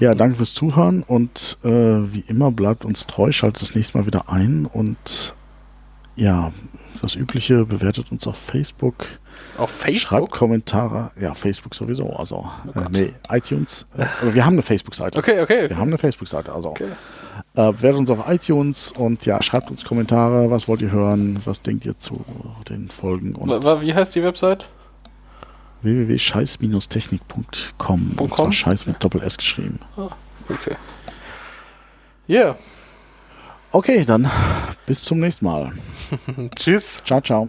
Ja, 0.00 0.14
danke 0.14 0.36
fürs 0.36 0.52
Zuhören 0.52 1.02
und 1.02 1.56
äh, 1.64 1.68
wie 1.70 2.24
immer 2.28 2.50
bleibt 2.50 2.84
uns 2.84 3.06
treu, 3.06 3.32
schaltet 3.32 3.62
das 3.62 3.74
nächste 3.74 3.96
Mal 3.96 4.04
wieder 4.04 4.28
ein 4.28 4.66
und 4.66 5.32
ja, 6.16 6.52
das 7.00 7.14
Übliche, 7.14 7.64
bewertet 7.64 8.12
uns 8.12 8.26
auf 8.26 8.36
Facebook, 8.36 9.06
Auf 9.56 9.70
schreibt 9.80 9.98
Facebook? 9.98 10.30
Kommentare, 10.30 11.10
ja, 11.18 11.32
Facebook 11.32 11.74
sowieso, 11.74 12.10
also 12.10 12.50
Oh 12.66 12.80
äh, 12.80 12.84
nee, 12.90 13.14
iTunes, 13.30 13.86
äh, 13.96 14.04
aber 14.20 14.34
wir 14.34 14.44
haben 14.44 14.52
eine 14.52 14.62
Facebook-Seite. 14.62 15.18
Okay, 15.18 15.40
okay. 15.40 15.70
Wir 15.70 15.78
haben 15.78 15.88
eine 15.88 15.98
Facebook-Seite, 15.98 16.52
also 16.52 16.68
okay. 16.68 16.88
Äh, 17.54 17.72
bewertet 17.72 18.00
uns 18.00 18.10
auf 18.10 18.28
iTunes 18.28 18.92
und 18.92 19.24
ja, 19.26 19.42
schreibt 19.42 19.70
uns 19.70 19.84
Kommentare, 19.84 20.50
was 20.50 20.68
wollt 20.68 20.82
ihr 20.82 20.90
hören, 20.90 21.40
was 21.44 21.62
denkt 21.62 21.86
ihr 21.86 21.98
zu 21.98 22.24
den 22.68 22.88
Folgen 22.88 23.34
und 23.34 23.48
Wie 23.50 23.94
heißt 23.94 24.14
die 24.14 24.22
Website? 24.22 24.68
www.scheiß-technik.com 25.82 28.12
und 28.18 28.34
zwar 28.34 28.52
Scheiß 28.52 28.86
mit 28.86 29.02
Doppel-S 29.04 29.36
geschrieben. 29.36 29.80
Okay. 30.48 30.76
Yeah. 32.28 32.56
Okay, 33.70 34.04
dann 34.04 34.30
bis 34.86 35.02
zum 35.02 35.20
nächsten 35.20 35.44
Mal. 35.44 35.72
Tschüss. 36.56 37.02
Ciao, 37.04 37.20
ciao. 37.20 37.48